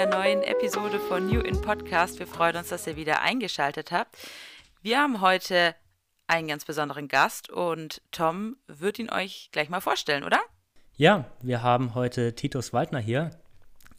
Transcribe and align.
einer 0.00 0.16
neuen 0.16 0.42
Episode 0.42 0.98
von 0.98 1.26
New 1.26 1.40
in 1.40 1.60
Podcast. 1.60 2.20
Wir 2.20 2.26
freuen 2.26 2.56
uns, 2.56 2.70
dass 2.70 2.86
ihr 2.86 2.96
wieder 2.96 3.20
eingeschaltet 3.20 3.92
habt. 3.92 4.16
Wir 4.80 4.98
haben 4.98 5.20
heute 5.20 5.74
einen 6.26 6.48
ganz 6.48 6.64
besonderen 6.64 7.06
Gast 7.06 7.50
und 7.50 8.00
Tom 8.10 8.56
wird 8.66 8.98
ihn 8.98 9.10
euch 9.10 9.50
gleich 9.52 9.68
mal 9.68 9.82
vorstellen, 9.82 10.24
oder? 10.24 10.40
Ja, 10.96 11.26
wir 11.42 11.62
haben 11.62 11.94
heute 11.94 12.34
Titus 12.34 12.72
Waldner 12.72 13.00
hier. 13.00 13.30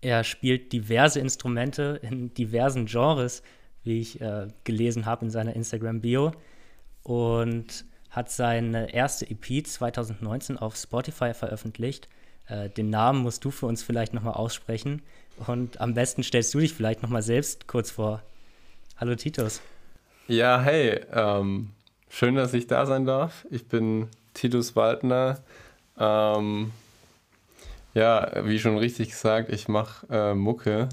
Er 0.02 0.24
spielt 0.24 0.74
diverse 0.74 1.20
Instrumente 1.20 2.00
in 2.02 2.34
diversen 2.34 2.88
Genres, 2.88 3.44
wie 3.84 4.00
ich 4.00 4.20
äh, 4.22 4.48
gelesen 4.64 5.06
habe 5.06 5.26
in 5.26 5.30
seiner 5.30 5.56
Instagram-Bio. 5.56 6.32
Und 7.04 7.86
hat 8.10 8.32
seine 8.32 8.92
erste 8.92 9.30
EP 9.30 9.68
2019 9.68 10.58
auf 10.58 10.76
Spotify 10.78 11.36
veröffentlicht. 11.36 12.10
Äh, 12.48 12.72
den 12.72 12.90
Namen 12.90 13.22
musst 13.22 13.46
du 13.46 13.52
für 13.52 13.68
uns 13.68 13.84
vielleicht 13.84 14.16
nochmal 14.16 14.34
aussprechen. 14.34 15.04
Und 15.38 15.82
am 15.82 15.94
besten 15.94 16.24
stellst 16.24 16.54
du 16.54 16.60
dich 16.60 16.74
vielleicht 16.74 17.02
nochmal 17.02 17.22
selbst 17.22 17.68
kurz 17.68 17.92
vor. 17.92 18.22
Hallo 18.98 19.16
Titus. 19.16 19.62
Ja, 20.28 20.62
hey, 20.62 21.02
ähm, 21.12 21.72
schön, 22.10 22.36
dass 22.36 22.54
ich 22.54 22.68
da 22.68 22.86
sein 22.86 23.06
darf. 23.06 23.46
Ich 23.50 23.68
bin 23.68 24.08
Titus 24.34 24.76
Waldner. 24.76 25.40
Ähm, 25.98 26.72
ja, 27.94 28.46
wie 28.46 28.60
schon 28.60 28.78
richtig 28.78 29.10
gesagt, 29.10 29.50
ich 29.50 29.68
mache 29.68 30.08
äh, 30.10 30.34
Mucke, 30.34 30.90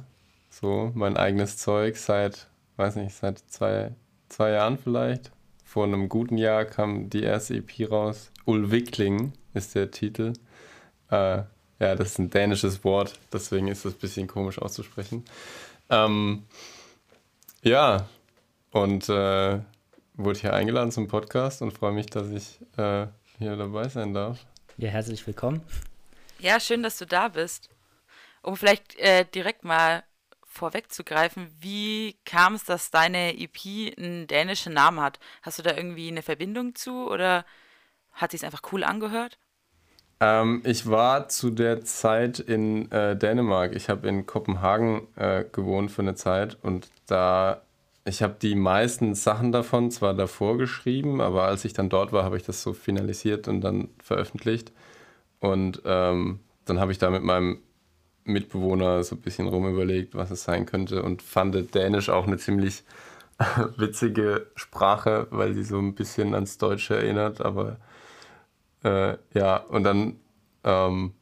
so 0.51 0.91
mein 0.95 1.17
eigenes 1.17 1.57
Zeug 1.57 1.97
seit, 1.97 2.49
weiß 2.77 2.97
nicht, 2.97 3.15
seit 3.15 3.39
zwei, 3.49 3.93
zwei 4.29 4.51
Jahren 4.51 4.79
vielleicht. 4.79 5.31
Vor 5.65 5.85
einem 5.85 6.09
guten 6.09 6.39
Jahr 6.39 6.65
kam 6.65 7.11
die 7.11 7.23
erste 7.23 7.57
EP 7.57 7.91
raus. 7.91 8.31
Ulvikling 8.47 9.35
ist 9.55 9.75
der 9.75 9.91
Titel. 9.91 10.33
Äh, 11.11 11.43
ja, 11.79 11.95
das 11.95 12.11
ist 12.11 12.19
ein 12.19 12.31
dänisches 12.31 12.85
Wort, 12.85 13.19
deswegen 13.33 13.69
ist 13.69 13.85
das 13.85 13.95
ein 13.95 13.99
bisschen 13.99 14.27
komisch 14.27 14.59
auszusprechen. 14.59 15.25
Ähm, 15.91 16.45
ja, 17.63 18.09
und 18.71 19.09
äh, 19.09 19.61
wurde 20.15 20.41
hier 20.41 20.55
eingeladen 20.55 20.93
zum 20.93 21.09
Podcast 21.09 21.63
und 21.63 21.73
freue 21.73 21.93
mich, 21.93 22.07
dass 22.07 22.29
ich 22.31 22.61
äh, 22.77 23.07
hier 23.39 23.57
dabei 23.57 23.89
sein 23.89 24.13
darf. 24.13 24.45
Ja, 24.77 24.91
herzlich 24.91 25.27
willkommen. 25.27 25.63
Ja, 26.39 26.61
schön, 26.61 26.83
dass 26.83 26.99
du 26.99 27.07
da 27.07 27.29
bist. 27.29 27.71
Um 28.43 28.57
vielleicht 28.57 28.97
äh, 28.97 29.25
direkt 29.25 29.65
mal 29.65 30.05
vorwegzugreifen, 30.45 31.49
wie 31.61 32.17
kam 32.25 32.55
es, 32.55 32.65
dass 32.65 32.91
deine 32.91 33.39
EP 33.39 33.97
einen 33.97 34.27
dänischen 34.27 34.75
Namen 34.75 35.01
hat? 35.01 35.19
Hast 35.43 35.59
du 35.59 35.63
da 35.63 35.77
irgendwie 35.77 36.09
eine 36.09 36.23
Verbindung 36.23 36.75
zu 36.75 37.09
oder 37.09 37.45
hat 38.13 38.33
sich 38.33 38.41
es 38.41 38.45
einfach 38.45 38.73
cool 38.73 38.85
angehört? 38.85 39.39
Ähm, 40.21 40.63
ich 40.65 40.89
war 40.89 41.29
zu 41.29 41.51
der 41.51 41.83
Zeit 41.85 42.39
in 42.41 42.91
äh, 42.91 43.17
Dänemark. 43.17 43.75
Ich 43.75 43.89
habe 43.89 44.09
in 44.09 44.27
Kopenhagen 44.27 45.07
äh, 45.17 45.45
gewohnt 45.51 45.91
für 45.91 46.03
eine 46.03 46.15
Zeit 46.15 46.59
und 46.63 46.89
da 47.07 47.63
ich 48.09 48.23
habe 48.23 48.37
die 48.41 48.55
meisten 48.55 49.15
Sachen 49.15 49.53
davon 49.53 49.91
zwar 49.91 50.15
davor 50.15 50.57
geschrieben, 50.57 51.21
aber 51.21 51.45
als 51.45 51.65
ich 51.67 51.75
dann 51.75 51.91
dort 51.91 52.13
war, 52.13 52.25
habe 52.25 52.39
ich 52.39 52.43
das 52.43 52.63
so 52.63 52.73
finalisiert 52.73 53.49
und 53.49 53.61
dann 53.61 53.91
veröffentlicht. 54.03 54.73
Und 55.41 55.83
ähm, 55.85 56.41
dann 56.65 56.81
habe 56.81 56.93
ich 56.93 56.99
da 56.99 57.11
mit 57.11 57.23
meinem 57.23 57.59
Mitbewohner 58.25 59.05
so 59.05 59.17
ein 59.17 59.21
bisschen 59.21 59.49
rumüberlegt, 59.49 60.15
was 60.15 60.31
es 60.31 60.45
sein 60.45 60.67
könnte 60.67 61.03
und 61.03 61.23
fand 61.23 61.75
Dänisch 61.75 62.09
auch 62.09 62.27
eine 62.27 62.39
ziemlich 62.39 62.83
witzige 63.77 64.47
Sprache, 64.55 65.27
weil 65.31 65.55
sie 65.55 65.65
so 65.65 65.79
ein 65.79 65.95
bisschen 65.95 66.35
ans 66.35 66.59
Deutsche 66.59 66.97
erinnert. 66.97 67.41
Aber 67.41 67.79
äh, 68.85 69.17
ja, 69.35 69.57
und 69.57 69.85
dann 69.85 70.21
ähm, 70.65 71.15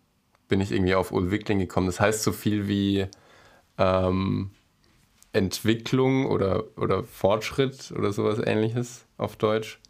bin 0.49 0.61
ich 0.61 0.73
irgendwie 0.73 0.95
auf 0.95 1.13
Ulvikling 1.13 1.59
gekommen. 1.59 1.87
Das 1.87 2.01
heißt 2.01 2.23
so 2.23 2.33
viel 2.33 2.69
wie 2.69 3.07
ähm, 3.79 4.51
Entwicklung 5.33 6.27
oder, 6.27 6.65
oder 6.77 7.05
Fortschritt 7.05 7.93
oder 7.97 8.13
sowas 8.13 8.39
ähnliches 8.39 9.07
auf 9.17 9.37
Deutsch. 9.37 9.81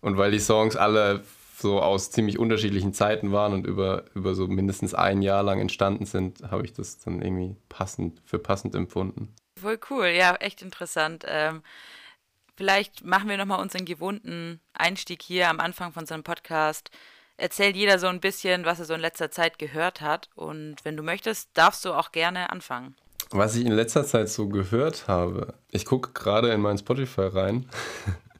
Und 0.00 0.16
weil 0.16 0.30
die 0.30 0.40
Songs 0.40 0.76
alle 0.76 1.22
so 1.58 1.80
aus 1.80 2.10
ziemlich 2.10 2.38
unterschiedlichen 2.38 2.92
Zeiten 2.92 3.32
waren 3.32 3.54
und 3.54 3.66
über, 3.66 4.04
über 4.14 4.34
so 4.34 4.46
mindestens 4.46 4.94
ein 4.94 5.22
Jahr 5.22 5.42
lang 5.42 5.60
entstanden 5.60 6.04
sind, 6.04 6.42
habe 6.50 6.64
ich 6.64 6.72
das 6.74 6.98
dann 6.98 7.22
irgendwie 7.22 7.56
passend, 7.68 8.20
für 8.26 8.38
passend 8.38 8.74
empfunden. 8.74 9.34
Voll 9.58 9.78
cool, 9.90 10.08
ja, 10.08 10.34
echt 10.34 10.60
interessant. 10.60 11.24
Ähm, 11.26 11.62
vielleicht 12.56 13.04
machen 13.04 13.28
wir 13.28 13.38
nochmal 13.38 13.60
unseren 13.60 13.86
gewohnten 13.86 14.60
Einstieg 14.74 15.22
hier 15.22 15.48
am 15.48 15.60
Anfang 15.60 15.92
von 15.92 16.02
unserem 16.02 16.24
Podcast. 16.24 16.90
Erzählt 17.36 17.76
jeder 17.76 17.98
so 17.98 18.06
ein 18.06 18.20
bisschen, 18.20 18.64
was 18.64 18.78
er 18.78 18.86
so 18.86 18.94
in 18.94 19.00
letzter 19.00 19.30
Zeit 19.30 19.58
gehört 19.58 20.00
hat. 20.00 20.30
Und 20.34 20.76
wenn 20.84 20.96
du 20.96 21.02
möchtest, 21.02 21.50
darfst 21.54 21.84
du 21.84 21.92
auch 21.92 22.12
gerne 22.12 22.50
anfangen. 22.50 22.94
Was 23.30 23.56
ich 23.56 23.66
in 23.66 23.72
letzter 23.72 24.04
Zeit 24.04 24.28
so 24.28 24.48
gehört 24.48 25.08
habe, 25.08 25.54
ich 25.70 25.84
gucke 25.84 26.12
gerade 26.12 26.50
in 26.52 26.60
mein 26.60 26.78
Spotify 26.78 27.22
rein. 27.22 27.68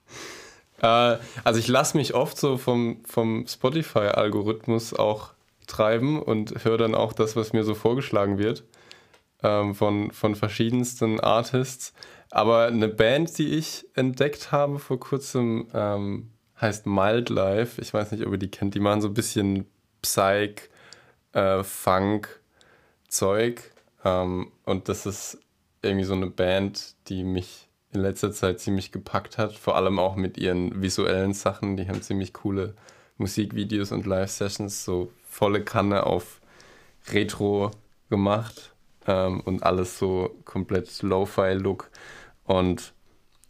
äh, 0.82 1.18
also 1.44 1.58
ich 1.58 1.68
lasse 1.68 1.96
mich 1.96 2.14
oft 2.14 2.38
so 2.38 2.56
vom, 2.56 3.04
vom 3.04 3.46
Spotify-Algorithmus 3.46 4.94
auch 4.94 5.32
treiben 5.66 6.22
und 6.22 6.64
höre 6.64 6.78
dann 6.78 6.94
auch 6.94 7.12
das, 7.12 7.36
was 7.36 7.52
mir 7.52 7.64
so 7.64 7.74
vorgeschlagen 7.74 8.38
wird 8.38 8.64
ähm, 9.42 9.74
von, 9.74 10.10
von 10.12 10.34
verschiedensten 10.34 11.20
Artists. 11.20 11.92
Aber 12.30 12.66
eine 12.66 12.88
Band, 12.88 13.38
die 13.38 13.56
ich 13.56 13.86
entdeckt 13.94 14.52
habe 14.52 14.78
vor 14.78 14.98
kurzem, 14.98 15.68
ähm, 15.72 16.30
heißt 16.60 16.86
Mildlife. 16.86 17.80
Ich 17.80 17.92
weiß 17.92 18.12
nicht, 18.12 18.26
ob 18.26 18.32
ihr 18.32 18.38
die 18.38 18.50
kennt. 18.50 18.74
Die 18.74 18.80
machen 18.80 19.00
so 19.00 19.08
ein 19.08 19.14
bisschen 19.14 19.66
Psych, 20.02 20.70
äh, 21.32 21.62
Funk, 21.62 22.40
Zeug. 23.08 23.62
Ähm, 24.04 24.52
und 24.64 24.88
das 24.88 25.06
ist 25.06 25.38
irgendwie 25.82 26.04
so 26.04 26.14
eine 26.14 26.28
Band, 26.28 26.94
die 27.08 27.24
mich 27.24 27.68
in 27.92 28.00
letzter 28.00 28.32
Zeit 28.32 28.60
ziemlich 28.60 28.92
gepackt 28.92 29.38
hat, 29.38 29.54
vor 29.54 29.76
allem 29.76 29.98
auch 29.98 30.16
mit 30.16 30.38
ihren 30.38 30.82
visuellen 30.82 31.32
Sachen. 31.32 31.76
Die 31.76 31.88
haben 31.88 32.02
ziemlich 32.02 32.32
coole 32.32 32.74
Musikvideos 33.18 33.92
und 33.92 34.06
Live-Sessions, 34.06 34.84
so 34.84 35.12
volle 35.28 35.62
Kanne 35.62 36.04
auf 36.04 36.40
Retro 37.08 37.70
gemacht 38.10 38.74
ähm, 39.06 39.40
und 39.40 39.62
alles 39.62 39.98
so 39.98 40.36
komplett 40.44 41.02
Lo-Fi-Look. 41.02 41.90
Und 42.44 42.92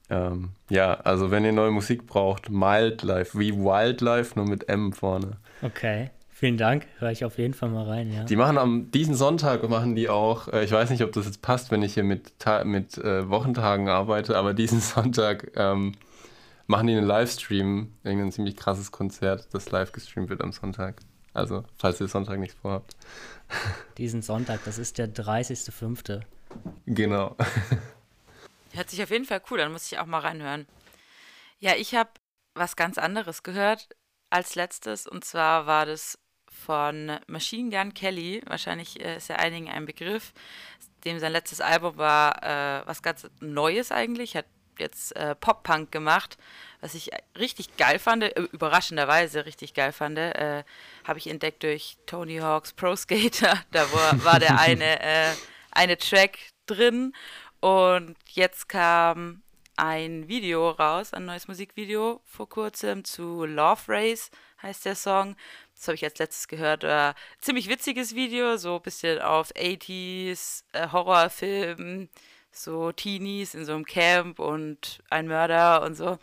ähm, 0.08 0.50
ja, 0.68 0.94
also 0.94 1.30
wenn 1.30 1.44
ihr 1.44 1.52
neue 1.52 1.70
Musik 1.70 2.06
braucht, 2.06 2.50
Mildlife, 2.50 3.38
wie 3.38 3.54
Wildlife, 3.54 4.38
nur 4.38 4.46
mit 4.46 4.68
M 4.68 4.92
vorne. 4.92 5.38
Okay. 5.62 6.10
Vielen 6.28 6.58
Dank, 6.58 6.86
höre 6.98 7.12
ich 7.12 7.24
auf 7.24 7.38
jeden 7.38 7.54
Fall 7.54 7.70
mal 7.70 7.84
rein, 7.84 8.12
ja. 8.12 8.24
Die 8.24 8.36
machen 8.36 8.58
am 8.58 8.90
diesen 8.90 9.14
Sonntag 9.14 9.66
machen 9.70 9.96
die 9.96 10.10
auch, 10.10 10.48
äh, 10.48 10.64
ich 10.64 10.70
weiß 10.70 10.90
nicht, 10.90 11.02
ob 11.02 11.12
das 11.12 11.24
jetzt 11.24 11.40
passt, 11.40 11.70
wenn 11.70 11.82
ich 11.82 11.94
hier 11.94 12.04
mit, 12.04 12.34
mit 12.64 12.98
äh, 12.98 13.30
Wochentagen 13.30 13.88
arbeite, 13.88 14.36
aber 14.36 14.52
diesen 14.52 14.80
Sonntag 14.82 15.52
ähm, 15.56 15.92
machen 16.66 16.88
die 16.88 16.94
einen 16.94 17.06
Livestream, 17.06 17.94
irgendein 18.04 18.32
ziemlich 18.32 18.54
krasses 18.54 18.92
Konzert, 18.92 19.48
das 19.52 19.70
live 19.70 19.92
gestreamt 19.92 20.28
wird 20.28 20.42
am 20.42 20.52
Sonntag. 20.52 21.00
Also, 21.32 21.64
falls 21.78 22.02
ihr 22.02 22.08
Sonntag 22.08 22.38
nichts 22.38 22.56
vorhabt. 22.60 22.96
Diesen 23.96 24.20
Sonntag, 24.20 24.60
das 24.66 24.76
ist 24.76 24.98
der 24.98 25.08
30.05. 25.14 26.20
Genau. 26.84 27.34
Hört 28.76 28.90
sich 28.90 29.02
auf 29.02 29.10
jeden 29.10 29.24
Fall 29.24 29.40
cool 29.50 29.60
an, 29.62 29.72
muss 29.72 29.90
ich 29.90 29.98
auch 29.98 30.04
mal 30.04 30.20
reinhören. 30.20 30.66
Ja, 31.58 31.74
ich 31.76 31.94
habe 31.94 32.10
was 32.54 32.76
ganz 32.76 32.98
anderes 32.98 33.42
gehört 33.42 33.88
als 34.28 34.54
letztes 34.54 35.06
und 35.06 35.24
zwar 35.24 35.66
war 35.66 35.86
das 35.86 36.18
von 36.50 37.18
Machine 37.26 37.70
Gun 37.70 37.94
Kelly. 37.94 38.42
Wahrscheinlich 38.46 39.00
äh, 39.00 39.16
ist 39.16 39.28
ja 39.28 39.36
einigen 39.36 39.70
ein 39.70 39.86
Begriff. 39.86 40.34
Dem 41.06 41.18
sein 41.18 41.32
letztes 41.32 41.62
Album 41.62 41.96
war 41.96 42.42
äh, 42.42 42.86
was 42.86 43.02
ganz 43.02 43.26
Neues 43.40 43.92
eigentlich. 43.92 44.36
Hat 44.36 44.44
jetzt 44.78 45.16
äh, 45.16 45.34
Pop-Punk 45.34 45.90
gemacht, 45.90 46.36
was 46.82 46.94
ich 46.94 47.10
richtig 47.38 47.78
geil 47.78 47.98
fand, 47.98 48.24
äh, 48.24 48.40
überraschenderweise 48.52 49.46
richtig 49.46 49.72
geil 49.72 49.92
fand. 49.92 50.18
Äh, 50.18 50.64
Habe 51.04 51.18
ich 51.18 51.28
entdeckt 51.28 51.62
durch 51.62 51.96
Tony 52.04 52.38
Hawks 52.38 52.74
Pro 52.74 52.94
Skater. 52.94 53.58
Da 53.70 53.90
war, 53.92 54.24
war 54.24 54.38
der 54.38 54.60
eine, 54.60 55.00
äh, 55.00 55.32
eine 55.70 55.96
Track 55.96 56.38
drin. 56.66 57.14
Und 57.60 58.16
jetzt 58.28 58.68
kam 58.68 59.42
ein 59.76 60.28
Video 60.28 60.70
raus, 60.70 61.12
ein 61.12 61.26
neues 61.26 61.48
Musikvideo 61.48 62.20
vor 62.24 62.48
kurzem 62.48 63.04
zu 63.04 63.44
Love 63.44 63.82
Race 63.88 64.30
heißt 64.62 64.86
der 64.86 64.94
Song. 64.94 65.36
Das 65.74 65.88
habe 65.88 65.96
ich 65.96 66.04
als 66.04 66.18
letztes 66.18 66.48
gehört. 66.48 66.84
Äh, 66.84 67.12
ziemlich 67.40 67.68
witziges 67.68 68.14
Video, 68.14 68.56
so 68.56 68.76
ein 68.76 68.82
bisschen 68.82 69.20
auf 69.20 69.50
80s, 69.54 70.64
äh, 70.72 70.88
Horrorfilm, 70.90 72.08
so 72.50 72.92
Teenies 72.92 73.54
in 73.54 73.66
so 73.66 73.74
einem 73.74 73.84
Camp 73.84 74.38
und 74.38 75.02
ein 75.10 75.28
Mörder 75.28 75.82
und 75.82 75.94
so. 75.94 76.18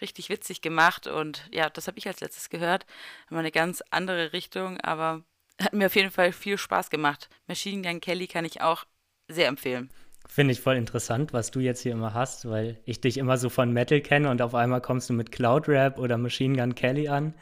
Richtig 0.00 0.30
witzig 0.30 0.62
gemacht 0.62 1.06
und 1.06 1.46
ja, 1.52 1.68
das 1.68 1.86
habe 1.86 1.98
ich 1.98 2.06
als 2.08 2.20
letztes 2.20 2.48
gehört. 2.48 2.86
Mal 3.28 3.40
eine 3.40 3.52
ganz 3.52 3.82
andere 3.90 4.32
Richtung, 4.32 4.80
aber 4.80 5.22
hat 5.60 5.74
mir 5.74 5.86
auf 5.86 5.96
jeden 5.96 6.10
Fall 6.10 6.32
viel 6.32 6.56
Spaß 6.58 6.90
gemacht. 6.90 7.28
Machine 7.46 7.82
Gun 7.82 8.00
Kelly 8.00 8.26
kann 8.26 8.44
ich 8.44 8.62
auch 8.62 8.84
sehr 9.28 9.48
empfehlen. 9.48 9.90
Finde 10.26 10.52
ich 10.52 10.60
voll 10.60 10.76
interessant, 10.76 11.32
was 11.32 11.50
du 11.50 11.60
jetzt 11.60 11.80
hier 11.80 11.92
immer 11.92 12.14
hast, 12.14 12.48
weil 12.48 12.78
ich 12.84 13.00
dich 13.00 13.18
immer 13.18 13.36
so 13.36 13.48
von 13.50 13.72
Metal 13.72 14.00
kenne 14.00 14.30
und 14.30 14.42
auf 14.42 14.54
einmal 14.54 14.80
kommst 14.80 15.08
du 15.10 15.12
mit 15.12 15.30
Cloud 15.30 15.68
Rap 15.68 15.98
oder 15.98 16.18
Machine 16.18 16.56
Gun 16.56 16.74
Kelly 16.74 17.08
an. 17.08 17.34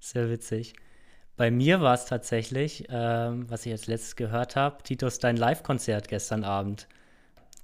Sehr 0.00 0.30
witzig. 0.30 0.74
Bei 1.36 1.50
mir 1.50 1.80
war 1.80 1.94
es 1.94 2.06
tatsächlich, 2.06 2.86
ähm, 2.88 3.50
was 3.50 3.66
ich 3.66 3.72
als 3.72 3.86
letztes 3.86 4.16
gehört 4.16 4.56
habe, 4.56 4.82
Titus, 4.82 5.18
dein 5.18 5.36
Live-Konzert 5.36 6.08
gestern 6.08 6.44
Abend. 6.44 6.88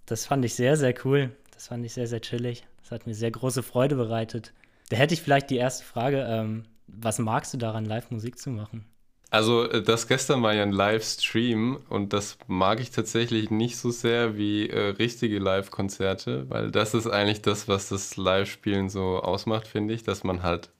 Das 0.04 0.26
fand 0.26 0.44
ich 0.44 0.54
sehr, 0.54 0.76
sehr 0.76 0.94
cool. 1.04 1.30
Das 1.54 1.68
fand 1.68 1.86
ich 1.86 1.94
sehr, 1.94 2.06
sehr 2.06 2.20
chillig. 2.20 2.66
Das 2.82 2.90
hat 2.90 3.06
mir 3.06 3.14
sehr 3.14 3.30
große 3.30 3.62
Freude 3.62 3.94
bereitet. 3.94 4.52
Da 4.90 4.96
hätte 4.96 5.14
ich 5.14 5.22
vielleicht 5.22 5.48
die 5.48 5.56
erste 5.56 5.84
Frage, 5.84 6.26
ähm, 6.28 6.64
was 6.86 7.18
magst 7.18 7.54
du 7.54 7.58
daran, 7.58 7.86
Live-Musik 7.86 8.38
zu 8.38 8.50
machen? 8.50 8.84
Also 9.32 9.64
äh, 9.64 9.82
das 9.82 10.08
gestern 10.08 10.42
war 10.42 10.52
ja 10.54 10.62
ein 10.62 10.72
Livestream 10.72 11.78
und 11.88 12.12
das 12.12 12.36
mag 12.48 12.80
ich 12.80 12.90
tatsächlich 12.90 13.50
nicht 13.50 13.78
so 13.78 13.90
sehr 13.90 14.36
wie 14.36 14.68
äh, 14.68 14.90
richtige 14.90 15.38
Live-Konzerte, 15.38 16.50
weil 16.50 16.70
das 16.70 16.92
ist 16.94 17.06
eigentlich 17.06 17.40
das, 17.42 17.66
was 17.66 17.88
das 17.88 18.16
Live-Spielen 18.18 18.90
so 18.90 19.20
ausmacht, 19.20 19.66
finde 19.66 19.94
ich, 19.94 20.02
dass 20.04 20.22
man 20.22 20.42
halt 20.42 20.70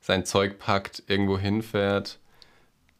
sein 0.00 0.26
Zeug 0.26 0.58
packt, 0.58 1.04
irgendwo 1.06 1.38
hinfährt, 1.38 2.18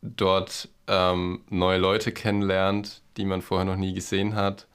dort 0.02 0.68
ähm, 0.86 1.42
neue 1.50 1.78
Leute 1.78 2.12
kennenlernt, 2.12 3.02
die 3.16 3.24
man 3.24 3.42
vorher 3.42 3.64
noch 3.64 3.76
nie 3.76 3.94
gesehen 3.94 4.36
hat 4.36 4.68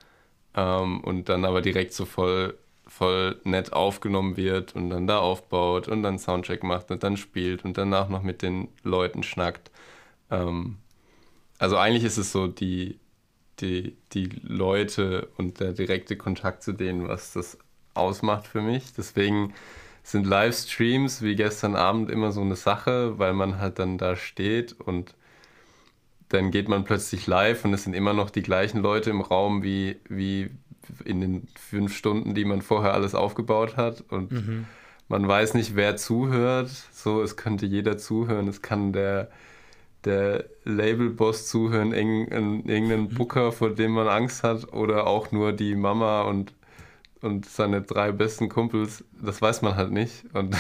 ähm, 0.56 1.02
und 1.02 1.30
dann 1.30 1.46
aber 1.46 1.62
direkt 1.62 1.94
so 1.94 2.06
voll, 2.06 2.58
voll 2.88 3.40
nett 3.46 3.74
aufgenommen 3.74 4.36
wird 4.38 4.76
und 4.76 4.90
dann 4.90 5.08
da 5.08 5.20
aufbaut 5.20 5.88
und 5.88 6.04
dann 6.04 6.20
Soundcheck 6.20 6.64
macht 6.64 6.92
und 6.92 7.04
dann 7.04 7.16
spielt 7.18 7.64
und 7.66 7.78
danach 7.78 8.10
noch 8.10 8.24
mit 8.24 8.42
den 8.42 8.68
Leuten 8.84 9.24
schnackt. 9.24 9.72
Ähm, 10.30 10.78
also 11.58 11.78
eigentlich 11.78 12.04
ist 12.04 12.18
es 12.18 12.32
so 12.32 12.48
die, 12.48 13.00
die, 13.60 13.98
die 14.14 14.30
Leute 14.44 15.30
und 15.38 15.60
der 15.60 15.74
direkte 15.74 16.16
Kontakt 16.16 16.64
zu 16.64 16.74
denen, 16.74 17.08
was 17.08 17.34
das 17.34 17.58
ausmacht 17.94 18.48
für 18.48 18.62
mich. 18.62 18.94
Deswegen 18.94 19.54
sind 20.04 20.26
Livestreams 20.26 21.22
wie 21.22 21.36
gestern 21.36 21.76
Abend 21.76 22.10
immer 22.10 22.32
so 22.32 22.42
eine 22.42 22.56
Sache, 22.56 23.20
weil 23.20 23.34
man 23.34 23.60
halt 23.60 23.80
dann 23.80 23.98
da 23.98 24.16
steht 24.16 24.74
und 24.74 25.16
dann 26.30 26.52
geht 26.52 26.70
man 26.70 26.84
plötzlich 26.84 27.28
live 27.28 27.66
und 27.66 27.74
es 27.74 27.84
sind 27.84 27.96
immer 27.96 28.14
noch 28.14 28.30
die 28.30 28.44
gleichen 28.44 28.82
Leute 28.82 29.10
im 29.10 29.22
Raum 29.22 29.64
wie, 29.64 29.98
wie 30.08 30.52
in 31.06 31.22
den 31.22 31.48
fünf 31.56 31.96
Stunden, 31.96 32.34
die 32.34 32.46
man 32.46 32.62
vorher 32.62 32.94
alles 32.94 33.16
aufgebaut 33.16 33.78
hat. 33.78 34.04
Und 34.10 34.32
mhm. 34.32 34.66
man 35.08 35.28
weiß 35.28 35.56
nicht, 35.56 35.76
wer 35.76 35.98
zuhört. 35.98 36.70
So, 36.92 37.22
es 37.22 37.36
könnte 37.36 37.66
jeder 37.66 37.98
zuhören. 37.98 38.48
Es 38.48 38.62
kann 38.62 38.94
der, 38.94 39.30
der 40.06 40.46
Labelboss 40.64 41.48
zuhören, 41.48 41.94
irgendeinen 41.94 43.02
mhm. 43.02 43.10
Booker, 43.10 43.52
vor 43.52 43.72
dem 43.72 43.92
man 43.92 44.08
Angst 44.08 44.44
hat, 44.44 44.72
oder 44.74 45.08
auch 45.08 45.32
nur 45.32 45.52
die 45.52 45.76
Mama 45.76 46.22
und, 46.22 46.54
und 47.22 47.46
seine 47.46 47.82
drei 47.82 48.12
besten 48.12 48.50
Kumpels. 48.50 49.04
Das 49.22 49.42
weiß 49.42 49.62
man 49.62 49.76
halt 49.76 49.92
nicht. 49.92 50.24
Und 50.34 50.56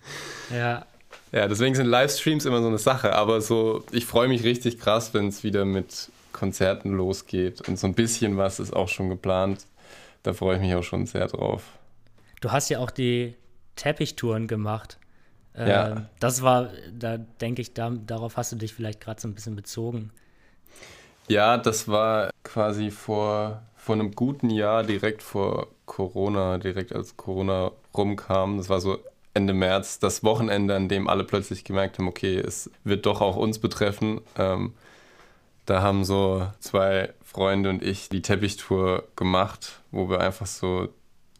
ja. 0.50 0.84
Ja, 1.32 1.46
deswegen 1.46 1.76
sind 1.76 1.86
Livestreams 1.86 2.44
immer 2.44 2.60
so 2.60 2.66
eine 2.66 2.78
Sache, 2.78 3.14
aber 3.14 3.40
so, 3.40 3.84
ich 3.92 4.04
freue 4.04 4.26
mich 4.26 4.42
richtig 4.42 4.80
krass, 4.80 5.14
wenn 5.14 5.28
es 5.28 5.44
wieder 5.44 5.64
mit 5.64 6.10
Konzerten 6.32 6.92
losgeht 6.92 7.68
und 7.68 7.78
so 7.78 7.86
ein 7.86 7.94
bisschen 7.94 8.36
was 8.36 8.58
ist 8.58 8.74
auch 8.74 8.88
schon 8.88 9.10
geplant. 9.10 9.66
Da 10.22 10.32
freue 10.32 10.56
ich 10.56 10.62
mich 10.62 10.74
auch 10.74 10.82
schon 10.82 11.06
sehr 11.06 11.28
drauf. 11.28 11.62
Du 12.40 12.50
hast 12.50 12.68
ja 12.68 12.80
auch 12.80 12.90
die 12.90 13.34
Teppichtouren 13.76 14.48
gemacht. 14.48 14.98
Ja. 15.56 15.88
Äh, 15.88 16.00
das 16.18 16.42
war, 16.42 16.70
da 16.92 17.18
denke 17.18 17.62
ich, 17.62 17.74
da, 17.74 17.90
darauf 17.90 18.36
hast 18.36 18.52
du 18.52 18.56
dich 18.56 18.74
vielleicht 18.74 19.00
gerade 19.00 19.20
so 19.20 19.28
ein 19.28 19.34
bisschen 19.34 19.56
bezogen. 19.56 20.10
Ja, 21.28 21.58
das 21.58 21.86
war 21.88 22.30
quasi 22.42 22.90
vor, 22.90 23.62
vor 23.76 23.94
einem 23.94 24.12
guten 24.12 24.50
Jahr, 24.50 24.82
direkt 24.82 25.22
vor 25.22 25.68
Corona, 25.86 26.58
direkt 26.58 26.94
als 26.94 27.16
Corona 27.16 27.72
rumkam. 27.96 28.56
Das 28.56 28.68
war 28.68 28.80
so 28.80 28.98
Ende 29.32 29.54
März, 29.54 30.00
das 30.00 30.24
Wochenende, 30.24 30.74
an 30.74 30.88
dem 30.88 31.08
alle 31.08 31.24
plötzlich 31.24 31.62
gemerkt 31.64 31.98
haben, 31.98 32.08
okay, 32.08 32.38
es 32.38 32.70
wird 32.82 33.06
doch 33.06 33.20
auch 33.20 33.36
uns 33.36 33.58
betreffen. 33.60 34.20
Ähm, 34.36 34.74
da 35.66 35.82
haben 35.82 36.04
so 36.04 36.48
zwei 36.58 37.12
Freunde 37.22 37.70
und 37.70 37.82
ich 37.82 38.08
die 38.08 38.22
Teppichtour 38.22 39.04
gemacht, 39.14 39.80
wo 39.92 40.10
wir 40.10 40.20
einfach 40.20 40.46
so 40.46 40.88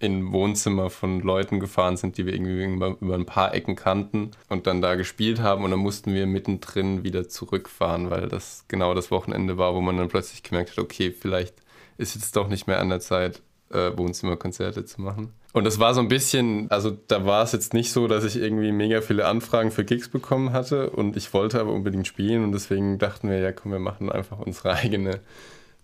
in 0.01 0.33
Wohnzimmer 0.33 0.89
von 0.89 1.21
Leuten 1.21 1.61
gefahren 1.61 1.99
sind, 1.99 2.17
die 2.17 2.25
wir 2.25 2.33
irgendwie 2.33 2.65
über 2.65 3.15
ein 3.15 3.27
paar 3.27 3.55
Ecken 3.55 3.77
kannten 3.77 4.31
und 4.49 4.67
dann 4.67 4.81
da 4.81 4.95
gespielt 4.95 5.41
haben 5.41 5.63
und 5.63 5.71
dann 5.71 5.81
mussten 5.81 6.15
wir 6.15 6.27
mittendrin 6.27 7.05
wieder 7.05 7.29
zurückfahren, 7.29 8.11
weil 8.11 8.29
das 8.29 8.65
genau 8.67 8.95
das 8.95 9.11
Wochenende 9.11 9.59
war, 9.59 9.75
wo 9.75 9.83
man 9.83 9.99
dann 9.99 10.09
plötzlich 10.09 10.43
gemerkt 10.43 10.71
hat, 10.71 10.79
okay, 10.79 11.13
vielleicht 11.13 11.55
ist 11.99 12.15
jetzt 12.15 12.35
doch 12.35 12.49
nicht 12.49 12.67
mehr 12.67 12.81
an 12.81 12.89
der 12.89 13.01
Zeit, 13.01 13.43
äh, 13.69 13.97
Wohnzimmerkonzerte 13.97 14.87
zu 14.87 15.03
machen. 15.03 15.35
Und 15.53 15.67
es 15.67 15.79
war 15.79 15.93
so 15.93 16.01
ein 16.01 16.09
bisschen, 16.09 16.71
also 16.71 16.97
da 17.09 17.27
war 17.27 17.43
es 17.43 17.53
jetzt 17.53 17.75
nicht 17.75 17.93
so, 17.93 18.09
dass 18.09 18.25
ich 18.25 18.37
irgendwie 18.37 18.73
mega 18.73 19.03
viele 19.03 19.27
Anfragen 19.27 19.71
für 19.71 19.85
Gigs 19.85 20.09
bekommen 20.09 20.53
hatte 20.53 20.89
und 20.91 21.15
ich 21.17 21.35
wollte 21.35 21.61
aber 21.61 21.73
unbedingt 21.73 22.07
spielen 22.07 22.43
und 22.43 22.53
deswegen 22.53 22.99
dachten 22.99 23.29
wir, 23.29 23.39
ja 23.39 23.53
komm, 23.53 23.73
wir 23.73 23.81
machen 23.81 24.11
einfach 24.11 24.39
unsere 24.39 24.73
eigene 24.73 25.21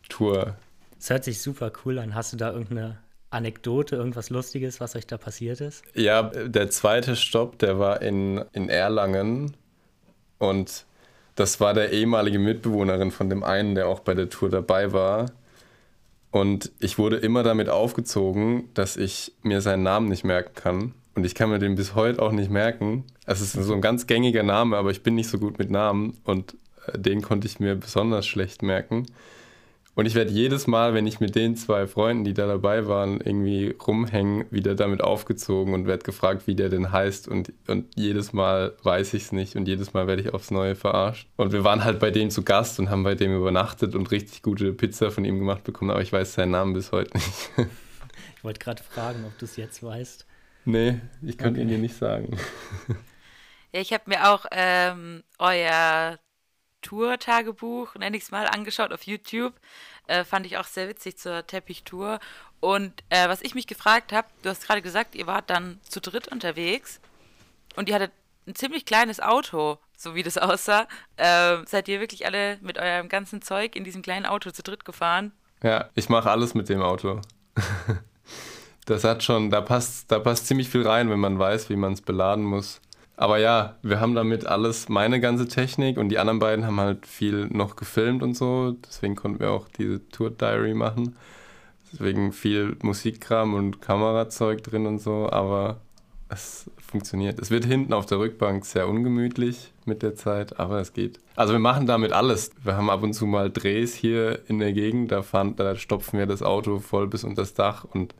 Tour. 0.08 0.56
Das 0.98 1.10
hört 1.10 1.24
sich 1.24 1.42
super 1.42 1.70
cool 1.84 1.98
an. 1.98 2.14
Hast 2.14 2.32
du 2.32 2.38
da 2.38 2.52
irgendeine 2.52 2.98
Anekdote, 3.36 3.96
irgendwas 3.96 4.30
Lustiges, 4.30 4.80
was 4.80 4.96
euch 4.96 5.06
da 5.06 5.18
passiert 5.18 5.60
ist? 5.60 5.84
Ja, 5.94 6.22
der 6.22 6.70
zweite 6.70 7.14
Stopp, 7.14 7.58
der 7.58 7.78
war 7.78 8.02
in, 8.02 8.44
in 8.52 8.68
Erlangen 8.68 9.56
und 10.38 10.84
das 11.36 11.60
war 11.60 11.74
der 11.74 11.92
ehemalige 11.92 12.38
Mitbewohnerin 12.38 13.10
von 13.10 13.28
dem 13.28 13.44
einen, 13.44 13.74
der 13.74 13.88
auch 13.88 14.00
bei 14.00 14.14
der 14.14 14.30
Tour 14.30 14.48
dabei 14.48 14.92
war. 14.92 15.30
Und 16.30 16.72
ich 16.80 16.98
wurde 16.98 17.16
immer 17.16 17.42
damit 17.42 17.68
aufgezogen, 17.68 18.70
dass 18.74 18.96
ich 18.96 19.32
mir 19.42 19.60
seinen 19.60 19.82
Namen 19.82 20.08
nicht 20.08 20.24
merken 20.24 20.54
kann. 20.54 20.94
Und 21.14 21.24
ich 21.24 21.34
kann 21.34 21.50
mir 21.50 21.58
den 21.58 21.76
bis 21.76 21.94
heute 21.94 22.20
auch 22.20 22.32
nicht 22.32 22.50
merken. 22.50 23.04
Es 23.26 23.40
ist 23.40 23.52
so 23.52 23.72
ein 23.72 23.80
ganz 23.80 24.06
gängiger 24.06 24.42
Name, 24.42 24.76
aber 24.76 24.90
ich 24.90 25.02
bin 25.02 25.14
nicht 25.14 25.28
so 25.28 25.38
gut 25.38 25.58
mit 25.58 25.70
Namen 25.70 26.18
und 26.24 26.56
äh, 26.86 26.98
den 26.98 27.22
konnte 27.22 27.46
ich 27.46 27.60
mir 27.60 27.74
besonders 27.74 28.26
schlecht 28.26 28.62
merken. 28.62 29.06
Und 29.96 30.04
ich 30.04 30.14
werde 30.14 30.30
jedes 30.30 30.66
Mal, 30.66 30.92
wenn 30.92 31.06
ich 31.06 31.20
mit 31.20 31.34
den 31.34 31.56
zwei 31.56 31.86
Freunden, 31.86 32.24
die 32.24 32.34
da 32.34 32.46
dabei 32.46 32.86
waren, 32.86 33.18
irgendwie 33.18 33.70
rumhängen, 33.70 34.44
wieder 34.50 34.74
damit 34.74 35.00
aufgezogen 35.00 35.72
und 35.72 35.86
werde 35.86 36.04
gefragt, 36.04 36.46
wie 36.46 36.54
der 36.54 36.68
denn 36.68 36.92
heißt. 36.92 37.28
Und, 37.28 37.54
und 37.66 37.86
jedes 37.96 38.34
Mal 38.34 38.74
weiß 38.82 39.14
ich 39.14 39.22
es 39.22 39.32
nicht 39.32 39.56
und 39.56 39.66
jedes 39.66 39.94
Mal 39.94 40.06
werde 40.06 40.20
ich 40.20 40.34
aufs 40.34 40.50
Neue 40.50 40.74
verarscht. 40.74 41.26
Und 41.36 41.52
wir 41.52 41.64
waren 41.64 41.82
halt 41.82 41.98
bei 41.98 42.10
dem 42.10 42.28
zu 42.28 42.42
Gast 42.42 42.78
und 42.78 42.90
haben 42.90 43.04
bei 43.04 43.14
dem 43.14 43.34
übernachtet 43.34 43.94
und 43.94 44.10
richtig 44.10 44.42
gute 44.42 44.74
Pizza 44.74 45.10
von 45.10 45.24
ihm 45.24 45.38
gemacht 45.38 45.64
bekommen, 45.64 45.90
aber 45.90 46.02
ich 46.02 46.12
weiß 46.12 46.34
seinen 46.34 46.50
Namen 46.50 46.74
bis 46.74 46.92
heute 46.92 47.16
nicht. 47.16 47.50
ich 48.36 48.44
wollte 48.44 48.58
gerade 48.58 48.82
fragen, 48.82 49.24
ob 49.26 49.38
du 49.38 49.46
es 49.46 49.56
jetzt 49.56 49.82
weißt. 49.82 50.26
Nee, 50.66 51.00
ich 51.22 51.38
könnte 51.38 51.58
okay. 51.58 51.62
ihn 51.62 51.68
dir 51.68 51.78
nicht 51.78 51.96
sagen. 51.96 52.36
Ja, 53.72 53.80
ich 53.80 53.92
habe 53.92 54.04
mir 54.06 54.30
auch 54.30 54.46
ähm, 54.52 55.22
euer 55.38 56.18
Tour-Tagebuch, 56.86 57.96
nenne 57.96 58.16
ich 58.16 58.22
es 58.24 58.30
mal, 58.30 58.46
angeschaut 58.46 58.92
auf 58.92 59.02
YouTube. 59.02 59.54
Äh, 60.06 60.24
fand 60.24 60.46
ich 60.46 60.56
auch 60.56 60.64
sehr 60.64 60.88
witzig 60.88 61.18
zur 61.18 61.46
Teppichtour. 61.46 62.20
Und 62.60 62.92
äh, 63.10 63.28
was 63.28 63.42
ich 63.42 63.54
mich 63.54 63.66
gefragt 63.66 64.12
habe, 64.12 64.28
du 64.42 64.50
hast 64.50 64.66
gerade 64.66 64.82
gesagt, 64.82 65.14
ihr 65.14 65.26
wart 65.26 65.50
dann 65.50 65.80
zu 65.88 66.00
dritt 66.00 66.28
unterwegs 66.28 67.00
und 67.74 67.88
ihr 67.88 67.96
hattet 67.96 68.12
ein 68.46 68.54
ziemlich 68.54 68.84
kleines 68.84 69.20
Auto, 69.20 69.78
so 69.96 70.14
wie 70.14 70.22
das 70.22 70.38
aussah. 70.38 70.86
Äh, 71.16 71.58
seid 71.66 71.88
ihr 71.88 72.00
wirklich 72.00 72.24
alle 72.24 72.58
mit 72.60 72.78
eurem 72.78 73.08
ganzen 73.08 73.42
Zeug 73.42 73.74
in 73.74 73.84
diesem 73.84 74.02
kleinen 74.02 74.26
Auto 74.26 74.50
zu 74.52 74.62
dritt 74.62 74.84
gefahren? 74.84 75.32
Ja, 75.62 75.90
ich 75.94 76.08
mache 76.08 76.30
alles 76.30 76.54
mit 76.54 76.68
dem 76.68 76.82
Auto. 76.82 77.20
das 78.86 79.02
hat 79.02 79.24
schon, 79.24 79.50
da 79.50 79.60
passt, 79.60 80.12
da 80.12 80.20
passt 80.20 80.46
ziemlich 80.46 80.68
viel 80.68 80.86
rein, 80.86 81.10
wenn 81.10 81.18
man 81.18 81.38
weiß, 81.38 81.68
wie 81.68 81.76
man 81.76 81.94
es 81.94 82.00
beladen 82.00 82.44
muss. 82.44 82.80
Aber 83.16 83.38
ja, 83.38 83.76
wir 83.82 83.98
haben 83.98 84.14
damit 84.14 84.46
alles, 84.46 84.90
meine 84.90 85.20
ganze 85.20 85.48
Technik 85.48 85.96
und 85.96 86.10
die 86.10 86.18
anderen 86.18 86.38
beiden 86.38 86.66
haben 86.66 86.78
halt 86.78 87.06
viel 87.06 87.46
noch 87.46 87.76
gefilmt 87.76 88.22
und 88.22 88.36
so. 88.36 88.76
Deswegen 88.86 89.16
konnten 89.16 89.40
wir 89.40 89.50
auch 89.50 89.68
diese 89.68 90.06
Tour 90.10 90.30
Diary 90.30 90.74
machen. 90.74 91.16
Deswegen 91.92 92.32
viel 92.32 92.76
Musikkram 92.82 93.54
und 93.54 93.80
Kamerazeug 93.80 94.62
drin 94.62 94.86
und 94.86 94.98
so, 94.98 95.30
aber 95.30 95.80
es 96.28 96.70
funktioniert. 96.78 97.38
Es 97.38 97.50
wird 97.50 97.64
hinten 97.64 97.94
auf 97.94 98.04
der 98.04 98.18
Rückbank 98.18 98.66
sehr 98.66 98.86
ungemütlich 98.86 99.72
mit 99.86 100.02
der 100.02 100.14
Zeit, 100.14 100.58
aber 100.58 100.80
es 100.80 100.92
geht. 100.92 101.18
Also 101.36 101.54
wir 101.54 101.60
machen 101.60 101.86
damit 101.86 102.12
alles. 102.12 102.50
Wir 102.62 102.76
haben 102.76 102.90
ab 102.90 103.02
und 103.02 103.14
zu 103.14 103.24
mal 103.26 103.50
Drehs 103.50 103.94
hier 103.94 104.40
in 104.48 104.58
der 104.58 104.72
Gegend, 104.72 105.10
da, 105.10 105.22
fahren, 105.22 105.56
da 105.56 105.76
stopfen 105.76 106.18
wir 106.18 106.26
das 106.26 106.42
Auto 106.42 106.80
voll 106.80 107.06
bis 107.06 107.24
unter 107.24 107.42
das 107.42 107.54
Dach 107.54 107.84
und 107.84 108.14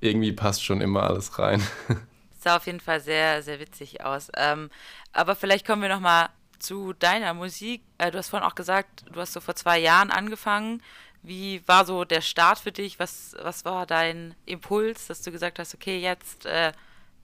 irgendwie 0.00 0.32
passt 0.32 0.62
schon 0.62 0.80
immer 0.80 1.04
alles 1.04 1.38
rein. 1.38 1.62
sah 2.46 2.56
auf 2.56 2.66
jeden 2.66 2.78
Fall 2.78 3.00
sehr, 3.00 3.42
sehr 3.42 3.58
witzig 3.58 4.04
aus. 4.04 4.30
Ähm, 4.36 4.70
aber 5.12 5.34
vielleicht 5.34 5.66
kommen 5.66 5.82
wir 5.82 5.88
nochmal 5.88 6.28
zu 6.60 6.92
deiner 6.92 7.34
Musik. 7.34 7.82
Äh, 7.98 8.12
du 8.12 8.18
hast 8.18 8.28
vorhin 8.28 8.48
auch 8.48 8.54
gesagt, 8.54 9.04
du 9.12 9.20
hast 9.20 9.32
so 9.32 9.40
vor 9.40 9.56
zwei 9.56 9.80
Jahren 9.80 10.12
angefangen. 10.12 10.80
Wie 11.24 11.60
war 11.66 11.84
so 11.84 12.04
der 12.04 12.20
Start 12.20 12.60
für 12.60 12.70
dich? 12.70 13.00
Was, 13.00 13.34
was 13.42 13.64
war 13.64 13.84
dein 13.84 14.36
Impuls, 14.44 15.08
dass 15.08 15.22
du 15.22 15.32
gesagt 15.32 15.58
hast, 15.58 15.74
okay, 15.74 15.98
jetzt 15.98 16.46
äh, 16.46 16.70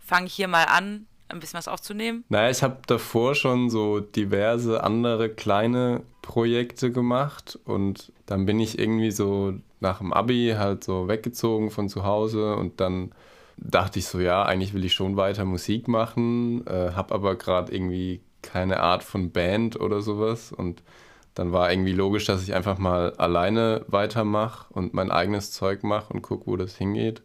fange 0.01 0.27
ich 0.27 0.35
hier 0.35 0.49
mal 0.49 0.65
an, 0.65 1.07
ein 1.29 1.39
bisschen 1.39 1.59
was 1.59 1.69
aufzunehmen? 1.69 2.25
Naja, 2.29 2.51
ich 2.51 2.65
habe 2.65 2.79
davor 2.89 3.37
schon 3.37 3.71
so 3.71 4.01
diverse 4.01 4.83
andere 4.83 5.29
kleine 5.29 6.03
Projekte 6.23 6.91
gemacht 6.91 7.57
und 7.65 8.11
dann 8.27 8.45
bin 8.45 8.59
ich 8.59 8.77
irgendwie 8.77 9.13
so 9.13 9.55
nach 9.79 9.99
dem 9.99 10.13
Abi 10.13 10.57
halt 10.59 10.83
so 10.83 11.07
weggezogen 11.07 11.71
von 11.71 11.89
zu 11.89 12.03
Hause 12.03 12.57
und 12.57 12.81
dann 12.81 13.13
dachte 13.57 13.99
ich 13.99 14.07
so, 14.07 14.21
ja, 14.21 14.45
eigentlich 14.45 14.75
will 14.75 14.85
ich 14.85 14.95
schon 14.95 15.17
weiter 15.17 15.45
Musik 15.45 15.89
machen, 15.89 16.67
äh, 16.67 16.93
habe 16.93 17.15
aber 17.15 17.37
gerade 17.37 17.75
irgendwie 17.75 18.21
keine 18.43 18.81
Art 18.81 19.05
von 19.05 19.31
Band 19.31 19.81
oder 19.81 20.03
sowas. 20.03 20.53
Und 20.53 20.83
dann 21.35 21.53
war 21.53 21.71
irgendwie 21.73 21.93
logisch, 21.93 22.27
dass 22.27 22.43
ich 22.43 22.55
einfach 22.55 22.79
mal 22.79 23.15
alleine 23.15 23.85
weitermache 23.89 24.67
und 24.73 24.95
mein 24.95 25.11
eigenes 25.11 25.53
Zeug 25.53 25.83
mache 25.83 26.13
und 26.13 26.23
gucke, 26.23 26.47
wo 26.47 26.57
das 26.57 26.77
hingeht. 26.77 27.23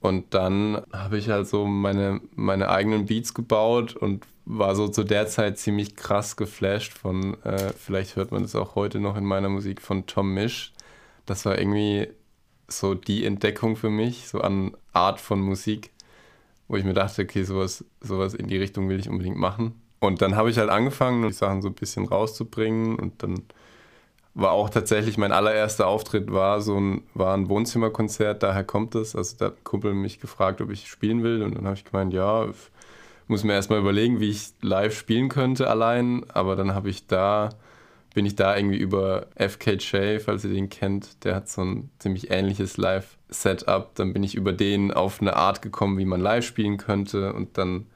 Und 0.00 0.34
dann 0.34 0.82
habe 0.92 1.18
ich 1.18 1.28
halt 1.28 1.48
so 1.48 1.66
meine, 1.66 2.20
meine 2.36 2.68
eigenen 2.70 3.06
Beats 3.06 3.34
gebaut 3.34 3.96
und 3.96 4.24
war 4.44 4.76
so 4.76 4.88
zu 4.88 5.02
der 5.04 5.26
Zeit 5.26 5.58
ziemlich 5.58 5.96
krass 5.96 6.36
geflasht 6.36 6.92
von, 6.92 7.42
äh, 7.42 7.72
vielleicht 7.76 8.16
hört 8.16 8.30
man 8.30 8.42
das 8.42 8.54
auch 8.54 8.76
heute 8.76 9.00
noch 9.00 9.16
in 9.16 9.24
meiner 9.24 9.48
Musik, 9.48 9.82
von 9.82 10.06
Tom 10.06 10.34
Misch. 10.34 10.72
Das 11.26 11.44
war 11.44 11.58
irgendwie 11.58 12.08
so 12.68 12.94
die 12.94 13.24
Entdeckung 13.24 13.76
für 13.76 13.90
mich, 13.90 14.28
so 14.28 14.40
an 14.40 14.76
Art 14.92 15.20
von 15.20 15.40
Musik, 15.40 15.90
wo 16.68 16.76
ich 16.76 16.84
mir 16.84 16.92
dachte, 16.92 17.22
okay, 17.22 17.42
sowas, 17.42 17.84
sowas 18.00 18.34
in 18.34 18.46
die 18.46 18.58
Richtung 18.58 18.88
will 18.88 19.00
ich 19.00 19.08
unbedingt 19.08 19.38
machen. 19.38 19.80
Und 20.00 20.22
dann 20.22 20.36
habe 20.36 20.50
ich 20.50 20.58
halt 20.58 20.70
angefangen, 20.70 21.26
die 21.26 21.32
Sachen 21.32 21.62
so 21.62 21.68
ein 21.68 21.74
bisschen 21.74 22.06
rauszubringen 22.06 22.96
und 22.96 23.22
dann 23.22 23.42
war 24.34 24.52
auch 24.52 24.70
tatsächlich 24.70 25.18
mein 25.18 25.32
allererster 25.32 25.88
Auftritt 25.88 26.30
war 26.32 26.60
so 26.60 26.78
ein, 26.78 27.02
war 27.14 27.34
ein 27.34 27.48
Wohnzimmerkonzert, 27.48 28.42
daher 28.42 28.62
kommt 28.62 28.94
es. 28.94 29.16
Also 29.16 29.36
da 29.36 29.46
hat 29.46 29.56
ein 29.56 29.64
Kumpel 29.64 29.94
mich 29.94 30.20
gefragt, 30.20 30.60
ob 30.60 30.70
ich 30.70 30.88
spielen 30.88 31.24
will 31.24 31.42
und 31.42 31.56
dann 31.56 31.64
habe 31.64 31.74
ich 31.74 31.84
gemeint, 31.84 32.12
ja, 32.12 32.46
muss 33.26 33.42
mir 33.44 33.54
erstmal 33.54 33.80
überlegen, 33.80 34.20
wie 34.20 34.30
ich 34.30 34.52
live 34.62 34.96
spielen 34.96 35.28
könnte 35.28 35.68
allein, 35.68 36.24
aber 36.30 36.54
dann 36.54 36.74
habe 36.74 36.88
ich 36.88 37.06
da 37.06 37.50
bin 38.14 38.26
ich 38.26 38.36
da 38.36 38.56
irgendwie 38.56 38.78
über 38.78 39.26
FKJ, 39.36 40.18
falls 40.18 40.44
ihr 40.44 40.52
den 40.52 40.68
kennt, 40.68 41.24
der 41.24 41.34
hat 41.34 41.48
so 41.48 41.62
ein 41.62 41.90
ziemlich 41.98 42.30
ähnliches 42.30 42.76
Live-Setup. 42.76 43.94
Dann 43.94 44.12
bin 44.12 44.22
ich 44.22 44.34
über 44.34 44.52
den 44.52 44.92
auf 44.92 45.20
eine 45.20 45.36
Art 45.36 45.62
gekommen, 45.62 45.98
wie 45.98 46.04
man 46.04 46.20
live 46.20 46.44
spielen 46.44 46.78
könnte 46.78 47.32
und 47.32 47.58
dann 47.58 47.86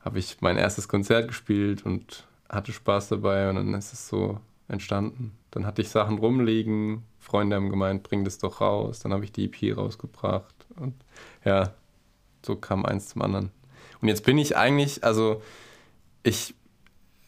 habe 0.00 0.18
ich 0.18 0.38
mein 0.40 0.56
erstes 0.56 0.88
Konzert 0.88 1.28
gespielt 1.28 1.84
und 1.84 2.26
hatte 2.48 2.72
Spaß 2.72 3.08
dabei 3.08 3.50
und 3.50 3.56
dann 3.56 3.74
ist 3.74 3.92
es 3.92 4.08
so 4.08 4.40
entstanden. 4.68 5.36
Dann 5.50 5.66
hatte 5.66 5.82
ich 5.82 5.88
Sachen 5.88 6.18
rumliegen, 6.18 7.02
Freunde 7.18 7.56
haben 7.56 7.70
gemeint, 7.70 8.04
bring 8.04 8.24
das 8.24 8.38
doch 8.38 8.60
raus. 8.60 9.00
Dann 9.00 9.12
habe 9.12 9.24
ich 9.24 9.32
die 9.32 9.46
EP 9.46 9.76
rausgebracht 9.76 10.54
und 10.76 10.94
ja, 11.44 11.74
so 12.44 12.54
kam 12.56 12.86
eins 12.86 13.08
zum 13.08 13.22
anderen. 13.22 13.50
Und 14.00 14.08
jetzt 14.08 14.24
bin 14.24 14.38
ich 14.38 14.56
eigentlich, 14.56 15.02
also 15.02 15.42
ich 16.22 16.54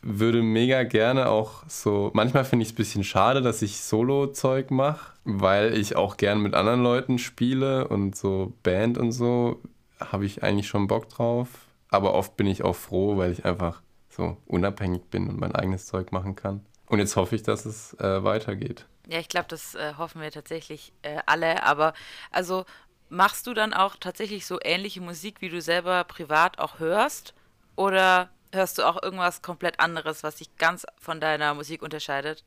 würde 0.09 0.43
mega 0.43 0.83
gerne 0.85 1.29
auch 1.29 1.65
so, 1.69 2.11
manchmal 2.15 2.45
finde 2.45 2.62
ich 2.62 2.71
es 2.71 2.73
ein 2.75 2.77
bisschen 2.77 3.05
schade, 3.05 3.43
dass 3.43 3.62
ich 3.62 3.81
Solo-Zeug 3.81 4.71
mache, 4.71 5.12
weil 5.25 5.77
ich 5.77 5.97
auch 5.97 6.17
gern 6.17 6.41
mit 6.41 6.55
anderen 6.55 6.83
Leuten 6.83 7.19
spiele 7.19 7.88
und 7.88 8.17
so 8.17 8.53
Band 8.62 8.99
und 8.99 9.12
so 9.12 9.61
habe 10.00 10.27
ich 10.27 10.43
eigentlich 10.43 10.69
schon 10.69 10.87
Bock 10.87 11.09
drauf 11.09 11.49
aber 11.88 12.15
oft 12.15 12.37
bin 12.37 12.47
ich 12.47 12.62
auch 12.62 12.77
froh, 12.77 13.17
weil 13.17 13.33
ich 13.33 13.45
einfach 13.45 13.83
so 14.09 14.37
unabhängig 14.47 15.05
bin 15.11 15.29
und 15.29 15.38
mein 15.38 15.55
eigenes 15.55 15.87
Zeug 15.87 16.12
machen 16.12 16.37
kann. 16.37 16.65
Und 16.87 16.99
jetzt 16.99 17.17
hoffe 17.17 17.37
ich, 17.37 17.43
dass 17.43 17.67
es 17.67 17.95
äh, 17.95 18.25
weitergeht. 18.25 18.87
Ja, 19.07 19.19
ich 19.19 19.29
glaube, 19.29 19.47
das 19.49 19.75
äh, 19.75 19.95
hoffen 19.97 20.21
wir 20.21 20.31
tatsächlich 20.31 20.93
äh, 21.03 21.19
alle. 21.27 21.62
Aber 21.62 21.95
also 22.31 22.65
machst 23.09 23.47
du 23.47 23.55
dann 23.55 23.73
auch 23.73 23.97
tatsächlich 23.97 24.47
so 24.47 24.59
ähnliche 24.62 25.00
Musik, 25.00 25.41
wie 25.41 25.49
du 25.49 25.61
selber 25.61 26.05
privat 26.05 26.59
auch 26.59 26.79
hörst? 26.79 27.35
Oder 27.77 28.31
hörst 28.52 28.78
du 28.78 28.83
auch 28.83 29.02
irgendwas 29.02 29.43
komplett 29.43 29.81
anderes, 29.81 30.23
was 30.23 30.38
sich 30.38 30.57
ganz 30.57 30.87
von 30.99 31.21
deiner 31.21 31.55
Musik 31.55 31.83
unterscheidet? 31.83 32.45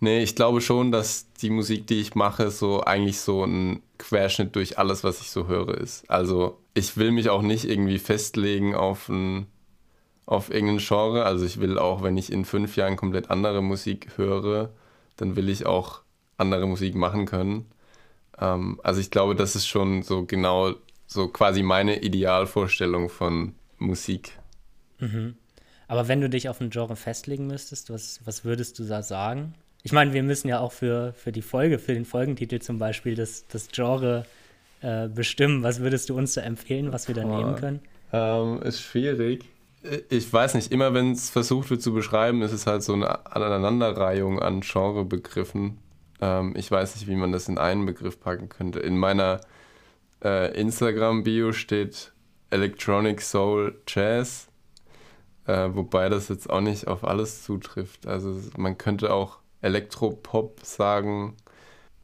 Nee, 0.00 0.22
ich 0.22 0.34
glaube 0.34 0.60
schon, 0.60 0.92
dass 0.92 1.32
die 1.34 1.50
Musik, 1.50 1.86
die 1.86 2.00
ich 2.00 2.14
mache, 2.14 2.50
so 2.50 2.82
eigentlich 2.82 3.20
so 3.20 3.44
ein 3.44 3.82
Querschnitt 3.98 4.56
durch 4.56 4.78
alles, 4.78 5.04
was 5.04 5.20
ich 5.20 5.30
so 5.30 5.46
höre, 5.46 5.76
ist. 5.76 6.08
Also 6.08 6.58
ich 6.74 6.96
will 6.96 7.10
mich 7.10 7.28
auch 7.28 7.42
nicht 7.42 7.64
irgendwie 7.64 7.98
festlegen 7.98 8.74
auf 8.74 9.08
ein 9.08 9.46
auf 10.28 10.50
irgendein 10.50 10.78
Genre. 10.78 11.24
Also 11.24 11.46
ich 11.46 11.58
will 11.58 11.78
auch, 11.78 12.02
wenn 12.02 12.18
ich 12.18 12.30
in 12.30 12.44
fünf 12.44 12.76
Jahren 12.76 12.96
komplett 12.96 13.30
andere 13.30 13.62
Musik 13.62 14.08
höre, 14.16 14.70
dann 15.16 15.36
will 15.36 15.48
ich 15.48 15.64
auch 15.64 16.02
andere 16.36 16.66
Musik 16.66 16.94
machen 16.94 17.24
können. 17.24 17.66
Ähm, 18.38 18.78
also 18.82 19.00
ich 19.00 19.10
glaube, 19.10 19.34
das 19.34 19.56
ist 19.56 19.66
schon 19.66 20.02
so 20.02 20.26
genau 20.26 20.74
so 21.06 21.28
quasi 21.28 21.62
meine 21.62 22.02
Idealvorstellung 22.02 23.08
von 23.08 23.54
Musik. 23.78 24.38
Mhm. 25.00 25.34
Aber 25.88 26.06
wenn 26.06 26.20
du 26.20 26.28
dich 26.28 26.48
auf 26.48 26.60
ein 26.60 26.70
Genre 26.70 26.96
festlegen 26.96 27.46
müsstest, 27.46 27.90
was, 27.90 28.20
was 28.24 28.44
würdest 28.44 28.78
du 28.78 28.84
da 28.84 29.02
sagen? 29.02 29.54
Ich 29.82 29.92
meine, 29.92 30.12
wir 30.12 30.22
müssen 30.22 30.48
ja 30.48 30.60
auch 30.60 30.72
für, 30.72 31.14
für 31.14 31.32
die 31.32 31.42
Folge, 31.42 31.78
für 31.78 31.94
den 31.94 32.04
Folgentitel 32.04 32.58
zum 32.58 32.78
Beispiel, 32.78 33.14
das, 33.14 33.46
das 33.48 33.68
Genre 33.68 34.26
äh, 34.82 35.08
bestimmen. 35.08 35.62
Was 35.62 35.80
würdest 35.80 36.10
du 36.10 36.16
uns 36.16 36.34
da 36.34 36.42
empfehlen, 36.42 36.92
was 36.92 37.08
wir 37.08 37.14
da 37.14 37.24
oh, 37.24 37.36
nehmen 37.36 37.56
können? 37.56 37.80
Ähm, 38.12 38.60
ist 38.62 38.82
schwierig. 38.82 39.44
Ich 40.10 40.30
weiß 40.30 40.54
nicht, 40.54 40.72
immer 40.72 40.92
wenn 40.92 41.12
es 41.12 41.30
versucht 41.30 41.70
wird 41.70 41.80
zu 41.80 41.94
beschreiben, 41.94 42.42
ist 42.42 42.52
es 42.52 42.66
halt 42.66 42.82
so 42.82 42.92
eine 42.92 43.26
Aneinanderreihung 43.26 44.40
an 44.40 44.60
Genrebegriffen. 44.60 45.78
Ähm, 46.20 46.54
ich 46.56 46.70
weiß 46.70 46.96
nicht, 46.96 47.06
wie 47.06 47.14
man 47.14 47.32
das 47.32 47.48
in 47.48 47.56
einen 47.56 47.86
Begriff 47.86 48.20
packen 48.20 48.48
könnte. 48.48 48.80
In 48.80 48.98
meiner 48.98 49.40
äh, 50.22 50.60
Instagram-Bio 50.60 51.52
steht 51.52 52.12
Electronic 52.50 53.22
Soul 53.22 53.80
Jazz 53.86 54.47
äh, 55.48 55.74
wobei 55.74 56.08
das 56.10 56.28
jetzt 56.28 56.50
auch 56.50 56.60
nicht 56.60 56.88
auf 56.88 57.04
alles 57.04 57.42
zutrifft. 57.42 58.06
Also 58.06 58.38
man 58.56 58.76
könnte 58.78 59.12
auch 59.12 59.38
Elektropop 59.62 60.60
sagen. 60.62 61.36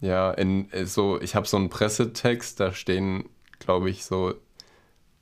Ja, 0.00 0.30
in 0.32 0.70
äh, 0.72 0.86
so, 0.86 1.20
ich 1.20 1.34
habe 1.34 1.46
so 1.46 1.58
einen 1.58 1.68
Pressetext, 1.68 2.58
da 2.58 2.72
stehen, 2.72 3.28
glaube 3.58 3.90
ich, 3.90 4.04
so 4.04 4.34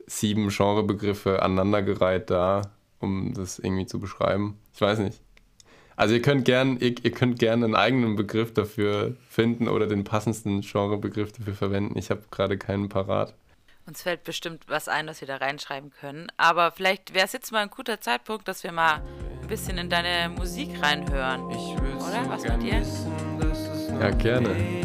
sieben 0.06 0.48
Genrebegriffe 0.48 1.42
aneinandergereiht 1.42 2.30
da, 2.30 2.62
um 3.00 3.34
das 3.34 3.58
irgendwie 3.58 3.86
zu 3.86 3.98
beschreiben. 3.98 4.58
Ich 4.72 4.80
weiß 4.80 5.00
nicht. 5.00 5.20
Also 5.96 6.14
ihr 6.14 6.22
könnt 6.22 6.44
gern, 6.44 6.78
ihr, 6.78 6.94
ihr 7.02 7.10
könnt 7.10 7.38
gern 7.38 7.64
einen 7.64 7.74
eigenen 7.74 8.16
Begriff 8.16 8.54
dafür 8.54 9.16
finden 9.28 9.68
oder 9.68 9.86
den 9.86 10.04
passendsten 10.04 10.60
Genrebegriff 10.62 11.32
dafür 11.32 11.54
verwenden. 11.54 11.98
Ich 11.98 12.10
habe 12.10 12.22
gerade 12.30 12.56
keinen 12.56 12.88
parat. 12.88 13.34
Uns 13.86 14.02
fällt 14.02 14.22
bestimmt 14.22 14.64
was 14.68 14.88
ein, 14.88 15.08
was 15.08 15.20
wir 15.20 15.28
da 15.28 15.36
reinschreiben 15.36 15.90
können. 15.90 16.28
Aber 16.36 16.70
vielleicht 16.70 17.14
wäre 17.14 17.26
es 17.26 17.32
jetzt 17.32 17.50
mal 17.50 17.60
ein 17.60 17.70
guter 17.70 18.00
Zeitpunkt, 18.00 18.46
dass 18.46 18.62
wir 18.62 18.72
mal 18.72 19.02
ein 19.40 19.48
bisschen 19.48 19.76
in 19.78 19.90
deine 19.90 20.28
Musik 20.28 20.80
reinhören. 20.80 21.44
Oder? 21.46 22.28
Was 22.28 22.42
mit 22.44 22.62
dir? 22.62 22.82
Ja, 24.00 24.10
gerne. 24.10 24.82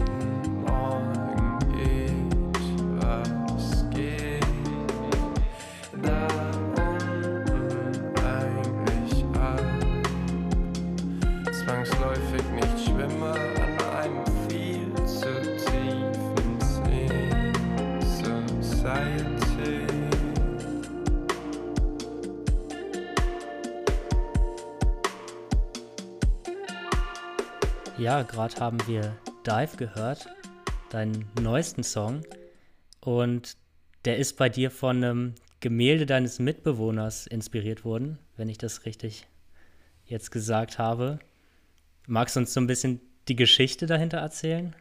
Ja, 27.97 28.21
gerade 28.21 28.55
haben 28.57 28.77
wir 28.85 29.17
Dive 29.43 29.75
gehört, 29.75 30.29
deinen 30.91 31.25
neuesten 31.41 31.81
Song. 31.81 32.21
Und 33.01 33.57
der 34.05 34.17
ist 34.17 34.37
bei 34.37 34.49
dir 34.49 34.69
von 34.69 34.97
einem 34.97 35.33
Gemälde 35.61 36.05
deines 36.05 36.37
Mitbewohners 36.37 37.25
inspiriert 37.25 37.85
worden, 37.85 38.19
wenn 38.35 38.49
ich 38.49 38.59
das 38.59 38.85
richtig 38.85 39.25
jetzt 40.05 40.31
gesagt 40.31 40.77
habe. 40.77 41.17
Magst 42.05 42.35
du 42.35 42.41
uns 42.41 42.53
so 42.53 42.61
ein 42.61 42.67
bisschen 42.67 43.01
die 43.27 43.35
Geschichte 43.35 43.87
dahinter 43.87 44.19
erzählen? 44.19 44.75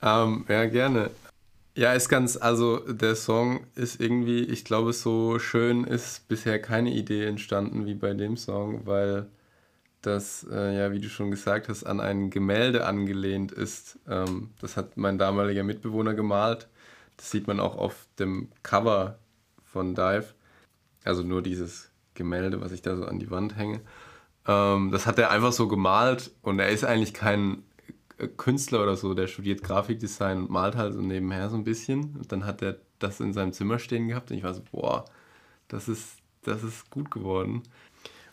Ähm, 0.00 0.46
ja, 0.48 0.64
gerne. 0.64 1.10
Ja, 1.76 1.92
ist 1.92 2.08
ganz, 2.08 2.38
also 2.38 2.78
der 2.78 3.14
Song 3.14 3.66
ist 3.74 4.00
irgendwie, 4.00 4.40
ich 4.40 4.64
glaube, 4.64 4.94
so 4.94 5.38
schön 5.38 5.84
ist 5.84 6.28
bisher 6.28 6.62
keine 6.62 6.90
Idee 6.94 7.26
entstanden 7.26 7.84
wie 7.84 7.94
bei 7.94 8.14
dem 8.14 8.38
Song, 8.38 8.86
weil 8.86 9.26
das, 10.08 10.46
äh, 10.50 10.76
ja, 10.76 10.92
wie 10.92 11.00
du 11.00 11.08
schon 11.08 11.30
gesagt 11.30 11.68
hast, 11.68 11.84
an 11.84 12.00
ein 12.00 12.30
Gemälde 12.30 12.86
angelehnt 12.86 13.52
ist. 13.52 13.98
Ähm, 14.08 14.50
das 14.60 14.76
hat 14.76 14.96
mein 14.96 15.18
damaliger 15.18 15.62
Mitbewohner 15.62 16.14
gemalt. 16.14 16.68
Das 17.16 17.30
sieht 17.30 17.46
man 17.46 17.60
auch 17.60 17.76
auf 17.76 18.06
dem 18.18 18.48
Cover 18.62 19.18
von 19.64 19.94
Dive. 19.94 20.34
Also 21.04 21.22
nur 21.22 21.42
dieses 21.42 21.90
Gemälde, 22.14 22.60
was 22.60 22.72
ich 22.72 22.82
da 22.82 22.96
so 22.96 23.04
an 23.04 23.18
die 23.18 23.30
Wand 23.30 23.56
hänge. 23.56 23.80
Ähm, 24.46 24.90
das 24.90 25.06
hat 25.06 25.18
er 25.18 25.30
einfach 25.30 25.52
so 25.52 25.68
gemalt 25.68 26.32
und 26.42 26.58
er 26.58 26.70
ist 26.70 26.84
eigentlich 26.84 27.14
kein 27.14 27.62
äh, 28.18 28.28
Künstler 28.28 28.82
oder 28.82 28.96
so, 28.96 29.14
der 29.14 29.26
studiert 29.26 29.62
Grafikdesign 29.62 30.38
und 30.38 30.50
malt 30.50 30.76
halt 30.76 30.94
so 30.94 31.00
nebenher 31.00 31.50
so 31.50 31.56
ein 31.56 31.64
bisschen. 31.64 32.16
Und 32.16 32.32
dann 32.32 32.46
hat 32.46 32.62
er 32.62 32.78
das 32.98 33.20
in 33.20 33.32
seinem 33.32 33.52
Zimmer 33.52 33.78
stehen 33.78 34.08
gehabt 34.08 34.30
und 34.30 34.38
ich 34.38 34.42
war 34.42 34.54
so, 34.54 34.62
boah, 34.72 35.04
das 35.68 35.88
ist, 35.88 36.18
das 36.42 36.64
ist 36.64 36.90
gut 36.90 37.10
geworden. 37.10 37.62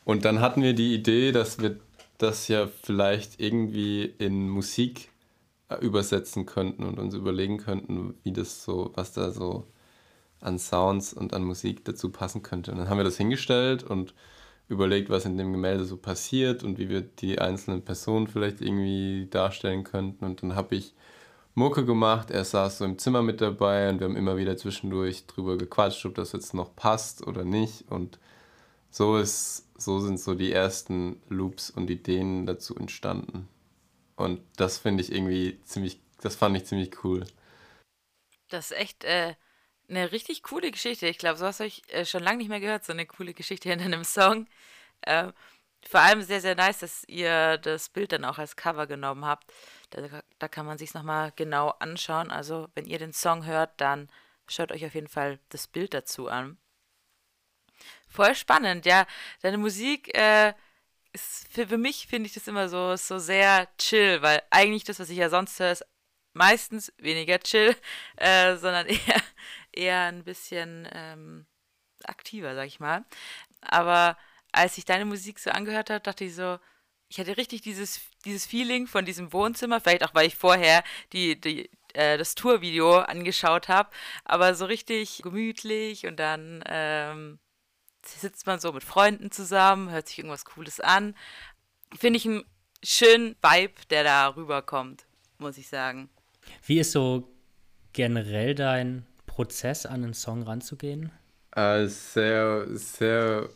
Und 0.05 0.23
dann 0.23 0.39
hatten 0.39 0.61
wir 0.61 0.73
die 0.73 0.93
Idee, 0.93 1.31
dass 1.33 1.59
wir 1.59 1.77
das 2.17 2.47
ja 2.47 2.67
vielleicht 2.67 3.41
irgendwie 3.41 4.05
in 4.05 4.47
Musik 4.49 5.09
äh, 5.69 5.75
übersetzen 5.83 6.45
könnten 6.45 6.83
und 6.83 6.99
uns 6.99 7.13
überlegen 7.15 7.57
könnten, 7.57 8.15
wie 8.23 8.31
das 8.31 8.63
so, 8.63 8.91
was 8.95 9.11
da 9.13 9.31
so 9.31 9.67
an 10.41 10.59
Sounds 10.59 11.13
und 11.13 11.33
an 11.33 11.43
Musik 11.43 11.83
dazu 11.85 12.11
passen 12.11 12.43
könnte. 12.43 12.71
Und 12.71 12.77
dann 12.77 12.89
haben 12.89 12.97
wir 12.97 13.03
das 13.03 13.17
hingestellt 13.17 13.83
und 13.83 14.13
überlegt, 14.67 15.09
was 15.09 15.25
in 15.25 15.37
dem 15.37 15.51
Gemälde 15.51 15.85
so 15.85 15.97
passiert 15.97 16.63
und 16.63 16.77
wie 16.77 16.89
wir 16.89 17.01
die 17.01 17.39
einzelnen 17.39 17.83
Personen 17.83 18.27
vielleicht 18.27 18.61
irgendwie 18.61 19.27
darstellen 19.29 19.83
könnten. 19.83 20.25
Und 20.25 20.43
dann 20.43 20.55
habe 20.55 20.75
ich 20.75 20.93
Mucke 21.55 21.85
gemacht. 21.85 22.31
Er 22.31 22.45
saß 22.45 22.79
so 22.79 22.85
im 22.85 22.99
Zimmer 22.99 23.21
mit 23.23 23.41
dabei 23.41 23.89
und 23.89 23.99
wir 23.99 24.07
haben 24.07 24.17
immer 24.17 24.37
wieder 24.37 24.57
zwischendurch 24.57 25.25
drüber 25.27 25.57
gequatscht, 25.57 26.05
ob 26.05 26.15
das 26.15 26.31
jetzt 26.31 26.53
noch 26.53 26.75
passt 26.75 27.25
oder 27.25 27.43
nicht. 27.43 27.85
Und 27.89 28.19
so 28.91 29.17
ist, 29.17 29.64
so 29.77 29.99
sind 29.99 30.19
so 30.19 30.35
die 30.35 30.51
ersten 30.51 31.21
Loops 31.29 31.69
und 31.69 31.89
Ideen 31.89 32.45
dazu 32.45 32.75
entstanden. 32.75 33.47
Und 34.15 34.41
das 34.55 34.77
finde 34.77 35.03
ich 35.03 35.11
irgendwie 35.11 35.61
ziemlich, 35.63 35.99
das 36.21 36.35
fand 36.35 36.55
ich 36.55 36.65
ziemlich 36.65 37.03
cool. 37.03 37.25
Das 38.49 38.71
ist 38.71 38.77
echt 38.77 39.03
äh, 39.03 39.35
eine 39.89 40.11
richtig 40.11 40.43
coole 40.43 40.71
Geschichte. 40.71 41.07
Ich 41.07 41.17
glaube, 41.17 41.37
so 41.37 41.45
hast 41.45 41.59
du 41.59 41.65
ich 41.65 41.81
äh, 41.93 42.05
schon 42.05 42.23
lange 42.23 42.37
nicht 42.37 42.49
mehr 42.49 42.59
gehört, 42.59 42.85
so 42.85 42.93
eine 42.93 43.05
coole 43.05 43.33
Geschichte 43.33 43.69
hinter 43.69 43.85
einem 43.85 44.03
Song. 44.03 44.47
Äh, 45.01 45.31
vor 45.87 45.99
allem 45.99 46.21
sehr, 46.21 46.41
sehr 46.41 46.55
nice, 46.55 46.79
dass 46.79 47.03
ihr 47.07 47.57
das 47.59 47.89
Bild 47.89 48.11
dann 48.11 48.25
auch 48.25 48.39
als 48.39 48.55
Cover 48.55 48.87
genommen 48.87 49.25
habt. 49.25 49.51
Da, 49.91 50.21
da 50.39 50.47
kann 50.47 50.65
man 50.65 50.77
sich 50.77 50.93
nochmal 50.93 51.31
genau 51.35 51.69
anschauen. 51.79 52.31
Also, 52.31 52.67
wenn 52.73 52.85
ihr 52.85 52.97
den 52.97 53.13
Song 53.13 53.45
hört, 53.45 53.79
dann 53.81 54.09
schaut 54.47 54.71
euch 54.71 54.85
auf 54.85 54.95
jeden 54.95 55.07
Fall 55.07 55.39
das 55.49 55.67
Bild 55.67 55.93
dazu 55.93 56.27
an. 56.27 56.57
Voll 58.15 58.33
spannend, 58.35 58.85
ja. 58.85 59.05
Deine 59.41 59.57
Musik 59.57 60.15
äh, 60.17 60.53
ist 61.11 61.47
für, 61.51 61.67
für 61.67 61.77
mich 61.77 62.07
finde 62.07 62.27
ich 62.27 62.33
das 62.33 62.47
immer 62.47 62.69
so, 62.69 62.95
so 62.95 63.19
sehr 63.19 63.67
chill, 63.77 64.21
weil 64.21 64.41
eigentlich 64.51 64.85
das, 64.85 64.99
was 64.99 65.09
ich 65.09 65.17
ja 65.17 65.29
sonst 65.29 65.59
höre, 65.59 65.71
ist 65.73 65.85
meistens 66.33 66.93
weniger 66.97 67.39
chill, 67.39 67.75
äh, 68.17 68.55
sondern 68.57 68.87
eher, 68.87 69.21
eher 69.73 70.01
ein 70.03 70.23
bisschen 70.23 70.87
ähm, 70.93 71.45
aktiver, 72.05 72.55
sag 72.55 72.67
ich 72.67 72.79
mal. 72.79 73.05
Aber 73.61 74.17
als 74.53 74.77
ich 74.77 74.85
deine 74.85 75.05
Musik 75.05 75.39
so 75.39 75.51
angehört 75.51 75.89
habe, 75.89 76.01
dachte 76.01 76.23
ich 76.25 76.35
so, 76.35 76.59
ich 77.09 77.19
hatte 77.19 77.37
richtig 77.37 77.61
dieses, 77.61 77.99
dieses 78.23 78.45
Feeling 78.45 78.87
von 78.87 79.05
diesem 79.05 79.33
Wohnzimmer, 79.33 79.81
vielleicht 79.81 80.03
auch, 80.05 80.15
weil 80.15 80.27
ich 80.27 80.35
vorher 80.35 80.83
die, 81.13 81.39
die, 81.39 81.69
äh, 81.93 82.17
das 82.17 82.35
Tourvideo 82.35 82.99
angeschaut 82.99 83.67
habe, 83.67 83.89
aber 84.23 84.55
so 84.55 84.65
richtig 84.65 85.21
gemütlich 85.23 86.07
und 86.07 86.17
dann 86.17 86.63
ähm, 86.67 87.39
sitzt 88.07 88.45
man 88.47 88.59
so 88.59 88.71
mit 88.71 88.83
Freunden 88.83 89.31
zusammen, 89.31 89.89
hört 89.89 90.07
sich 90.07 90.19
irgendwas 90.19 90.45
Cooles 90.45 90.79
an. 90.79 91.15
Finde 91.97 92.17
ich 92.17 92.25
einen 92.25 92.43
schönen 92.83 93.35
Vibe, 93.41 93.73
der 93.89 94.03
da 94.03 94.27
rüberkommt, 94.29 95.05
muss 95.37 95.57
ich 95.57 95.67
sagen. 95.67 96.09
Wie 96.65 96.79
ist 96.79 96.91
so 96.91 97.27
generell 97.93 98.55
dein 98.55 99.05
Prozess, 99.25 99.85
an 99.85 100.03
einen 100.03 100.13
Song 100.13 100.43
ranzugehen? 100.43 101.11
Äh, 101.51 101.87
sehr, 101.87 102.67
sehr 102.73 103.49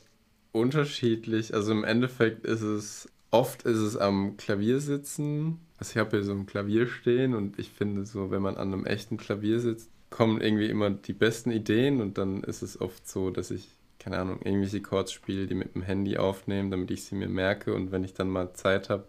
unterschiedlich. 0.51 1.53
Also 1.53 1.71
im 1.71 1.83
Endeffekt 1.83 2.45
ist 2.45 2.61
es, 2.61 3.09
oft 3.31 3.63
ist 3.63 3.77
es 3.77 3.97
am 3.97 4.37
Klavier 4.37 4.79
sitzen. 4.79 5.59
Also 5.77 5.91
ich 5.91 5.97
habe 5.97 6.17
hier 6.17 6.23
so 6.23 6.33
ein 6.33 6.45
Klavier 6.45 6.87
stehen 6.87 7.35
und 7.35 7.59
ich 7.59 7.69
finde 7.69 8.05
so, 8.05 8.31
wenn 8.31 8.41
man 8.41 8.57
an 8.57 8.73
einem 8.73 8.85
echten 8.85 9.17
Klavier 9.17 9.59
sitzt, 9.59 9.89
kommen 10.09 10.41
irgendwie 10.41 10.69
immer 10.69 10.89
die 10.89 11.13
besten 11.13 11.51
Ideen 11.51 12.01
und 12.01 12.17
dann 12.17 12.43
ist 12.43 12.61
es 12.61 12.81
oft 12.81 13.07
so, 13.07 13.29
dass 13.29 13.51
ich, 13.51 13.69
keine 13.99 14.17
Ahnung, 14.17 14.39
irgendwelche 14.43 14.81
Chords 14.81 15.11
spiele, 15.11 15.45
die 15.47 15.55
mit 15.55 15.75
dem 15.75 15.81
Handy 15.81 16.17
aufnehme, 16.17 16.69
damit 16.69 16.89
ich 16.91 17.03
sie 17.03 17.15
mir 17.15 17.29
merke. 17.29 17.73
Und 17.73 17.91
wenn 17.91 18.03
ich 18.03 18.13
dann 18.13 18.29
mal 18.29 18.53
Zeit 18.53 18.89
habe 18.89 19.05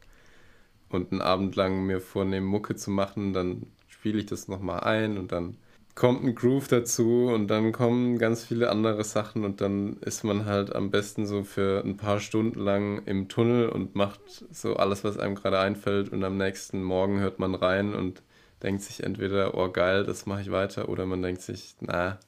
und 0.89 1.13
einen 1.13 1.21
Abend 1.23 1.57
lang 1.57 1.87
mir 1.87 2.01
vornehme, 2.01 2.47
Mucke 2.47 2.75
zu 2.77 2.91
machen, 2.91 3.33
dann 3.33 3.67
spiele 3.89 4.19
ich 4.19 4.27
das 4.27 4.49
nochmal 4.49 4.81
ein 4.81 5.19
und 5.19 5.33
dann 5.33 5.57
kommt 5.95 6.25
ein 6.25 6.35
Groove 6.35 6.69
dazu 6.69 7.27
und 7.27 7.49
dann 7.49 7.73
kommen 7.73 8.19
ganz 8.19 8.45
viele 8.45 8.71
andere 8.71 9.05
Sachen 9.05 9.45
und 9.45 9.61
dann 9.61 9.99
ist 9.99 10.25
man 10.25 10.47
halt 10.47 10.75
am 10.75 10.91
besten 10.91 11.27
so 11.27 11.45
für 11.45 11.83
ein 11.85 11.97
paar 11.97 12.21
Stunden 12.21 12.61
lang 12.61 13.03
im 13.07 13.29
Tunnel 13.29 13.69
und 13.69 13.95
macht 13.95 14.21
so 14.51 14.77
alles, 14.77 15.05
was 15.05 15.19
einem 15.19 15.35
gerade 15.35 15.59
einfällt. 15.59 16.11
Und 16.11 16.25
am 16.25 16.37
nächsten 16.37 16.83
Morgen 16.83 17.21
hört 17.21 17.39
man 17.39 17.55
rein 17.55 17.95
und 17.95 18.23
denkt 18.63 18.83
sich 18.83 19.03
entweder, 19.03 19.55
oh 19.55 19.71
geil, 19.71 20.05
das 20.05 20.27
mache 20.27 20.43
ich 20.43 20.51
weiter 20.51 20.89
oder 20.89 21.07
man 21.07 21.23
denkt 21.23 21.43
sich, 21.43 21.75
na, 21.81 22.19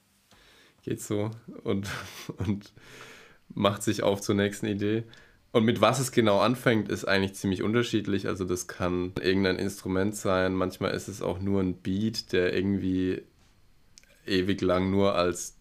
geht 0.82 1.00
so 1.00 1.30
und, 1.64 1.88
und 2.38 2.72
macht 3.54 3.82
sich 3.82 4.02
auf 4.02 4.20
zur 4.20 4.34
nächsten 4.34 4.66
Idee. 4.66 5.04
Und 5.52 5.64
mit 5.64 5.80
was 5.80 6.00
es 6.00 6.12
genau 6.12 6.38
anfängt, 6.40 6.88
ist 6.88 7.04
eigentlich 7.04 7.34
ziemlich 7.34 7.62
unterschiedlich. 7.62 8.26
Also 8.26 8.44
das 8.44 8.68
kann 8.68 9.12
irgendein 9.20 9.56
Instrument 9.56 10.16
sein, 10.16 10.54
manchmal 10.54 10.92
ist 10.92 11.08
es 11.08 11.20
auch 11.20 11.40
nur 11.40 11.60
ein 11.60 11.74
Beat, 11.74 12.32
der 12.32 12.54
irgendwie 12.54 13.22
ewig 14.26 14.60
lang 14.62 14.90
nur 14.90 15.14
als 15.14 15.56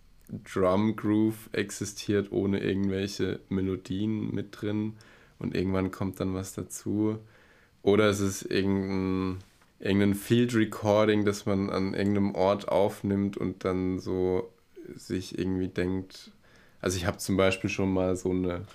Drum 0.53 0.95
Groove 0.95 1.49
existiert, 1.51 2.31
ohne 2.31 2.59
irgendwelche 2.61 3.41
Melodien 3.49 4.33
mit 4.33 4.61
drin 4.61 4.93
und 5.39 5.55
irgendwann 5.55 5.91
kommt 5.91 6.21
dann 6.21 6.33
was 6.33 6.53
dazu. 6.53 7.19
Oder 7.81 8.09
es 8.09 8.21
ist 8.21 8.43
irgendein, 8.43 9.39
irgendein 9.79 10.15
Field 10.15 10.55
Recording, 10.55 11.25
das 11.25 11.45
man 11.45 11.69
an 11.69 11.93
irgendeinem 11.93 12.33
Ort 12.35 12.69
aufnimmt 12.69 13.35
und 13.35 13.65
dann 13.65 13.99
so 13.99 14.53
sich 14.95 15.37
irgendwie 15.37 15.67
denkt. 15.67 16.31
Also 16.81 16.97
ich 16.97 17.05
habe 17.05 17.17
zum 17.17 17.37
Beispiel 17.37 17.69
schon 17.69 17.93
mal 17.93 18.15
so 18.15 18.31
eine, 18.31 18.65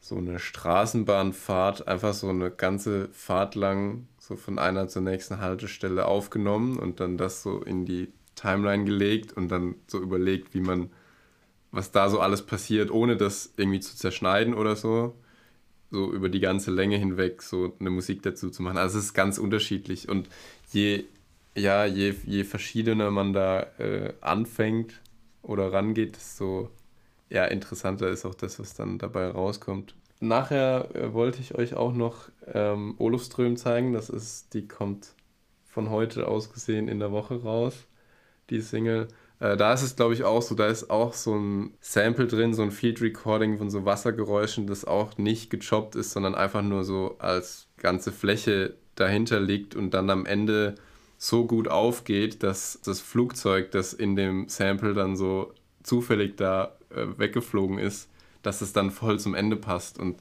so 0.00 0.16
eine 0.16 0.38
Straßenbahnfahrt, 0.38 1.88
einfach 1.88 2.14
so 2.14 2.28
eine 2.28 2.50
ganze 2.50 3.08
Fahrt 3.12 3.54
lang 3.54 4.06
so 4.18 4.36
von 4.36 4.58
einer 4.58 4.88
zur 4.88 5.02
nächsten 5.02 5.40
Haltestelle 5.40 6.06
aufgenommen 6.06 6.78
und 6.78 7.00
dann 7.00 7.18
das 7.18 7.42
so 7.42 7.60
in 7.60 7.84
die 7.84 8.08
Timeline 8.34 8.84
gelegt 8.84 9.32
und 9.34 9.48
dann 9.48 9.76
so 9.86 10.00
überlegt, 10.00 10.54
wie 10.54 10.60
man, 10.60 10.90
was 11.70 11.92
da 11.92 12.08
so 12.08 12.20
alles 12.20 12.42
passiert, 12.42 12.90
ohne 12.90 13.16
das 13.16 13.52
irgendwie 13.56 13.80
zu 13.80 13.96
zerschneiden 13.96 14.54
oder 14.54 14.76
so. 14.76 15.14
So 15.90 16.12
über 16.12 16.28
die 16.28 16.40
ganze 16.40 16.70
Länge 16.70 16.96
hinweg 16.96 17.42
so 17.42 17.74
eine 17.78 17.90
Musik 17.90 18.22
dazu 18.22 18.50
zu 18.50 18.62
machen. 18.62 18.78
Also 18.78 18.98
es 18.98 19.06
ist 19.06 19.14
ganz 19.14 19.38
unterschiedlich 19.38 20.08
und 20.08 20.28
je, 20.72 21.04
ja, 21.54 21.84
je, 21.84 22.14
je 22.24 22.44
verschiedener 22.44 23.10
man 23.10 23.32
da 23.32 23.62
äh, 23.78 24.12
anfängt 24.20 25.00
oder 25.44 25.72
rangeht, 25.72 26.16
desto 26.16 26.70
ja, 27.30 27.44
interessanter 27.44 28.08
ist 28.08 28.24
auch 28.24 28.34
das, 28.34 28.58
was 28.58 28.74
dann 28.74 28.98
dabei 28.98 29.28
rauskommt. 29.28 29.94
Nachher 30.20 30.94
äh, 30.94 31.12
wollte 31.12 31.40
ich 31.40 31.54
euch 31.54 31.74
auch 31.74 31.92
noch 31.92 32.30
ähm, 32.46 32.94
Olofström 32.98 33.56
zeigen. 33.56 33.92
Das 33.92 34.08
ist, 34.08 34.54
die 34.54 34.68
kommt 34.68 35.14
von 35.64 35.90
heute 35.90 36.28
aus 36.28 36.52
gesehen 36.52 36.88
in 36.88 37.00
der 37.00 37.12
Woche 37.12 37.42
raus 37.42 37.86
die 38.50 38.60
Single. 38.60 39.08
Äh, 39.40 39.56
da 39.56 39.72
ist 39.72 39.82
es, 39.82 39.96
glaube 39.96 40.14
ich, 40.14 40.24
auch 40.24 40.42
so, 40.42 40.54
da 40.54 40.66
ist 40.66 40.90
auch 40.90 41.12
so 41.12 41.34
ein 41.34 41.74
Sample 41.80 42.26
drin, 42.26 42.54
so 42.54 42.62
ein 42.62 42.70
Field 42.70 43.00
Recording 43.00 43.58
von 43.58 43.70
so 43.70 43.84
Wassergeräuschen, 43.84 44.66
das 44.66 44.84
auch 44.84 45.18
nicht 45.18 45.50
gechoppt 45.50 45.96
ist, 45.96 46.12
sondern 46.12 46.34
einfach 46.34 46.62
nur 46.62 46.84
so 46.84 47.16
als 47.18 47.68
ganze 47.76 48.12
Fläche 48.12 48.74
dahinter 48.94 49.40
liegt 49.40 49.74
und 49.74 49.92
dann 49.92 50.10
am 50.10 50.26
Ende 50.26 50.76
so 51.24 51.46
gut 51.46 51.68
aufgeht, 51.68 52.42
dass 52.42 52.78
das 52.84 53.00
Flugzeug, 53.00 53.70
das 53.70 53.94
in 53.94 54.14
dem 54.14 54.48
Sample 54.48 54.92
dann 54.92 55.16
so 55.16 55.54
zufällig 55.82 56.36
da 56.36 56.76
äh, 56.90 57.06
weggeflogen 57.16 57.78
ist, 57.78 58.10
dass 58.42 58.60
es 58.60 58.74
dann 58.74 58.90
voll 58.90 59.18
zum 59.18 59.34
Ende 59.34 59.56
passt. 59.56 59.98
Und 59.98 60.20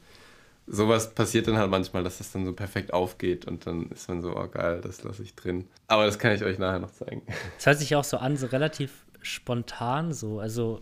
sowas 0.66 1.14
passiert 1.14 1.48
dann 1.50 1.58
halt 1.58 1.70
manchmal, 1.70 2.06
dass 2.06 2.20
das 2.20 2.32
dann 2.32 2.46
so 2.46 2.54
perfekt 2.54 2.94
aufgeht 2.94 3.46
und 3.46 3.68
dann 3.68 3.90
ist 3.90 4.08
man 4.08 4.22
so, 4.22 4.34
oh 4.34 4.48
geil, 4.48 4.80
das 4.82 5.04
lasse 5.04 5.24
ich 5.24 5.36
drin. 5.36 5.68
Aber 5.88 6.06
das 6.06 6.20
kann 6.20 6.34
ich 6.34 6.44
euch 6.44 6.58
nachher 6.58 6.80
noch 6.80 6.92
zeigen. 6.92 7.22
Das 7.58 7.66
hört 7.66 7.80
sich 7.80 7.96
auch 7.98 8.06
so 8.06 8.18
an, 8.18 8.38
so 8.38 8.48
relativ 8.48 9.06
spontan 9.22 10.14
so. 10.14 10.40
Also 10.40 10.82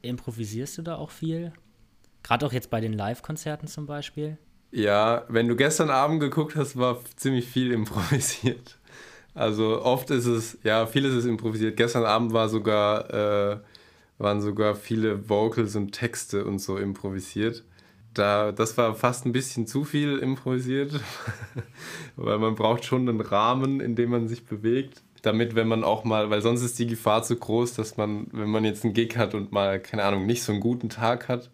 improvisierst 0.00 0.78
du 0.78 0.82
da 0.82 0.96
auch 0.96 1.10
viel? 1.10 1.52
Gerade 2.22 2.46
auch 2.46 2.52
jetzt 2.54 2.70
bei 2.70 2.80
den 2.80 2.94
Live-Konzerten 2.94 3.66
zum 3.66 3.84
Beispiel? 3.84 4.38
Ja, 4.70 5.24
wenn 5.28 5.48
du 5.48 5.56
gestern 5.56 5.90
Abend 5.90 6.20
geguckt 6.20 6.56
hast, 6.56 6.78
war 6.78 6.98
ziemlich 7.16 7.46
viel 7.46 7.72
improvisiert. 7.72 8.78
Also 9.34 9.82
oft 9.82 10.10
ist 10.10 10.26
es, 10.26 10.58
ja, 10.64 10.86
vieles 10.86 11.14
ist 11.14 11.24
improvisiert. 11.24 11.76
Gestern 11.76 12.04
Abend 12.04 12.32
war 12.32 12.48
sogar, 12.48 13.10
äh, 13.12 13.58
waren 14.18 14.40
sogar 14.40 14.74
viele 14.74 15.28
Vocals 15.28 15.76
und 15.76 15.92
Texte 15.92 16.44
und 16.44 16.58
so 16.58 16.76
improvisiert 16.76 17.64
da, 18.14 18.52
das 18.52 18.76
war 18.76 18.94
fast 18.94 19.26
ein 19.26 19.32
bisschen 19.32 19.66
zu 19.66 19.84
viel 19.84 20.18
improvisiert, 20.18 20.92
weil 22.16 22.38
man 22.38 22.54
braucht 22.54 22.84
schon 22.84 23.08
einen 23.08 23.20
Rahmen, 23.20 23.80
in 23.80 23.94
dem 23.94 24.10
man 24.10 24.28
sich 24.28 24.44
bewegt, 24.44 25.02
damit, 25.22 25.54
wenn 25.54 25.68
man 25.68 25.84
auch 25.84 26.04
mal, 26.04 26.30
weil 26.30 26.42
sonst 26.42 26.62
ist 26.62 26.78
die 26.78 26.86
Gefahr 26.86 27.22
zu 27.22 27.36
groß, 27.36 27.74
dass 27.74 27.96
man, 27.96 28.26
wenn 28.32 28.48
man 28.48 28.64
jetzt 28.64 28.84
einen 28.84 28.94
Gig 28.94 29.16
hat 29.16 29.34
und 29.34 29.52
mal, 29.52 29.80
keine 29.80 30.04
Ahnung, 30.04 30.26
nicht 30.26 30.42
so 30.42 30.52
einen 30.52 30.60
guten 30.60 30.88
Tag 30.88 31.28
hat, 31.28 31.50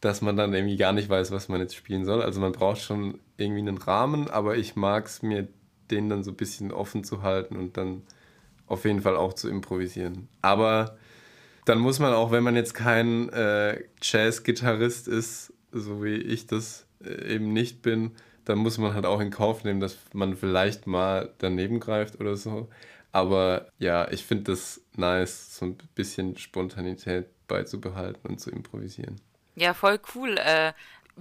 dass 0.00 0.22
man 0.22 0.36
dann 0.36 0.54
irgendwie 0.54 0.76
gar 0.76 0.92
nicht 0.92 1.08
weiß, 1.08 1.30
was 1.30 1.48
man 1.48 1.60
jetzt 1.60 1.74
spielen 1.74 2.04
soll. 2.04 2.22
Also 2.22 2.40
man 2.40 2.52
braucht 2.52 2.80
schon 2.80 3.18
irgendwie 3.36 3.60
einen 3.60 3.78
Rahmen, 3.78 4.30
aber 4.30 4.56
ich 4.56 4.76
mag 4.76 5.06
es 5.06 5.22
mir, 5.22 5.48
den 5.90 6.08
dann 6.08 6.22
so 6.22 6.30
ein 6.30 6.36
bisschen 6.36 6.72
offen 6.72 7.04
zu 7.04 7.22
halten 7.22 7.56
und 7.56 7.76
dann 7.76 8.02
auf 8.66 8.84
jeden 8.84 9.02
Fall 9.02 9.16
auch 9.16 9.32
zu 9.32 9.48
improvisieren. 9.48 10.28
Aber 10.42 10.96
dann 11.64 11.78
muss 11.78 11.98
man 11.98 12.12
auch, 12.12 12.30
wenn 12.30 12.44
man 12.44 12.56
jetzt 12.56 12.74
kein 12.74 13.28
äh, 13.30 13.82
Jazz-Gitarrist 14.00 15.08
ist, 15.08 15.52
so 15.72 16.02
wie 16.02 16.16
ich 16.16 16.46
das 16.46 16.86
äh, 17.04 17.34
eben 17.34 17.52
nicht 17.52 17.82
bin, 17.82 18.12
dann 18.44 18.58
muss 18.58 18.78
man 18.78 18.94
halt 18.94 19.06
auch 19.06 19.20
in 19.20 19.30
Kauf 19.30 19.64
nehmen, 19.64 19.80
dass 19.80 19.98
man 20.12 20.36
vielleicht 20.36 20.86
mal 20.86 21.32
daneben 21.38 21.80
greift 21.80 22.20
oder 22.20 22.36
so. 22.36 22.68
Aber 23.12 23.68
ja, 23.78 24.10
ich 24.10 24.24
finde 24.24 24.52
das 24.52 24.80
nice, 24.96 25.56
so 25.58 25.66
ein 25.66 25.78
bisschen 25.94 26.36
Spontanität 26.36 27.26
beizubehalten 27.48 28.28
und 28.28 28.40
zu 28.40 28.50
improvisieren. 28.50 29.20
Ja, 29.56 29.74
voll 29.74 29.98
cool. 30.14 30.38
Äh, 30.38 30.72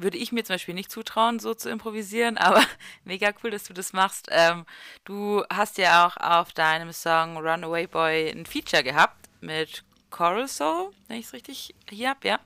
würde 0.01 0.17
ich 0.17 0.31
mir 0.31 0.43
zum 0.43 0.55
Beispiel 0.55 0.73
nicht 0.73 0.91
zutrauen, 0.91 1.39
so 1.39 1.53
zu 1.53 1.69
improvisieren, 1.69 2.37
aber 2.39 2.63
mega 3.03 3.31
cool, 3.43 3.51
dass 3.51 3.63
du 3.63 3.73
das 3.73 3.93
machst. 3.93 4.27
Ähm, 4.31 4.65
du 5.05 5.43
hast 5.51 5.77
ja 5.77 6.07
auch 6.07 6.17
auf 6.17 6.53
deinem 6.53 6.91
Song 6.91 7.37
Runaway 7.37 7.87
Boy 7.87 8.29
ein 8.29 8.45
Feature 8.45 8.83
gehabt 8.83 9.29
mit 9.41 9.83
Coral 10.09 10.47
Soul, 10.47 10.91
wenn 11.07 11.17
ich 11.17 11.27
es 11.27 11.33
richtig 11.33 11.75
hier 11.89 12.09
habe, 12.09 12.27
ja. 12.27 12.39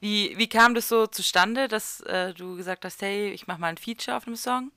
Wie, 0.00 0.34
wie 0.36 0.48
kam 0.48 0.74
das 0.74 0.88
so 0.88 1.06
zustande, 1.06 1.68
dass 1.68 2.00
äh, 2.02 2.32
du 2.32 2.56
gesagt 2.56 2.84
hast, 2.84 3.02
hey, 3.02 3.30
ich 3.30 3.46
mache 3.46 3.60
mal 3.60 3.68
ein 3.68 3.76
Feature 3.76 4.16
auf 4.16 4.26
einem 4.26 4.36
Song? 4.36 4.70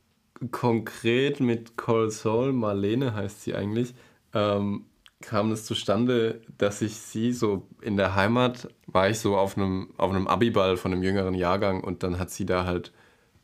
Konkret 0.50 1.39
mit 1.39 1.78
Coral 1.78 2.10
Soul, 2.10 2.52
Marlene 2.52 3.13
heißt 3.13 3.44
sie 3.44 3.54
eigentlich, 3.54 3.94
ähm, 4.34 4.86
kam 5.22 5.52
es 5.52 5.66
zustande, 5.66 6.42
dass 6.58 6.82
ich 6.82 6.96
sie 6.96 7.34
so 7.34 7.68
in 7.82 7.98
der 7.98 8.16
Heimat 8.16 8.68
war 8.88 9.10
ich 9.10 9.20
so 9.20 9.38
auf 9.38 9.58
einem, 9.58 9.94
auf 9.98 10.12
einem 10.12 10.28
Abiball 10.28 10.78
von 10.78 10.92
einem 10.92 11.04
jüngeren 11.04 11.34
Jahrgang 11.36 11.82
und 11.82 12.04
dann 12.04 12.20
hat 12.20 12.30
sie 12.32 12.46
da 12.46 12.66
halt, 12.66 12.92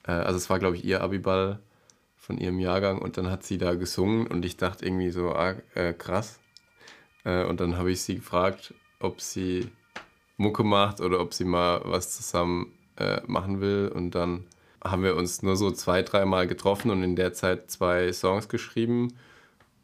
äh, 0.05 0.11
also 0.11 0.37
es 0.37 0.49
war 0.49 0.59
glaube 0.59 0.75
ich 0.75 0.85
ihr 0.85 1.01
Abiball 1.01 1.59
von 2.15 2.37
ihrem 2.37 2.59
Jahrgang 2.59 2.99
und 2.99 3.17
dann 3.17 3.31
hat 3.31 3.43
sie 3.43 3.57
da 3.57 3.75
gesungen 3.75 4.27
und 4.27 4.43
ich 4.43 4.57
dachte 4.57 4.85
irgendwie 4.85 5.11
so, 5.11 5.31
ah, 5.31 5.55
äh, 5.75 5.93
krass. 5.93 6.39
Äh, 7.23 7.45
und 7.45 7.59
dann 7.61 7.77
habe 7.77 7.91
ich 7.91 8.01
sie 8.01 8.15
gefragt, 8.15 8.73
ob 8.99 9.21
sie 9.21 9.69
Mucke 10.37 10.63
macht 10.63 11.01
oder 11.01 11.19
ob 11.19 11.33
sie 11.33 11.45
mal 11.45 11.81
was 11.85 12.15
zusammen 12.15 12.73
äh, 12.97 13.21
machen 13.27 13.61
will 13.61 13.91
und 13.93 14.11
dann 14.11 14.45
haben 14.83 15.03
wir 15.03 15.15
uns 15.15 15.41
nur 15.41 15.55
so 15.55 15.71
zwei, 15.71 16.01
dreimal 16.01 16.47
getroffen 16.47 16.91
und 16.91 17.03
in 17.03 17.15
der 17.15 17.33
Zeit 17.33 17.71
zwei 17.71 18.11
Songs 18.13 18.49
geschrieben 18.49 19.13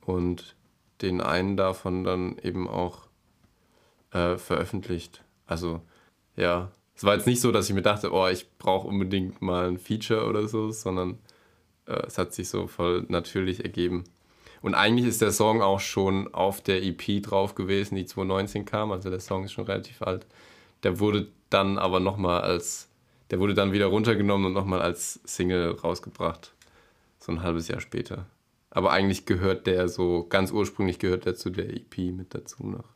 und 0.02 0.56
den 1.04 1.22
einen 1.22 1.58
davon 1.58 2.04
dann 2.04 2.38
eben 2.40 2.68
auch 2.68 3.08
äh, 4.12 4.38
veröffentlicht. 4.38 5.24
Also 5.46 5.82
ja, 6.36 6.72
es 6.96 7.04
war 7.04 7.16
jetzt 7.16 7.28
nicht 7.28 7.42
so, 7.42 7.52
dass 7.52 7.70
ich 7.70 7.76
mir 7.76 7.82
dachte, 7.82 8.12
oh, 8.12 8.28
ich 8.28 8.58
brauche 8.58 8.88
unbedingt 8.88 9.42
mal 9.42 9.68
ein 9.68 9.78
Feature 9.78 10.26
oder 10.28 10.48
so, 10.48 10.72
sondern 10.72 11.20
äh, 11.86 12.06
es 12.08 12.18
hat 12.18 12.34
sich 12.34 12.50
so 12.50 12.68
voll 12.68 13.06
natürlich 13.10 13.64
ergeben. 13.64 14.06
Und 14.62 14.76
eigentlich 14.76 15.08
ist 15.08 15.22
der 15.22 15.34
Song 15.34 15.62
auch 15.62 15.82
schon 15.82 16.34
auf 16.34 16.62
der 16.62 16.84
EP 16.84 17.22
drauf 17.22 17.54
gewesen, 17.54 17.96
die 17.96 18.06
2019 18.06 18.66
kam, 18.66 18.92
also 18.92 19.10
der 19.10 19.20
Song 19.20 19.44
ist 19.44 19.52
schon 19.52 19.66
relativ 19.66 20.02
alt. 20.02 20.26
Der 20.84 21.00
wurde 21.00 21.28
dann 21.50 21.78
aber 21.78 22.00
nochmal 22.00 22.42
als, 22.42 22.90
der 23.30 23.40
wurde 23.40 23.54
dann 23.54 23.74
wieder 23.74 23.88
runtergenommen 23.88 24.48
und 24.48 24.54
nochmal 24.54 24.82
als 24.82 25.20
Single 25.26 25.72
rausgebracht. 25.72 26.54
So 27.20 27.34
ein 27.34 27.44
halbes 27.44 27.68
Jahr 27.68 27.82
später. 27.82 28.26
Aber 28.76 28.92
eigentlich 28.92 29.28
gehört 29.28 29.68
der 29.68 29.88
so, 29.88 30.26
ganz 30.28 30.52
ursprünglich 30.52 30.98
gehört 30.98 31.26
der 31.26 31.36
zu 31.36 31.52
der 31.52 31.70
EP 31.70 31.98
mit 32.12 32.34
dazu 32.34 32.64
noch. 32.64 32.90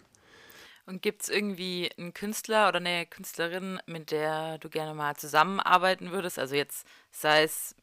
Und 0.88 1.04
gibt 1.04 1.22
es 1.22 1.30
irgendwie 1.30 1.92
einen 1.98 2.16
Künstler 2.16 2.68
oder 2.70 2.78
eine 2.78 3.06
Künstlerin, 3.06 3.80
mit 3.86 4.10
der 4.10 4.58
du 4.58 4.70
gerne 4.70 4.96
mal 4.96 5.16
zusammenarbeiten 5.18 6.12
würdest? 6.12 6.40
Also 6.40 6.56
jetzt 6.56 6.88
sei 7.12 7.44
es 7.44 7.76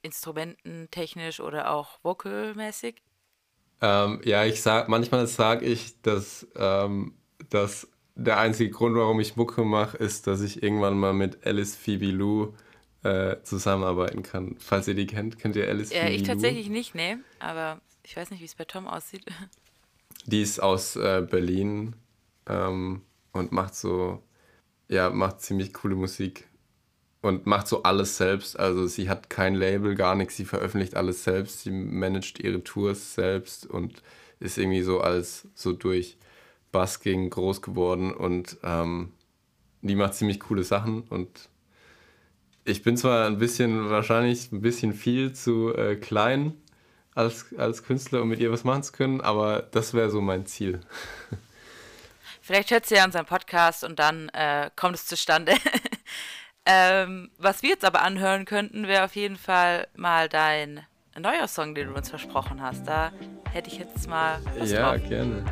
instrumententechnisch 0.00 1.40
oder 1.40 1.70
auch 1.70 1.98
vocalmäßig? 2.02 3.02
Ähm, 3.82 4.22
ja, 4.24 4.44
ich 4.46 4.62
sag, 4.62 4.88
manchmal 4.88 5.26
sage 5.26 5.66
ich, 5.66 6.00
dass, 6.00 6.46
ähm, 6.56 7.14
dass 7.50 7.88
der 8.14 8.38
einzige 8.38 8.70
Grund, 8.70 8.96
warum 8.96 9.20
ich 9.20 9.36
Mucke 9.36 9.64
mache, 9.64 9.98
ist, 9.98 10.26
dass 10.26 10.40
ich 10.40 10.62
irgendwann 10.62 10.98
mal 10.98 11.12
mit 11.12 11.46
Alice 11.46 11.76
Phoebe 11.76 12.06
Lou 12.06 12.54
äh, 13.02 13.36
zusammenarbeiten 13.42 14.22
kann. 14.22 14.56
Falls 14.58 14.88
ihr 14.88 14.94
die 14.94 15.06
kennt, 15.06 15.38
kennt 15.38 15.56
ihr 15.56 15.68
Alice 15.68 15.92
Ja, 15.92 16.08
ich 16.08 16.22
tatsächlich 16.22 16.68
nicht, 16.68 16.94
nee. 16.94 17.16
Aber 17.38 17.80
ich 18.04 18.16
weiß 18.16 18.30
nicht, 18.30 18.40
wie 18.40 18.44
es 18.44 18.54
bei 18.54 18.64
Tom 18.64 18.86
aussieht. 18.86 19.24
Die 20.26 20.40
ist 20.40 20.62
aus 20.62 20.94
äh, 20.94 21.26
Berlin 21.28 21.96
ähm, 22.46 23.02
und 23.32 23.50
macht 23.50 23.74
so, 23.74 24.22
ja, 24.88 25.10
macht 25.10 25.40
ziemlich 25.40 25.72
coole 25.72 25.96
Musik 25.96 26.46
und 27.22 27.46
macht 27.46 27.66
so 27.66 27.82
alles 27.82 28.18
selbst. 28.18 28.58
Also 28.58 28.86
sie 28.86 29.08
hat 29.08 29.30
kein 29.30 29.54
Label, 29.54 29.96
gar 29.96 30.14
nichts, 30.14 30.36
sie 30.36 30.44
veröffentlicht 30.44 30.94
alles 30.96 31.24
selbst, 31.24 31.62
sie 31.62 31.72
managt 31.72 32.38
ihre 32.38 32.62
Tours 32.62 33.14
selbst 33.14 33.66
und 33.66 34.02
ist 34.38 34.58
irgendwie 34.58 34.82
so 34.82 35.00
als 35.00 35.48
so 35.54 35.72
durch 35.72 36.18
Busking 36.70 37.30
groß 37.30 37.62
geworden 37.62 38.12
und 38.12 38.58
ähm, 38.62 39.12
die 39.82 39.96
macht 39.96 40.14
ziemlich 40.14 40.40
coole 40.40 40.64
Sachen 40.64 41.02
und 41.02 41.48
ich 42.64 42.82
bin 42.82 42.96
zwar 42.96 43.26
ein 43.26 43.38
bisschen, 43.38 43.90
wahrscheinlich 43.90 44.52
ein 44.52 44.60
bisschen 44.60 44.92
viel 44.92 45.32
zu 45.32 45.74
äh, 45.74 45.96
klein 45.96 46.54
als, 47.14 47.46
als 47.58 47.82
Künstler, 47.84 48.22
um 48.22 48.28
mit 48.28 48.40
ihr 48.40 48.50
was 48.52 48.64
machen 48.64 48.82
zu 48.82 48.92
können, 48.92 49.20
aber 49.20 49.60
das 49.70 49.94
wäre 49.94 50.10
so 50.10 50.20
mein 50.20 50.46
Ziel. 50.46 50.80
Vielleicht 52.40 52.70
hört 52.70 52.86
sie 52.86 52.96
ja 52.96 53.04
unseren 53.04 53.26
Podcast 53.26 53.84
und 53.84 53.98
dann 53.98 54.28
äh, 54.30 54.70
kommt 54.74 54.96
es 54.96 55.06
zustande. 55.06 55.52
ähm, 56.66 57.30
was 57.38 57.62
wir 57.62 57.70
jetzt 57.70 57.84
aber 57.84 58.02
anhören 58.02 58.44
könnten, 58.46 58.88
wäre 58.88 59.04
auf 59.04 59.14
jeden 59.14 59.36
Fall 59.36 59.86
mal 59.94 60.28
dein 60.28 60.84
neuer 61.18 61.46
Song, 61.46 61.74
den 61.74 61.88
du 61.88 61.94
uns 61.94 62.10
versprochen 62.10 62.60
hast. 62.60 62.86
Da 62.86 63.12
hätte 63.52 63.70
ich 63.70 63.78
jetzt 63.78 64.08
mal 64.08 64.40
was 64.58 64.70
Ja, 64.72 64.96
drauf. 64.96 65.08
gerne. 65.08 65.44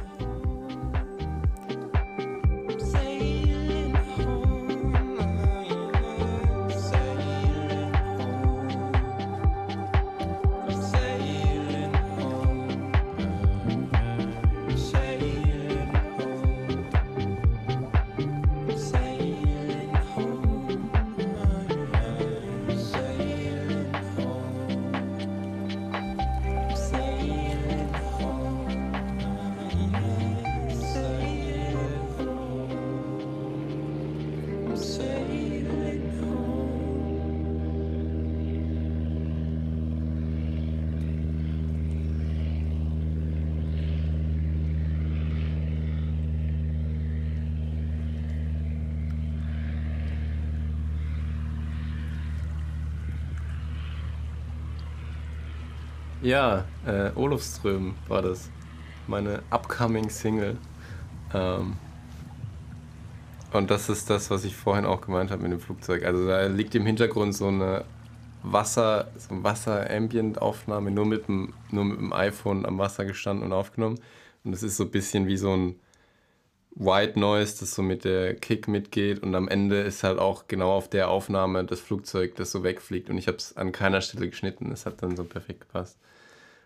Ja, 56.30 56.64
äh, 56.86 57.10
Olofström 57.16 57.96
war 58.06 58.22
das. 58.22 58.50
Meine 59.08 59.42
upcoming 59.50 60.08
Single. 60.08 60.56
Ähm, 61.34 61.76
und 63.52 63.68
das 63.68 63.88
ist 63.88 64.08
das, 64.08 64.30
was 64.30 64.44
ich 64.44 64.54
vorhin 64.54 64.84
auch 64.84 65.00
gemeint 65.00 65.32
habe 65.32 65.42
mit 65.42 65.50
dem 65.50 65.58
Flugzeug. 65.58 66.04
Also 66.04 66.28
da 66.28 66.46
liegt 66.46 66.76
im 66.76 66.86
Hintergrund 66.86 67.34
so 67.34 67.48
eine 67.48 67.84
Wasser, 68.44 69.10
so 69.18 69.34
ein 69.34 69.42
Wasser-Ambient-Aufnahme, 69.42 70.92
nur 70.92 71.04
mit, 71.04 71.26
dem, 71.26 71.52
nur 71.72 71.84
mit 71.84 71.98
dem 71.98 72.12
iPhone 72.12 72.64
am 72.64 72.78
Wasser 72.78 73.04
gestanden 73.04 73.46
und 73.46 73.52
aufgenommen. 73.52 73.98
Und 74.44 74.52
es 74.52 74.62
ist 74.62 74.76
so 74.76 74.84
ein 74.84 74.92
bisschen 74.92 75.26
wie 75.26 75.36
so 75.36 75.52
ein 75.56 75.80
White 76.76 77.18
Noise, 77.18 77.56
das 77.58 77.74
so 77.74 77.82
mit 77.82 78.04
der 78.04 78.36
Kick 78.36 78.68
mitgeht. 78.68 79.24
Und 79.24 79.34
am 79.34 79.48
Ende 79.48 79.80
ist 79.80 80.04
halt 80.04 80.20
auch 80.20 80.46
genau 80.46 80.70
auf 80.70 80.88
der 80.88 81.10
Aufnahme 81.10 81.64
das 81.64 81.80
Flugzeug, 81.80 82.36
das 82.36 82.52
so 82.52 82.62
wegfliegt. 82.62 83.10
Und 83.10 83.18
ich 83.18 83.26
habe 83.26 83.38
es 83.38 83.56
an 83.56 83.72
keiner 83.72 84.00
Stelle 84.00 84.28
geschnitten. 84.28 84.70
Es 84.70 84.86
hat 84.86 85.02
dann 85.02 85.16
so 85.16 85.24
perfekt 85.24 85.62
gepasst. 85.62 85.98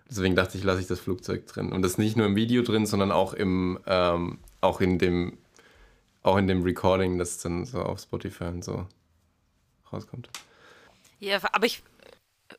Deswegen 0.08 0.36
dachte 0.36 0.58
ich, 0.58 0.64
lasse 0.64 0.80
ich 0.80 0.86
das 0.86 1.00
Flugzeug 1.00 1.46
drin. 1.46 1.72
Und 1.72 1.82
das 1.82 1.98
nicht 1.98 2.16
nur 2.16 2.26
im 2.26 2.36
Video 2.36 2.62
drin, 2.62 2.86
sondern 2.86 3.10
auch 3.10 3.32
im, 3.32 3.78
ähm, 3.86 4.38
auch 4.60 4.80
in 4.80 4.98
dem, 4.98 5.38
auch 6.22 6.36
in 6.36 6.46
dem 6.46 6.62
Recording, 6.62 7.18
das 7.18 7.38
dann 7.38 7.64
so 7.64 7.80
auf 7.82 8.00
Spotify 8.00 8.44
und 8.44 8.64
so 8.64 8.86
rauskommt. 9.92 10.28
Ja, 11.20 11.38
aber 11.52 11.66
ich 11.66 11.82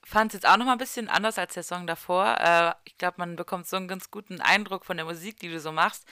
fand 0.04 0.32
es 0.32 0.42
jetzt 0.42 0.48
auch 0.48 0.58
noch 0.58 0.66
mal 0.66 0.74
ein 0.74 0.78
bisschen 0.78 1.10
anders 1.10 1.38
als 1.38 1.54
der 1.54 1.64
Song 1.64 1.88
davor. 1.88 2.38
Äh, 2.40 2.74
ich 2.86 2.98
glaube, 2.98 3.16
man 3.18 3.36
bekommt 3.36 3.68
so 3.68 3.78
einen 3.78 3.88
ganz 3.88 4.10
guten 4.12 4.42
Eindruck 4.42 4.86
von 4.86 4.98
der 4.98 5.06
Musik, 5.06 5.40
die 5.40 5.50
du 5.50 5.60
so 5.60 5.72
machst. 5.72 6.06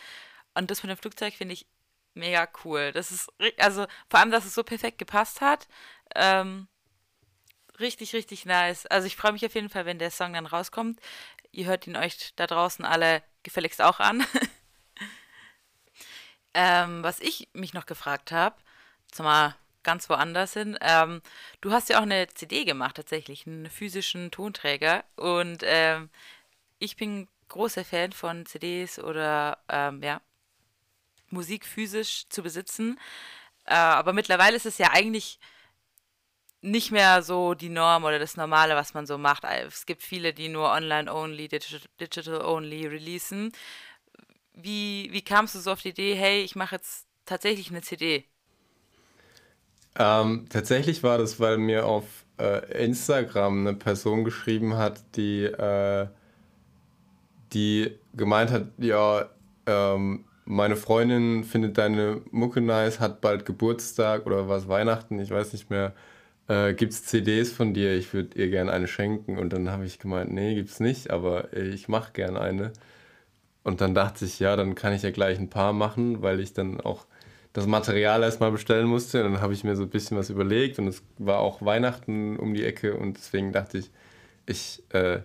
Und 0.54 0.70
das 0.70 0.84
mit 0.84 0.92
dem 0.92 0.98
Flugzeug 0.98 1.34
finde 1.34 1.54
ich 1.54 1.68
mega 2.14 2.48
cool. 2.64 2.92
Das 2.92 3.12
ist, 3.12 3.32
also 3.58 3.86
vor 4.10 4.20
allem, 4.20 4.32
dass 4.32 4.46
es 4.46 4.54
so 4.54 4.64
perfekt 4.64 5.00
gepasst 5.00 5.42
hat. 5.42 5.68
Ähm, 6.16 6.68
richtig, 7.84 8.14
richtig 8.14 8.46
nice. 8.46 8.88
Also 8.88 9.06
ich 9.06 9.16
freue 9.16 9.34
mich 9.34 9.46
auf 9.46 9.54
jeden 9.54 9.70
Fall, 9.70 9.86
wenn 9.86 10.00
der 10.00 10.10
Song 10.10 10.34
dann 10.34 10.48
rauskommt. 10.48 11.00
Ihr 11.52 11.68
hört 11.68 11.86
ihn 11.86 11.96
euch 11.96 12.34
da 12.36 12.48
draußen 12.48 12.86
alle 12.86 13.22
gefälligst 13.44 13.82
auch 13.82 14.00
an. 14.00 14.26
ähm, 16.56 17.04
was 17.04 17.20
ich 17.20 17.50
mich 17.54 17.74
noch 17.74 17.86
gefragt 17.86 18.32
habe, 18.32 18.56
zumal 19.12 19.56
ganz 19.84 20.10
woanders 20.10 20.54
hin, 20.54 20.78
ähm, 20.82 21.22
du 21.62 21.72
hast 21.72 21.90
ja 21.90 22.00
auch 22.00 22.04
eine 22.04 22.28
CD 22.30 22.64
gemacht, 22.64 22.96
tatsächlich, 22.96 23.46
einen 23.46 23.70
physischen 23.70 24.32
Tonträger. 24.32 25.04
Und 25.16 25.62
ähm, 25.64 26.10
ich 26.80 26.96
bin 26.96 27.28
großer 27.50 27.86
Fan 27.86 28.14
von 28.14 28.46
CDs 28.46 28.98
oder 28.98 29.60
ähm, 29.70 30.02
ja, 30.02 30.22
Musik 31.30 31.66
physisch 31.66 32.28
zu 32.30 32.42
besitzen. 32.42 33.00
Äh, 33.66 33.76
aber 33.76 34.14
mittlerweile 34.14 34.56
ist 34.56 34.66
es 34.66 34.78
ja 34.78 34.92
eigentlich 34.92 35.40
nicht 36.64 36.92
mehr 36.92 37.22
so 37.22 37.54
die 37.54 37.70
Norm 37.70 38.06
oder 38.06 38.20
das 38.20 38.38
Normale, 38.38 38.76
was 38.76 38.94
man 38.94 39.06
so 39.06 39.18
macht. 39.18 39.44
Es 39.44 39.86
gibt 39.86 40.02
viele, 40.02 40.34
die 40.34 40.50
nur 40.50 40.72
online-only, 40.72 41.50
digital-only 41.50 42.88
releasen. 42.88 43.52
Wie, 44.54 45.10
wie 45.12 45.22
kamst 45.24 45.56
du 45.56 45.60
so 45.60 45.72
auf 45.74 45.82
die 45.82 45.90
Idee, 45.90 46.16
hey, 46.16 46.42
ich 46.44 46.56
mache 46.56 46.76
jetzt 46.76 47.06
tatsächlich 47.26 47.70
eine 47.70 47.82
CD? 47.82 48.26
Ähm, 49.96 50.46
tatsächlich 50.50 51.04
war 51.04 51.18
das, 51.18 51.40
weil 51.40 51.58
mir 51.58 51.86
auf 51.86 52.06
äh, 52.40 52.84
Instagram 52.84 53.68
eine 53.68 53.76
Person 53.78 54.24
geschrieben 54.24 54.78
hat, 54.78 55.04
die, 55.16 55.44
äh, 55.44 56.08
die 57.54 57.92
gemeint 58.14 58.52
hat, 58.52 58.68
ja, 58.78 59.30
ähm, 59.66 60.26
meine 60.46 60.76
Freundin 60.76 61.44
findet 61.44 61.78
deine 61.78 62.22
Mucke 62.32 62.62
nice, 62.62 63.00
hat 63.00 63.22
bald 63.22 63.46
Geburtstag 63.46 64.26
oder 64.26 64.50
was 64.50 64.68
Weihnachten, 64.68 65.20
ich 65.20 65.30
weiß 65.30 65.54
nicht 65.54 65.70
mehr. 65.70 65.94
Äh, 66.48 66.74
gibt 66.74 66.94
es 66.94 67.06
CDs 67.06 67.52
von 67.52 67.74
dir? 67.74 67.96
Ich 67.96 68.14
würde 68.14 68.38
ihr 68.38 68.50
gerne 68.50 68.72
eine 68.72 68.88
schenken. 68.88 69.38
Und 69.38 69.52
dann 69.54 69.70
habe 69.72 69.86
ich 69.86 70.00
gemeint, 70.00 70.32
nee, 70.32 70.56
gibt's 70.56 70.80
nicht, 70.80 71.12
aber 71.12 71.54
ich 71.54 71.88
mache 71.88 72.14
gerne 72.14 72.42
eine. 72.42 72.74
Und 73.64 73.82
dann 73.82 73.96
dachte 73.96 74.26
ich, 74.26 74.40
ja, 74.40 74.56
dann 74.56 74.76
kann 74.76 74.94
ich 74.94 75.04
ja 75.04 75.12
gleich 75.12 75.40
ein 75.40 75.50
paar 75.50 75.74
machen, 75.74 76.22
weil 76.22 76.40
ich 76.40 76.54
dann 76.54 76.82
auch 76.82 77.06
das 77.54 77.68
Material 77.68 78.24
erstmal 78.24 78.52
bestellen 78.52 78.88
musste. 78.88 79.24
Und 79.24 79.34
dann 79.34 79.42
habe 79.42 79.54
ich 79.54 79.64
mir 79.64 79.76
so 79.76 79.84
ein 79.84 79.90
bisschen 79.90 80.18
was 80.18 80.30
überlegt 80.30 80.80
und 80.80 80.88
es 80.88 81.04
war 81.18 81.40
auch 81.40 81.62
Weihnachten 81.62 82.38
um 82.38 82.54
die 82.54 82.66
Ecke 82.66 82.98
und 82.98 83.18
deswegen 83.18 83.52
dachte 83.54 83.78
ich, 83.78 83.92
ich 84.46 84.84
äh, 84.90 85.20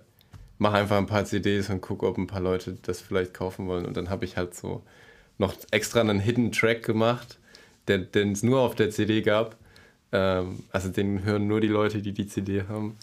mache 0.59 0.77
einfach 0.77 0.99
ein 0.99 1.07
paar 1.07 1.25
CDs 1.25 1.71
und 1.71 1.81
gucke, 1.81 2.07
ob 2.07 2.19
ein 2.19 2.27
paar 2.27 2.41
Leute 2.41 2.77
das 2.83 3.01
vielleicht 3.01 3.35
kaufen 3.35 3.67
wollen. 3.67 3.87
Und 3.87 3.97
dann 3.97 4.11
habe 4.11 4.25
ich 4.25 4.37
halt 4.37 4.55
so 4.55 4.83
noch 5.39 5.55
extra 5.71 6.01
einen 6.01 6.21
Hidden 6.21 6.53
Track 6.53 6.85
gemacht, 6.85 7.39
den 7.89 8.33
es 8.33 8.43
nur 8.43 8.61
auf 8.61 8.75
der 8.75 8.91
CD 8.91 9.23
gab. 9.23 9.57
Ähm, 10.13 10.65
also 10.73 10.89
den 10.89 11.25
hören 11.25 11.47
nur 11.47 11.61
die 11.61 11.69
Leute, 11.69 12.03
die 12.03 12.13
die 12.13 12.27
CD 12.27 12.65
haben. 12.69 12.97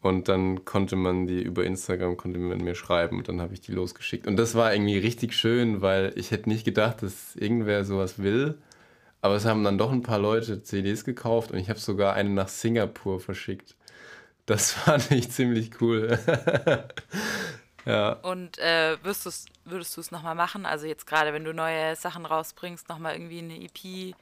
Und 0.00 0.28
dann 0.28 0.64
konnte 0.64 0.94
man 0.94 1.26
die 1.26 1.42
über 1.42 1.64
Instagram, 1.64 2.16
konnte 2.16 2.38
man 2.38 2.58
mir 2.58 2.76
schreiben 2.76 3.18
und 3.18 3.28
dann 3.28 3.40
habe 3.40 3.54
ich 3.54 3.60
die 3.60 3.72
losgeschickt. 3.72 4.28
Und 4.28 4.36
das 4.36 4.54
war 4.54 4.72
irgendwie 4.72 4.98
richtig 4.98 5.34
schön, 5.34 5.82
weil 5.82 6.12
ich 6.14 6.30
hätte 6.30 6.48
nicht 6.48 6.64
gedacht, 6.64 7.02
dass 7.02 7.34
irgendwer 7.34 7.84
sowas 7.84 8.22
will. 8.22 8.58
Aber 9.20 9.34
es 9.34 9.44
haben 9.44 9.64
dann 9.64 9.78
doch 9.78 9.90
ein 9.90 10.04
paar 10.04 10.20
Leute 10.20 10.62
CDs 10.62 11.04
gekauft 11.04 11.50
und 11.50 11.58
ich 11.58 11.68
habe 11.68 11.80
sogar 11.80 12.14
eine 12.14 12.30
nach 12.30 12.46
Singapur 12.46 13.18
verschickt. 13.18 13.74
Das 14.46 14.72
fand 14.72 15.10
ich 15.10 15.30
ziemlich 15.30 15.80
cool. 15.80 16.16
ja. 17.84 18.12
Und 18.22 18.58
äh, 18.58 18.96
würdest, 19.02 19.48
würdest 19.64 19.96
du 19.96 20.00
es 20.00 20.12
nochmal 20.12 20.36
machen? 20.36 20.64
Also 20.64 20.86
jetzt 20.86 21.08
gerade, 21.08 21.32
wenn 21.32 21.44
du 21.44 21.52
neue 21.52 21.96
Sachen 21.96 22.24
rausbringst, 22.24 22.88
nochmal 22.88 23.14
irgendwie 23.14 23.40
eine 23.40 23.60
EP 23.64 24.14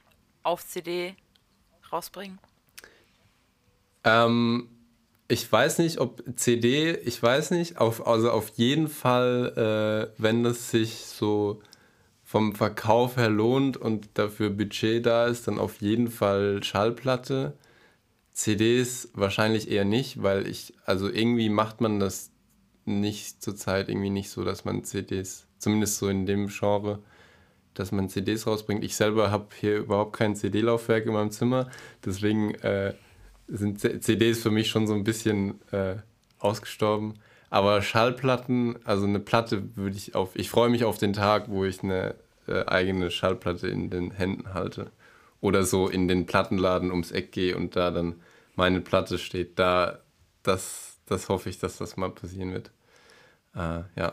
auf 0.42 0.66
CD 0.66 1.14
rausbringen? 1.92 2.38
Ähm, 4.04 4.68
ich 5.28 5.50
weiß 5.50 5.78
nicht, 5.78 5.98
ob 5.98 6.22
CD, 6.36 6.92
ich 6.92 7.20
weiß 7.22 7.50
nicht, 7.50 7.78
auf, 7.78 8.06
also 8.06 8.30
auf 8.30 8.50
jeden 8.56 8.88
Fall, 8.88 10.12
äh, 10.16 10.22
wenn 10.22 10.44
das 10.44 10.70
sich 10.70 10.98
so 11.06 11.60
vom 12.22 12.54
Verkauf 12.54 13.16
her 13.16 13.30
lohnt 13.30 13.76
und 13.76 14.08
dafür 14.14 14.50
Budget 14.50 15.04
da 15.06 15.26
ist, 15.26 15.48
dann 15.48 15.58
auf 15.58 15.80
jeden 15.80 16.08
Fall 16.10 16.62
Schallplatte. 16.62 17.54
CDs 18.32 19.10
wahrscheinlich 19.14 19.70
eher 19.70 19.84
nicht, 19.84 20.22
weil 20.22 20.46
ich, 20.46 20.74
also 20.84 21.08
irgendwie 21.08 21.48
macht 21.48 21.80
man 21.80 21.98
das 22.00 22.30
nicht 22.84 23.42
zurzeit 23.42 23.88
irgendwie 23.88 24.10
nicht 24.10 24.30
so, 24.30 24.44
dass 24.44 24.64
man 24.64 24.84
CDs, 24.84 25.46
zumindest 25.58 25.98
so 25.98 26.08
in 26.08 26.26
dem 26.26 26.48
Genre, 26.48 27.00
dass 27.78 27.92
man 27.92 28.08
CDs 28.08 28.46
rausbringt. 28.46 28.84
Ich 28.84 28.96
selber 28.96 29.30
habe 29.30 29.46
hier 29.58 29.76
überhaupt 29.78 30.16
kein 30.16 30.36
CD-Laufwerk 30.36 31.06
in 31.06 31.12
meinem 31.12 31.30
Zimmer, 31.30 31.70
deswegen 32.04 32.54
äh, 32.56 32.94
sind 33.48 33.80
CDs 33.80 34.40
für 34.40 34.50
mich 34.50 34.68
schon 34.68 34.86
so 34.86 34.94
ein 34.94 35.04
bisschen 35.04 35.60
äh, 35.72 35.96
ausgestorben. 36.38 37.14
Aber 37.50 37.80
Schallplatten, 37.82 38.76
also 38.84 39.06
eine 39.06 39.20
Platte 39.20 39.76
würde 39.76 39.96
ich 39.96 40.14
auf. 40.14 40.34
Ich 40.34 40.50
freue 40.50 40.68
mich 40.68 40.84
auf 40.84 40.98
den 40.98 41.12
Tag, 41.12 41.48
wo 41.48 41.64
ich 41.64 41.82
eine 41.82 42.16
äh, 42.48 42.64
eigene 42.66 43.10
Schallplatte 43.10 43.68
in 43.68 43.90
den 43.90 44.10
Händen 44.10 44.52
halte. 44.52 44.90
Oder 45.40 45.64
so 45.64 45.88
in 45.88 46.08
den 46.08 46.26
Plattenladen 46.26 46.90
ums 46.90 47.12
Eck 47.12 47.30
gehe 47.30 47.56
und 47.56 47.76
da 47.76 47.90
dann 47.90 48.20
meine 48.56 48.80
Platte 48.80 49.18
steht. 49.18 49.58
Da, 49.58 50.00
das, 50.42 50.98
das 51.06 51.28
hoffe 51.28 51.50
ich, 51.50 51.58
dass 51.58 51.76
das 51.76 51.96
mal 51.96 52.10
passieren 52.10 52.52
wird. 52.52 52.70
Äh, 53.54 53.82
ja. 53.96 54.12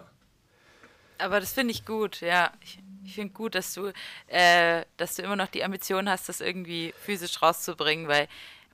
Aber 1.17 1.39
das 1.39 1.53
finde 1.53 1.71
ich 1.71 1.85
gut, 1.85 2.21
ja. 2.21 2.51
Ich, 2.61 2.79
ich 3.05 3.15
finde 3.15 3.33
gut, 3.33 3.55
dass 3.55 3.73
du, 3.73 3.91
äh, 4.27 4.83
dass 4.97 5.15
du 5.15 5.21
immer 5.21 5.35
noch 5.35 5.47
die 5.47 5.63
Ambition 5.63 6.09
hast, 6.09 6.29
das 6.29 6.41
irgendwie 6.41 6.93
physisch 7.03 7.41
rauszubringen, 7.41 8.07
weil 8.07 8.27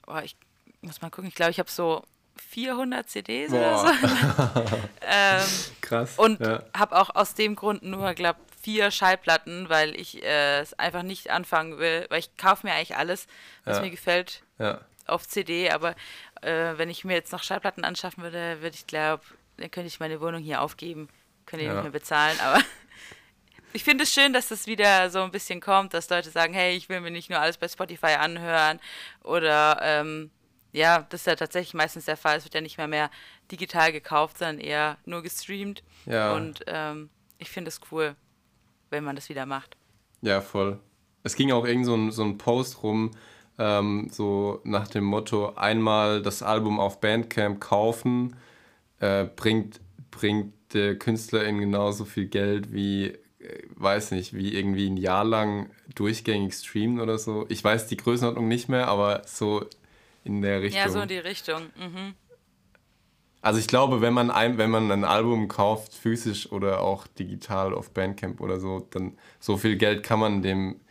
oh, 0.07 0.19
ich 0.23 0.35
muss 0.81 1.01
mal 1.01 1.09
gucken, 1.09 1.27
ich 1.27 1.35
glaube, 1.35 1.51
ich 1.51 1.59
habe 1.59 1.69
so 1.69 2.03
400 2.37 3.09
CDs 3.09 3.51
Boah. 3.51 3.57
oder 3.57 3.77
so. 3.77 4.77
ähm, 5.01 5.47
Krass. 5.81 6.17
Und 6.17 6.39
ja. 6.39 6.63
habe 6.75 6.97
auch 6.97 7.13
aus 7.15 7.33
dem 7.33 7.55
Grund 7.55 7.83
nur, 7.83 8.13
glaube 8.13 8.39
vier 8.61 8.91
Schallplatten, 8.91 9.69
weil 9.69 9.95
ich 9.95 10.21
äh, 10.23 10.59
es 10.59 10.77
einfach 10.77 11.03
nicht 11.03 11.29
anfangen 11.29 11.77
will, 11.79 12.05
weil 12.09 12.19
ich 12.19 12.35
kaufe 12.37 12.67
mir 12.67 12.73
eigentlich 12.73 12.97
alles, 12.97 13.27
was 13.63 13.77
ja. 13.77 13.83
mir 13.83 13.89
gefällt, 13.89 14.43
ja. 14.57 14.81
auf 15.05 15.27
CD, 15.27 15.69
aber 15.69 15.95
äh, 16.41 16.73
wenn 16.77 16.89
ich 16.89 17.05
mir 17.05 17.13
jetzt 17.13 17.31
noch 17.31 17.43
Schallplatten 17.43 17.85
anschaffen 17.85 18.23
würde, 18.23 18.61
würde 18.61 18.75
ich 18.75 18.85
glaube, 18.85 19.23
dann 19.57 19.71
könnte 19.71 19.87
ich 19.87 19.99
meine 19.99 20.19
Wohnung 20.21 20.41
hier 20.41 20.61
aufgeben, 20.61 21.07
könnte 21.45 21.65
ich 21.65 21.71
nicht 21.71 21.81
mehr 21.81 21.91
bezahlen, 21.91 22.37
aber 22.41 22.59
ich 23.73 23.83
finde 23.83 24.03
es 24.03 24.13
schön, 24.13 24.33
dass 24.33 24.47
das 24.47 24.67
wieder 24.67 25.09
so 25.09 25.19
ein 25.19 25.31
bisschen 25.31 25.61
kommt, 25.61 25.93
dass 25.93 26.09
Leute 26.09 26.29
sagen, 26.29 26.53
hey, 26.53 26.75
ich 26.75 26.89
will 26.89 27.01
mir 27.01 27.11
nicht 27.11 27.29
nur 27.29 27.39
alles 27.39 27.57
bei 27.57 27.67
Spotify 27.67 28.15
anhören 28.19 28.79
oder 29.23 29.79
ähm, 29.81 30.31
ja, 30.71 31.05
das 31.09 31.21
ist 31.21 31.27
ja 31.27 31.35
tatsächlich 31.35 31.73
meistens 31.73 32.05
der 32.05 32.17
Fall. 32.17 32.37
Es 32.37 32.43
wird 32.43 32.53
ja 32.53 32.61
nicht 32.61 32.77
mehr 32.77 32.87
mehr 32.87 33.09
digital 33.51 33.91
gekauft, 33.91 34.37
sondern 34.37 34.59
eher 34.59 34.97
nur 35.05 35.23
gestreamt. 35.23 35.83
Ja. 36.05 36.33
Und 36.33 36.63
ähm, 36.67 37.09
ich 37.37 37.49
finde 37.49 37.69
es 37.69 37.81
cool, 37.91 38.15
wenn 38.89 39.03
man 39.03 39.15
das 39.15 39.29
wieder 39.29 39.45
macht. 39.45 39.77
Ja, 40.21 40.41
voll. 40.41 40.79
Es 41.23 41.35
ging 41.35 41.51
auch 41.51 41.65
irgend 41.65 41.85
so 41.85 41.95
ein, 41.95 42.11
so 42.11 42.23
ein 42.23 42.37
Post 42.37 42.83
rum, 42.83 43.11
ähm, 43.57 44.09
so 44.11 44.61
nach 44.63 44.87
dem 44.87 45.03
Motto, 45.03 45.55
einmal 45.55 46.21
das 46.21 46.43
Album 46.43 46.79
auf 46.79 47.01
Bandcamp 47.01 47.59
kaufen, 47.59 48.35
äh, 48.99 49.25
bringt, 49.25 49.79
bringt 50.11 50.53
der 50.73 50.97
Künstlerin 50.97 51.59
genauso 51.59 52.05
viel 52.05 52.27
Geld 52.27 52.71
wie, 52.71 53.17
weiß 53.75 54.11
nicht, 54.11 54.33
wie 54.33 54.53
irgendwie 54.53 54.89
ein 54.89 54.97
Jahr 54.97 55.23
lang 55.23 55.69
durchgängig 55.95 56.53
streamen 56.53 56.99
oder 56.99 57.17
so. 57.17 57.45
Ich 57.49 57.63
weiß 57.63 57.87
die 57.87 57.97
Größenordnung 57.97 58.47
nicht 58.47 58.69
mehr, 58.69 58.87
aber 58.87 59.21
so 59.25 59.65
in 60.23 60.41
der 60.41 60.61
Richtung. 60.61 60.81
Ja, 60.81 60.89
so 60.89 60.99
in 60.99 61.07
die 61.07 61.17
Richtung. 61.17 61.63
Mhm. 61.77 62.15
Also 63.41 63.59
ich 63.59 63.67
glaube, 63.67 64.01
wenn 64.01 64.13
man 64.13 64.31
ein, 64.31 64.57
wenn 64.57 64.69
man 64.69 64.91
ein 64.91 65.05
Album 65.05 65.47
kauft, 65.47 65.93
physisch 65.93 66.51
oder 66.51 66.81
auch 66.81 67.07
digital 67.07 67.73
auf 67.73 67.91
Bandcamp 67.91 68.41
oder 68.41 68.59
so, 68.59 68.85
dann 68.91 69.17
so 69.39 69.55
viel 69.55 69.77
Geld 69.77 70.03
kann 70.03 70.19
man 70.19 70.41
dem, 70.41 70.81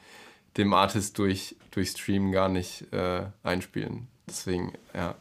dem 0.56 0.72
Artist 0.72 1.18
durch, 1.18 1.56
durch 1.70 1.90
Stream 1.90 2.32
gar 2.32 2.48
nicht 2.48 2.90
äh, 2.92 3.26
einspielen. 3.42 4.08
Deswegen, 4.26 4.72
ja. 4.94 5.14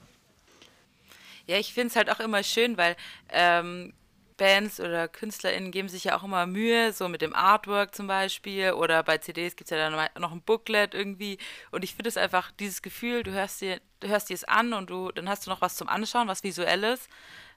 Ja, 1.47 1.57
ich 1.57 1.73
finde 1.73 1.89
es 1.89 1.95
halt 1.97 2.09
auch 2.09 2.21
immer 2.21 2.43
schön, 2.43 2.77
weil 2.77 2.95
ähm, 3.29 3.93
Bands 4.37 4.79
oder 4.79 5.07
KünstlerInnen 5.07 5.71
geben 5.71 5.89
sich 5.89 6.05
ja 6.05 6.17
auch 6.17 6.23
immer 6.23 6.45
Mühe, 6.45 6.93
so 6.93 7.09
mit 7.09 7.21
dem 7.21 7.35
Artwork 7.35 7.93
zum 7.93 8.07
Beispiel. 8.07 8.71
Oder 8.71 9.03
bei 9.03 9.17
CDs 9.17 9.55
gibt 9.55 9.69
es 9.69 9.77
ja 9.77 9.89
dann 9.89 10.09
noch 10.19 10.31
ein 10.31 10.41
Booklet 10.41 10.93
irgendwie. 10.93 11.37
Und 11.71 11.83
ich 11.83 11.95
finde 11.95 12.09
es 12.09 12.17
einfach, 12.17 12.51
dieses 12.51 12.81
Gefühl, 12.81 13.23
du 13.23 13.31
hörst 13.31 13.61
dir, 13.61 13.81
du 13.99 14.07
hörst 14.07 14.29
dir 14.29 14.35
es 14.35 14.43
an 14.43 14.73
und 14.73 14.89
du, 14.89 15.11
dann 15.11 15.27
hast 15.27 15.45
du 15.45 15.49
noch 15.49 15.61
was 15.61 15.75
zum 15.75 15.89
Anschauen, 15.89 16.27
was 16.27 16.43
Visuelles, 16.43 17.09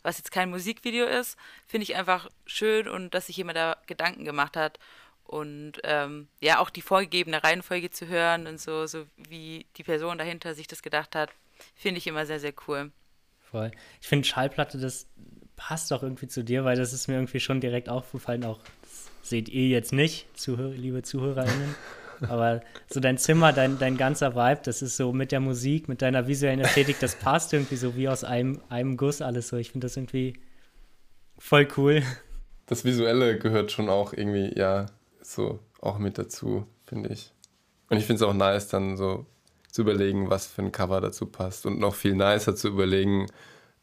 was 0.02 0.18
jetzt 0.18 0.32
kein 0.32 0.50
Musikvideo 0.50 1.06
ist, 1.06 1.36
finde 1.66 1.84
ich 1.84 1.94
einfach 1.94 2.28
schön 2.46 2.88
und 2.88 3.14
dass 3.14 3.26
sich 3.26 3.36
jemand 3.36 3.58
da 3.58 3.76
Gedanken 3.86 4.24
gemacht 4.24 4.56
hat. 4.56 4.78
Und 5.24 5.74
ähm, 5.84 6.26
ja, 6.40 6.58
auch 6.58 6.70
die 6.70 6.82
vorgegebene 6.82 7.44
Reihenfolge 7.44 7.90
zu 7.90 8.08
hören 8.08 8.48
und 8.48 8.60
so, 8.60 8.86
so 8.86 9.06
wie 9.16 9.66
die 9.76 9.84
Person 9.84 10.18
dahinter 10.18 10.54
sich 10.54 10.66
das 10.66 10.82
gedacht 10.82 11.14
hat, 11.14 11.30
finde 11.76 11.98
ich 11.98 12.06
immer 12.06 12.26
sehr, 12.26 12.40
sehr 12.40 12.54
cool. 12.66 12.90
Voll. 13.50 13.70
Ich 14.00 14.08
finde 14.08 14.26
Schallplatte, 14.26 14.78
das 14.78 15.06
passt 15.60 15.90
doch 15.90 16.02
irgendwie 16.02 16.26
zu 16.26 16.42
dir, 16.42 16.64
weil 16.64 16.76
das 16.76 16.94
ist 16.94 17.06
mir 17.06 17.14
irgendwie 17.14 17.38
schon 17.38 17.60
direkt 17.60 17.90
aufgefallen. 17.90 18.44
Auch 18.44 18.60
seht 19.22 19.50
ihr 19.50 19.68
jetzt 19.68 19.92
nicht, 19.92 20.26
Zuhör 20.38 20.70
liebe 20.70 21.02
ZuhörerInnen. 21.02 21.74
Aber 22.28 22.62
so 22.90 22.98
dein 22.98 23.18
Zimmer, 23.18 23.52
dein, 23.52 23.78
dein 23.78 23.98
ganzer 23.98 24.34
Vibe, 24.34 24.62
das 24.64 24.80
ist 24.80 24.96
so 24.96 25.12
mit 25.12 25.32
der 25.32 25.40
Musik, 25.40 25.86
mit 25.86 26.00
deiner 26.00 26.26
visuellen 26.26 26.60
Ästhetik, 26.60 26.98
das 27.00 27.14
passt 27.14 27.52
irgendwie 27.52 27.76
so 27.76 27.94
wie 27.94 28.08
aus 28.08 28.24
einem, 28.24 28.60
einem 28.70 28.96
Guss 28.96 29.20
alles 29.20 29.48
so. 29.48 29.56
Ich 29.56 29.72
finde 29.72 29.86
das 29.86 29.96
irgendwie 29.96 30.34
voll 31.38 31.68
cool. 31.76 32.02
Das 32.66 32.84
Visuelle 32.84 33.38
gehört 33.38 33.70
schon 33.70 33.90
auch 33.90 34.12
irgendwie, 34.14 34.58
ja, 34.58 34.86
so 35.22 35.60
auch 35.80 35.98
mit 35.98 36.16
dazu, 36.16 36.66
finde 36.86 37.10
ich. 37.10 37.32
Und 37.90 37.98
ich 37.98 38.06
finde 38.06 38.22
es 38.24 38.28
auch 38.28 38.34
nice, 38.34 38.68
dann 38.68 38.96
so 38.96 39.26
zu 39.70 39.82
überlegen, 39.82 40.30
was 40.30 40.46
für 40.46 40.62
ein 40.62 40.72
Cover 40.72 41.00
dazu 41.00 41.26
passt. 41.26 41.66
Und 41.66 41.78
noch 41.78 41.94
viel 41.94 42.14
nicer 42.14 42.56
zu 42.56 42.68
überlegen, 42.68 43.26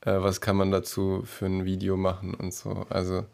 äh, 0.01 0.21
was 0.21 0.41
kann 0.41 0.57
man 0.57 0.71
dazu 0.71 1.23
für 1.25 1.45
ein 1.45 1.65
Video 1.65 1.97
machen 1.97 2.33
und 2.33 2.53
so. 2.53 2.85
Also 2.89 3.25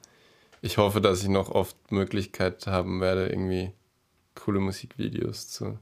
ich 0.61 0.77
hoffe, 0.77 1.01
dass 1.01 1.21
ich 1.21 1.29
noch 1.29 1.49
oft 1.49 1.75
Möglichkeit 1.91 2.65
haben 2.67 3.01
werde, 3.01 3.27
irgendwie 3.27 3.71
coole 4.35 4.59
Musikvideos 4.59 5.49
zu, 5.49 5.77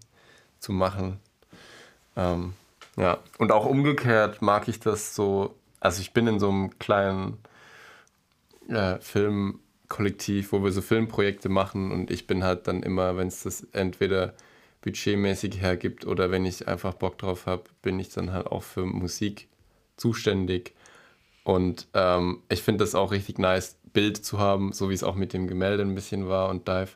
zu 0.59 0.73
machen. 0.73 1.19
Ähm, 2.15 2.53
ja, 2.97 3.19
und 3.37 3.51
auch 3.51 3.65
umgekehrt 3.65 4.41
mag 4.41 4.67
ich 4.67 4.79
das 4.79 5.15
so, 5.15 5.55
also 5.79 6.01
ich 6.01 6.13
bin 6.13 6.27
in 6.27 6.39
so 6.39 6.49
einem 6.49 6.77
kleinen 6.79 7.37
äh, 8.69 8.99
Filmkollektiv, 8.99 10.51
wo 10.51 10.63
wir 10.63 10.71
so 10.71 10.81
Filmprojekte 10.81 11.49
machen 11.49 11.91
und 11.91 12.11
ich 12.11 12.27
bin 12.27 12.43
halt 12.43 12.67
dann 12.67 12.83
immer, 12.83 13.17
wenn 13.17 13.27
es 13.27 13.43
das 13.43 13.67
entweder 13.71 14.33
budgetmäßig 14.81 15.61
hergibt 15.61 16.05
oder 16.05 16.31
wenn 16.31 16.45
ich 16.45 16.67
einfach 16.67 16.95
Bock 16.95 17.17
drauf 17.17 17.45
habe, 17.45 17.63
bin 17.81 17.99
ich 17.99 18.09
dann 18.09 18.33
halt 18.33 18.47
auch 18.47 18.63
für 18.63 18.85
Musik 18.85 19.47
zuständig. 20.01 20.73
Und 21.43 21.87
ähm, 21.93 22.41
ich 22.49 22.61
finde 22.61 22.83
das 22.83 22.95
auch 22.95 23.11
richtig 23.11 23.37
nice, 23.37 23.77
Bild 23.93 24.17
zu 24.17 24.39
haben, 24.39 24.73
so 24.73 24.89
wie 24.89 24.93
es 24.93 25.03
auch 25.03 25.15
mit 25.15 25.33
dem 25.33 25.47
Gemälde 25.47 25.83
ein 25.83 25.95
bisschen 25.95 26.27
war 26.27 26.49
und 26.49 26.67
Dive, 26.67 26.91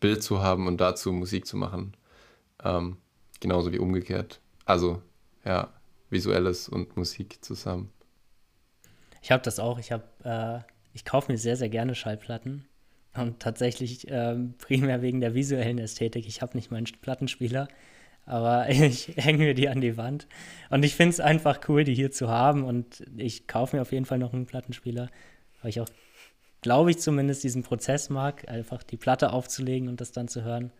Bild 0.00 0.22
zu 0.22 0.42
haben 0.42 0.66
und 0.66 0.80
dazu 0.80 1.12
Musik 1.12 1.46
zu 1.46 1.56
machen. 1.56 1.94
Ähm, 2.64 2.96
genauso 3.40 3.72
wie 3.72 3.78
umgekehrt. 3.78 4.40
Also, 4.64 5.02
ja, 5.44 5.72
visuelles 6.10 6.68
und 6.68 6.96
Musik 6.96 7.38
zusammen. 7.44 7.90
Ich 9.22 9.30
habe 9.30 9.42
das 9.42 9.58
auch. 9.58 9.78
Ich 9.78 9.90
äh, 9.90 10.60
ich 10.92 11.04
kaufe 11.04 11.30
mir 11.30 11.38
sehr, 11.38 11.56
sehr 11.56 11.68
gerne 11.68 11.94
Schallplatten 11.94 12.66
und 13.14 13.40
tatsächlich 13.40 14.06
ähm, 14.08 14.54
primär 14.58 15.02
wegen 15.02 15.20
der 15.20 15.34
visuellen 15.34 15.78
Ästhetik. 15.78 16.26
Ich 16.26 16.42
habe 16.42 16.56
nicht 16.56 16.70
meinen 16.70 16.86
Plattenspieler, 17.02 17.68
aber 18.28 18.68
ich 18.70 19.14
hänge 19.16 19.38
mir 19.38 19.54
die 19.54 19.68
an 19.68 19.80
die 19.80 19.96
Wand. 19.96 20.28
Und 20.70 20.84
ich 20.84 20.94
finde 20.94 21.10
es 21.10 21.20
einfach 21.20 21.60
cool, 21.68 21.84
die 21.84 21.94
hier 21.94 22.12
zu 22.12 22.28
haben. 22.28 22.64
Und 22.64 23.04
ich 23.16 23.46
kaufe 23.46 23.76
mir 23.76 23.82
auf 23.82 23.92
jeden 23.92 24.04
Fall 24.04 24.18
noch 24.18 24.32
einen 24.32 24.46
Plattenspieler, 24.46 25.08
weil 25.62 25.70
ich 25.70 25.80
auch, 25.80 25.88
glaube 26.60 26.90
ich, 26.90 26.98
zumindest 26.98 27.42
diesen 27.42 27.62
Prozess 27.62 28.10
mag, 28.10 28.48
einfach 28.48 28.82
die 28.82 28.96
Platte 28.96 29.32
aufzulegen 29.32 29.88
und 29.88 30.00
das 30.00 30.12
dann 30.12 30.28
zu 30.28 30.44
hören. 30.44 30.70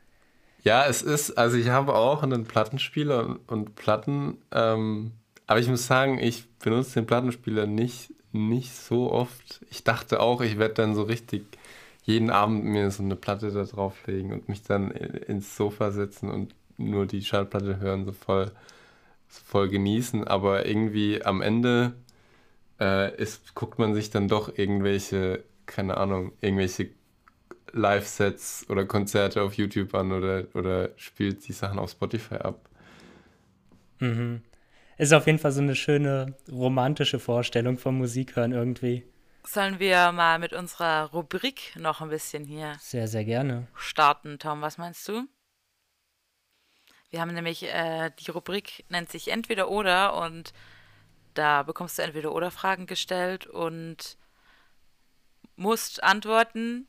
Ja, 0.63 0.87
es 0.87 1.03
ist, 1.03 1.39
also 1.39 1.57
ich 1.57 1.69
habe 1.69 1.95
auch 1.95 2.23
einen 2.23 2.45
Plattenspieler 2.45 3.25
und, 3.25 3.49
und 3.49 3.75
Platten, 3.77 4.39
ähm, 4.53 5.13
aber 5.47 5.61
ich 5.61 5.69
muss 5.69 5.87
sagen, 5.87 6.19
ich 6.19 6.49
benutze 6.59 6.95
den 6.95 7.07
Plattenspieler 7.07 7.67
nicht, 7.67 8.13
nicht 8.33 8.75
so 8.75 9.11
oft. 9.11 9.65
Ich 9.71 9.85
dachte 9.85 10.21
auch, 10.21 10.41
ich 10.41 10.59
werde 10.59 10.75
dann 10.75 10.95
so 10.95 11.03
richtig 11.03 11.45
jeden 12.03 12.31
Abend 12.31 12.65
mir 12.65 12.91
so 12.91 13.03
eine 13.03 13.17
Platte 13.17 13.53
da 13.53 13.65
drauflegen 13.65 14.33
und 14.33 14.49
mich 14.49 14.63
dann 14.63 14.91
ins 14.91 15.57
Sofa 15.57 15.91
setzen 15.91 16.29
und 16.31 16.55
nur 16.79 17.07
die 17.07 17.23
Schallplatte 17.23 17.81
hören, 17.81 18.05
so 18.05 18.13
voll, 18.13 18.47
so 19.29 19.41
voll 19.45 19.69
genießen. 19.69 20.27
Aber 20.27 20.67
irgendwie 20.67 21.23
am 21.25 21.43
Ende 21.43 21.95
äh, 22.81 23.15
ist, 23.17 23.55
guckt 23.55 23.79
man 23.79 23.95
sich 23.95 24.11
dann 24.11 24.29
doch 24.29 24.57
irgendwelche, 24.57 25.45
keine 25.67 25.97
Ahnung, 25.97 26.33
irgendwelche 26.41 26.91
Live-Sets 27.73 28.67
oder 28.69 28.87
Konzerte 28.87 29.43
auf 29.43 29.55
YouTube 29.55 29.95
an 29.95 30.13
oder, 30.13 30.45
oder 30.55 30.91
spielt 30.97 31.47
die 31.49 31.53
Sachen 31.53 31.79
auf 31.79 31.91
Spotify 31.91 32.37
ab. 32.37 32.69
Mhm. 33.99 34.43
Ist 34.97 35.13
auf 35.13 35.27
jeden 35.27 35.39
Fall 35.39 35.53
so 35.53 35.61
eine 35.61 35.77
schöne 35.77 36.35
romantische 36.51 37.19
Vorstellung 37.19 37.79
vom 37.79 37.99
Musikhören 37.99 38.53
irgendwie. 38.53 39.05
Sollen 39.45 39.79
wir 39.79 40.13
mal 40.13 40.39
mit 40.39 40.53
unserer 40.53 41.11
Rubrik 41.11 41.75
noch 41.79 42.01
ein 42.01 42.11
bisschen 42.11 42.45
hier 42.45 42.75
sehr, 42.81 43.07
sehr 43.09 43.25
gerne 43.25 43.69
starten, 43.75 44.39
Tom? 44.39 44.61
Was 44.61 44.77
meinst 44.77 45.09
du? 45.09 45.27
Wir 47.11 47.21
haben 47.21 47.33
nämlich 47.33 47.63
äh, 47.65 48.11
die 48.19 48.31
Rubrik 48.31 48.85
nennt 48.89 49.11
sich 49.11 49.29
Entweder 49.29 49.71
oder 49.71 50.23
und 50.23 50.53
da 51.35 51.63
bekommst 51.63 51.99
du 51.99 52.03
entweder 52.03 52.35
oder 52.35 52.51
Fragen 52.51 52.87
gestellt 52.87 53.47
und 53.47 54.17
musst 55.57 56.03
antworten, 56.03 56.87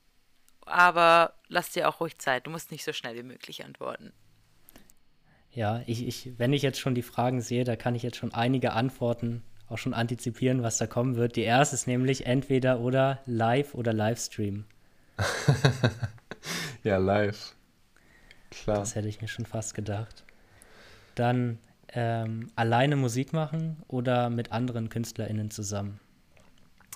aber 0.66 1.36
lass 1.48 1.72
dir 1.72 1.88
auch 1.88 2.00
ruhig 2.00 2.18
Zeit. 2.18 2.48
Du 2.48 2.52
musst 2.52 2.72
nicht 2.72 2.84
so 2.84 2.94
schnell 2.94 3.16
wie 3.16 3.24
möglich 3.24 3.64
antworten. 3.64 4.12
Ja, 5.52 5.82
ich, 5.88 6.08
ich, 6.08 6.38
wenn 6.38 6.54
ich 6.54 6.62
jetzt 6.62 6.80
schon 6.80 6.96
die 6.96 7.02
Fragen 7.02 7.42
sehe, 7.42 7.64
da 7.64 7.76
kann 7.76 7.96
ich 7.96 8.04
jetzt 8.04 8.18
schon 8.18 8.34
einige 8.34 8.74
Antworten 8.74 9.44
auch 9.68 9.78
schon 9.78 9.94
antizipieren, 9.94 10.64
was 10.64 10.78
da 10.78 10.88
kommen 10.88 11.16
wird. 11.16 11.36
Die 11.36 11.42
erste 11.42 11.76
ist 11.76 11.88
nämlich 11.88 12.26
entweder 12.26 12.80
oder 12.80 13.20
live 13.26 13.76
oder 13.76 13.94
Livestream. 13.94 14.66
ja, 16.84 16.98
live. 16.98 17.56
Klar. 18.52 18.80
Das 18.80 18.96
hätte 18.96 19.08
ich 19.08 19.22
mir 19.22 19.28
schon 19.28 19.46
fast 19.46 19.74
gedacht. 19.74 20.24
Dann 21.16 21.60
ähm, 21.94 22.50
alleine 22.56 22.96
Musik 22.96 23.34
machen 23.34 23.78
oder 23.88 24.30
mit 24.30 24.52
anderen 24.52 24.90
KünstlerInnen 24.90 25.52
zusammen? 25.52 26.00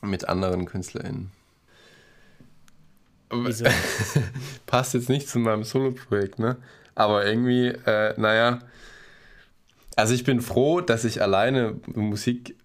Mit 0.02 0.28
anderen 0.28 0.66
KünstlerInnen. 0.66 1.32
Wieso? 3.32 3.66
Passt 4.66 4.94
jetzt 4.94 5.10
nicht 5.10 5.28
zu 5.28 5.40
meinem 5.40 5.64
Solo-Projekt, 5.64 6.40
ne? 6.40 6.58
Aber 6.96 7.26
irgendwie, 7.26 7.68
äh, 7.68 8.14
naja, 8.20 8.60
also 9.96 10.14
ich 10.14 10.24
bin 10.24 10.42
froh, 10.42 10.82
dass 10.82 11.06
ich 11.06 11.22
alleine 11.22 11.80
Musik 11.88 12.56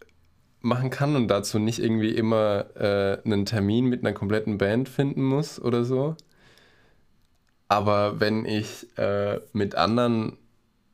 machen 0.61 0.91
kann 0.91 1.17
und 1.17 1.29
dazu 1.29 1.59
nicht 1.59 1.79
irgendwie 1.79 2.11
immer 2.11 2.67
äh, 2.77 3.19
einen 3.25 3.47
Termin 3.47 3.87
mit 3.87 4.05
einer 4.05 4.13
kompletten 4.13 4.59
Band 4.59 4.89
finden 4.89 5.23
muss 5.23 5.61
oder 5.61 5.85
so. 5.85 6.17
Aber 7.69 8.21
wenn 8.21 8.45
ich 8.45 8.87
äh, 8.99 9.41
mit 9.53 9.75
anderen 9.75 10.39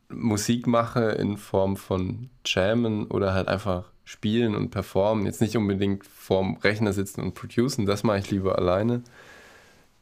Musik 0.09 0.67
mache 0.67 1.11
in 1.13 1.37
Form 1.37 1.77
von 1.77 2.31
Jammen 2.45 3.07
oder 3.07 3.33
halt 3.33 3.49
einfach 3.49 3.85
spielen 4.05 4.55
und 4.55 4.71
performen, 4.71 5.25
jetzt 5.25 5.41
nicht 5.41 5.57
unbedingt 5.57 6.05
vorm 6.05 6.57
Rechner 6.57 6.93
sitzen 6.93 7.21
und 7.23 7.35
producen, 7.35 7.87
das 7.87 8.03
mache 8.03 8.19
ich 8.19 8.31
lieber 8.31 8.59
alleine. 8.59 9.03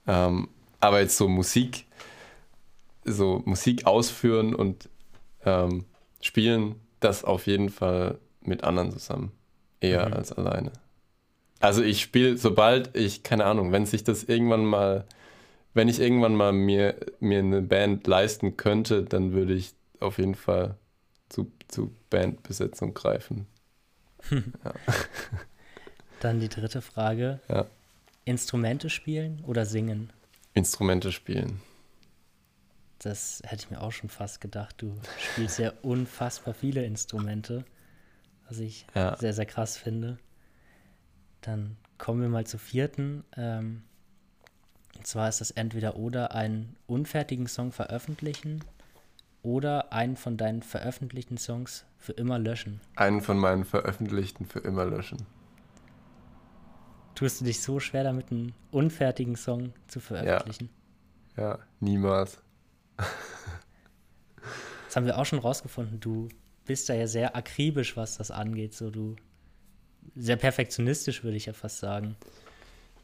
Ähm, 0.06 0.48
aber 0.80 1.00
jetzt 1.00 1.16
so 1.16 1.28
Musik, 1.28 1.86
so 3.04 3.42
Musik 3.44 3.86
ausführen 3.86 4.54
und 4.54 4.88
ähm, 5.44 5.84
spielen, 6.20 6.76
das 7.00 7.24
auf 7.24 7.46
jeden 7.46 7.70
Fall 7.70 8.18
mit 8.40 8.64
anderen 8.64 8.90
zusammen 8.90 9.32
eher 9.80 10.08
mhm. 10.08 10.14
als 10.14 10.32
alleine. 10.32 10.72
Also 11.60 11.82
ich 11.82 12.00
spiele, 12.00 12.36
sobald 12.36 12.96
ich, 12.96 13.22
keine 13.22 13.44
Ahnung, 13.44 13.70
wenn 13.70 13.86
sich 13.86 14.02
das 14.02 14.24
irgendwann 14.24 14.64
mal, 14.64 15.04
wenn 15.74 15.88
ich 15.88 16.00
irgendwann 16.00 16.34
mal 16.34 16.52
mir, 16.52 16.96
mir 17.20 17.38
eine 17.38 17.62
Band 17.62 18.06
leisten 18.06 18.56
könnte, 18.56 19.02
dann 19.02 19.32
würde 19.32 19.54
ich 19.54 19.74
auf 20.00 20.18
jeden 20.18 20.34
Fall 20.34 20.76
zu, 21.28 21.50
zu 21.68 21.94
Bandbesetzung 22.10 22.94
greifen. 22.94 23.46
ja. 24.30 24.74
Dann 26.20 26.40
die 26.40 26.48
dritte 26.48 26.82
Frage. 26.82 27.40
Ja. 27.48 27.66
Instrumente 28.24 28.90
spielen 28.90 29.42
oder 29.46 29.66
singen? 29.66 30.10
Instrumente 30.54 31.10
spielen. 31.10 31.60
Das 32.98 33.42
hätte 33.44 33.64
ich 33.64 33.70
mir 33.70 33.80
auch 33.80 33.90
schon 33.90 34.10
fast 34.10 34.40
gedacht. 34.40 34.76
Du 34.78 34.94
spielst 35.18 35.58
ja 35.58 35.72
unfassbar 35.82 36.54
viele 36.54 36.84
Instrumente 36.84 37.64
was 38.52 38.58
ich 38.58 38.86
ja. 38.94 39.16
sehr, 39.16 39.32
sehr 39.32 39.46
krass 39.46 39.78
finde. 39.78 40.18
Dann 41.40 41.78
kommen 41.96 42.20
wir 42.20 42.28
mal 42.28 42.46
zur 42.46 42.60
vierten. 42.60 43.24
Ähm, 43.34 43.82
und 44.96 45.06
zwar 45.06 45.28
ist 45.28 45.40
das 45.40 45.50
entweder 45.50 45.96
oder 45.96 46.34
einen 46.34 46.76
unfertigen 46.86 47.46
Song 47.46 47.72
veröffentlichen 47.72 48.64
oder 49.42 49.92
einen 49.92 50.16
von 50.16 50.36
deinen 50.36 50.62
veröffentlichten 50.62 51.38
Songs 51.38 51.84
für 51.98 52.12
immer 52.12 52.38
löschen. 52.38 52.80
Einen 52.96 53.20
von 53.20 53.38
meinen 53.38 53.64
veröffentlichten 53.64 54.46
für 54.46 54.60
immer 54.60 54.84
löschen. 54.84 55.26
Tust 57.14 57.40
du 57.40 57.44
dich 57.44 57.60
so 57.60 57.78
schwer 57.80 58.04
damit, 58.04 58.30
einen 58.30 58.54
unfertigen 58.70 59.36
Song 59.36 59.72
zu 59.86 60.00
veröffentlichen? 60.00 60.70
Ja, 61.36 61.42
ja 61.42 61.58
niemals. 61.80 62.38
das 64.86 64.96
haben 64.96 65.06
wir 65.06 65.18
auch 65.18 65.26
schon 65.26 65.38
rausgefunden. 65.38 66.00
Du 66.00 66.28
bist 66.64 66.88
da 66.88 66.94
ja 66.94 67.06
sehr 67.06 67.36
akribisch, 67.36 67.96
was 67.96 68.18
das 68.18 68.30
angeht. 68.30 68.74
So 68.74 68.90
du 68.90 69.16
sehr 70.14 70.36
perfektionistisch, 70.36 71.22
würde 71.24 71.36
ich 71.36 71.46
ja 71.46 71.52
fast 71.52 71.78
sagen. 71.78 72.16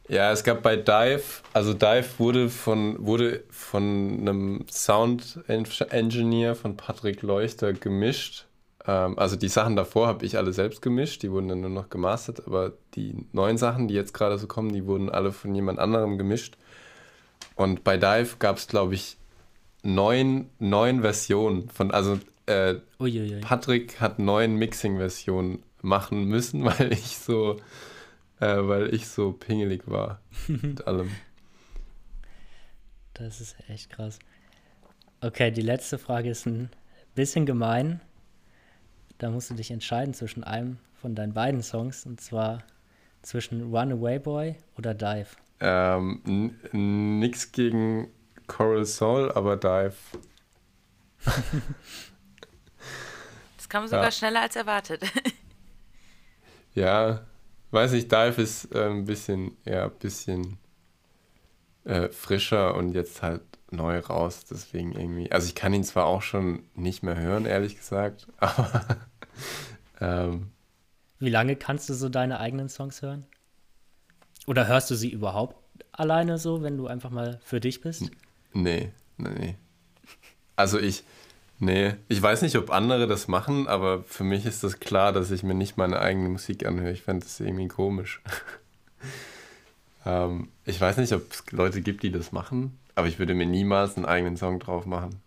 Ja, 0.09 0.33
es 0.33 0.43
gab 0.43 0.63
bei 0.63 0.77
Dive, 0.77 1.23
also 1.53 1.75
Dive 1.75 2.07
wurde 2.19 2.49
von, 2.49 2.97
wurde 3.05 3.45
von 3.51 4.19
einem 4.21 4.65
Sound-Engineer 4.71 6.55
von 6.55 6.79
Patrick 6.79 7.21
Leuchter 7.21 7.75
gemischt. 7.75 8.47
Ähm, 8.87 9.19
also 9.19 9.37
die 9.37 9.49
Sachen 9.49 9.77
davor 9.77 10.07
habe 10.07 10.25
ich 10.25 10.39
alle 10.39 10.55
selbst 10.55 10.81
gemischt, 10.81 11.23
die 11.23 11.31
wurden 11.31 11.49
dann 11.49 11.61
nur 11.61 11.71
noch 11.71 11.91
gemastert, 11.91 12.47
aber 12.47 12.73
die 12.95 13.27
neuen 13.33 13.59
Sachen, 13.59 13.87
die 13.87 13.95
jetzt 13.95 14.15
gerade 14.15 14.39
so 14.39 14.47
kommen, 14.47 14.73
die 14.73 14.87
wurden 14.87 15.11
alle 15.11 15.31
von 15.31 15.55
jemand 15.55 15.79
anderem 15.79 16.17
gemischt. 16.17 16.57
Und 17.55 17.85
bei 17.85 17.99
Dive 17.99 18.37
gab 18.39 18.57
es, 18.57 18.67
glaube 18.67 18.95
ich, 18.95 19.19
neun, 19.83 20.49
neun 20.59 21.03
Versionen 21.03 21.69
von, 21.69 21.91
also 21.91 22.19
äh, 22.47 22.77
Patrick 23.43 24.01
hat 24.01 24.19
neun 24.19 24.57
Mixing-Versionen 24.57 25.63
machen 25.83 26.25
müssen, 26.25 26.65
weil 26.79 26.95
ich 26.95 27.19
so, 27.19 27.57
äh, 28.41 28.57
weil 28.59 28.95
ich 28.95 29.09
so 29.09 29.33
pingelig 29.33 29.83
war 29.87 30.21
mit 30.47 30.85
allem. 30.87 31.11
Das 33.15 33.41
ist 33.41 33.57
echt 33.69 33.91
krass. 33.91 34.19
Okay, 35.21 35.51
die 35.51 35.63
letzte 35.63 35.99
Frage 35.99 36.31
ist 36.31 36.47
ein 36.47 36.71
bisschen 37.15 37.47
gemein. 37.47 38.01
Da 39.19 39.31
musst 39.31 39.51
du 39.51 39.55
dich 39.55 39.71
entscheiden 39.71 40.15
zwischen 40.15 40.45
einem 40.45 40.79
von 40.95 41.15
deinen 41.15 41.35
beiden 41.35 41.63
Songs 41.63 42.07
und 42.07 42.21
zwar 42.21 42.63
zwischen 43.23 43.75
Runaway 43.75 44.19
Boy 44.19 44.57
oder 44.77 44.95
Dive. 44.95 45.29
Ähm, 45.61 46.55
nix 46.73 47.51
gegen 47.51 48.09
Coral 48.47 48.85
Soul, 48.85 49.33
aber 49.33 49.57
Dive 49.57 49.97
das 53.57 53.69
kam 53.69 53.87
sogar 53.87 54.05
ja. 54.05 54.11
schneller 54.11 54.43
als 54.43 54.57
erwartet. 54.57 55.03
ja, 56.75 57.27
weiß 57.71 57.93
ich, 57.93 58.09
Dive 58.09 58.41
ist 58.41 58.75
äh, 58.75 58.87
ein 58.89 59.05
bisschen, 59.05 59.57
ja, 59.65 59.85
ein 59.85 59.99
bisschen 59.99 60.59
äh, 61.85 62.09
frischer 62.09 62.75
und 62.75 62.95
jetzt 62.95 63.23
halt 63.23 63.43
neu 63.71 63.99
raus, 63.99 64.45
deswegen 64.51 64.93
irgendwie. 64.93 65.31
Also 65.33 65.47
ich 65.47 65.55
kann 65.55 65.75
ihn 65.75 65.85
zwar 65.85 66.07
auch 66.07 66.23
schon 66.23 66.63
nicht 66.75 67.03
mehr 67.03 67.19
hören, 67.19 67.45
ehrlich 67.47 67.77
gesagt, 67.77 68.27
aber 68.39 68.99
ähm, 70.01 70.51
Wie 71.19 71.31
lange 71.31 71.57
kannst 71.57 71.89
du 71.89 71.95
so 71.95 72.09
deine 72.09 72.41
eigenen 72.41 72.69
Songs 72.69 73.03
hören? 73.03 73.27
Oder 74.47 74.67
hörst 74.67 74.91
du 74.91 74.95
sie 74.95 75.11
überhaupt 75.11 75.57
alleine 75.93 76.39
so, 76.39 76.63
wenn 76.63 76.77
du 76.77 76.87
einfach 76.87 77.11
mal 77.11 77.39
für 77.45 77.61
dich 77.61 77.81
bist? 77.81 78.11
Nee, 78.53 78.93
nee, 79.17 79.29
nee. 79.29 79.57
Also 80.57 80.79
ich, 80.79 81.05
nee, 81.59 81.95
ich 82.09 82.21
weiß 82.21 82.43
nicht, 82.43 82.57
ob 82.57 82.71
andere 82.71 83.07
das 83.07 83.29
machen, 83.29 83.67
aber 83.69 84.03
für 84.05 84.25
mich 84.25 84.47
ist 84.47 84.65
das 84.65 84.81
klar, 84.81 85.13
dass 85.13 85.31
ich 85.31 85.43
mir 85.43 85.55
nicht 85.55 85.77
meine 85.77 86.01
eigene 86.01 86.29
Musik 86.29 86.67
anhöre. 86.67 86.93
Ich 86.93 87.03
fände 87.03 87.25
das 87.25 87.41
irgendwie 87.41 87.69
komisch. 87.69 88.23
ähm, 90.07 90.49
ich 90.65 90.81
weiß 90.81 90.97
nicht, 90.99 91.13
ob 91.13 91.33
es 91.33 91.45
Leute 91.51 91.81
gibt, 91.81 92.03
die 92.03 92.11
das 92.13 92.33
machen, 92.33 92.79
aber 92.95 93.09
ich 93.09 93.19
würde 93.19 93.35
mir 93.35 93.47
niemals 93.47 93.97
einen 93.97 94.07
eigenen 94.07 94.37
Song 94.37 94.59
drauf 94.59 94.87
machen. 94.87 95.21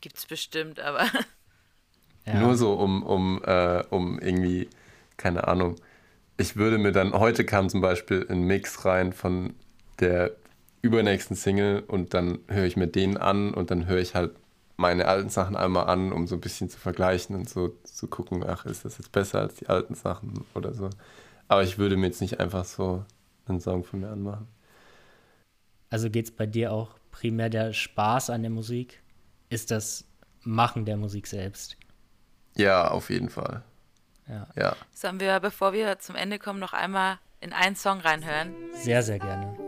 Gibt's 0.00 0.26
bestimmt, 0.26 0.80
aber. 0.80 1.06
Ja. 2.26 2.40
Nur 2.40 2.56
so, 2.56 2.72
um, 2.72 3.02
um, 3.02 3.42
äh, 3.44 3.84
um 3.90 4.18
irgendwie, 4.18 4.70
keine 5.18 5.46
Ahnung. 5.46 5.76
Ich 6.38 6.56
würde 6.56 6.78
mir 6.78 6.90
dann, 6.90 7.12
heute 7.12 7.44
kam 7.44 7.68
zum 7.68 7.82
Beispiel 7.82 8.26
ein 8.30 8.44
Mix 8.44 8.86
rein 8.86 9.12
von 9.12 9.52
der 10.00 10.30
übernächsten 10.80 11.36
Single 11.36 11.82
und 11.86 12.14
dann 12.14 12.38
höre 12.48 12.64
ich 12.64 12.76
mir 12.76 12.86
den 12.86 13.16
an 13.16 13.52
und 13.52 13.70
dann 13.70 13.86
höre 13.86 13.98
ich 13.98 14.14
halt 14.14 14.30
meine 14.76 15.06
alten 15.06 15.28
Sachen 15.28 15.56
einmal 15.56 15.86
an, 15.86 16.12
um 16.12 16.26
so 16.26 16.34
ein 16.34 16.40
bisschen 16.40 16.68
zu 16.68 16.78
vergleichen 16.78 17.36
und 17.36 17.48
so 17.48 17.76
zu 17.84 18.08
gucken, 18.08 18.44
ach, 18.44 18.66
ist 18.66 18.84
das 18.84 18.98
jetzt 18.98 19.12
besser 19.12 19.40
als 19.40 19.54
die 19.54 19.68
alten 19.68 19.94
Sachen 19.94 20.44
oder 20.54 20.74
so. 20.74 20.90
Aber 21.48 21.62
ich 21.62 21.78
würde 21.78 21.96
mir 21.96 22.06
jetzt 22.06 22.20
nicht 22.20 22.40
einfach 22.40 22.64
so 22.64 23.04
einen 23.46 23.60
Song 23.60 23.84
von 23.84 24.00
mir 24.00 24.08
anmachen. 24.08 24.48
Also 25.90 26.10
geht 26.10 26.24
es 26.24 26.30
bei 26.32 26.46
dir 26.46 26.72
auch 26.72 26.90
primär 27.10 27.50
der 27.50 27.72
Spaß 27.72 28.30
an 28.30 28.42
der 28.42 28.50
Musik? 28.50 29.02
Ist 29.48 29.70
das 29.70 30.04
Machen 30.42 30.84
der 30.84 30.96
Musik 30.96 31.26
selbst? 31.26 31.76
Ja, 32.56 32.88
auf 32.88 33.10
jeden 33.10 33.28
Fall. 33.28 33.62
Ja. 34.28 34.48
ja. 34.56 34.76
Sollen 34.92 35.20
wir, 35.20 35.38
bevor 35.40 35.72
wir 35.72 35.98
zum 35.98 36.16
Ende 36.16 36.38
kommen, 36.38 36.60
noch 36.60 36.72
einmal 36.72 37.18
in 37.40 37.52
einen 37.52 37.76
Song 37.76 38.00
reinhören? 38.00 38.54
Sehr, 38.72 39.02
sehr 39.02 39.18
gerne. 39.18 39.63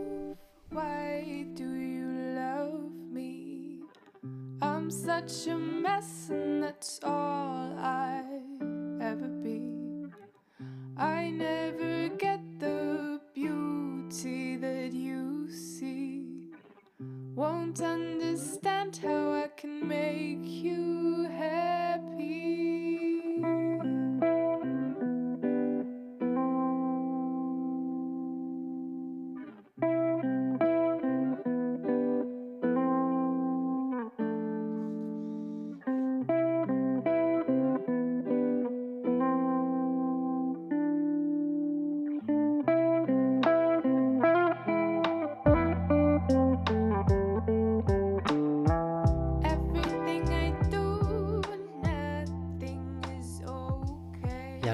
I'm 4.87 4.91
such 4.91 5.47
a 5.47 5.57
mess 5.57 6.29
and 6.29 6.63
that's 6.63 7.01
all 7.03 7.77
I 7.77 8.23
ever 9.01 9.27
be. 9.27 10.07
I 10.95 11.29
never 11.29 12.07
get 12.15 12.39
the 12.57 13.19
beauty 13.33 14.55
that 14.55 14.93
you 14.93 15.51
see. 15.51 16.53
Won't 17.35 17.81
understand 17.81 18.95
how 19.03 19.33
I 19.33 19.49
can 19.57 19.85
make 19.85 20.45
you 20.45 21.27
happy. 21.33 22.76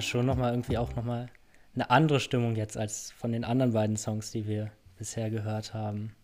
Schon 0.02 0.26
nochmal 0.26 0.54
irgendwie 0.54 0.78
auch 0.78 0.96
nochmal 0.96 1.30
eine 1.76 1.90
andere 1.90 2.20
Stimmung 2.20 2.56
jetzt 2.56 2.78
als 2.78 3.12
von 3.12 3.32
den 3.32 3.44
anderen 3.44 3.74
beiden 3.74 3.98
Songs, 3.98 4.32
die 4.32 4.48
wir 4.48 4.72
bisher 4.98 5.30
gehört 5.30 5.74
haben. 5.74 6.16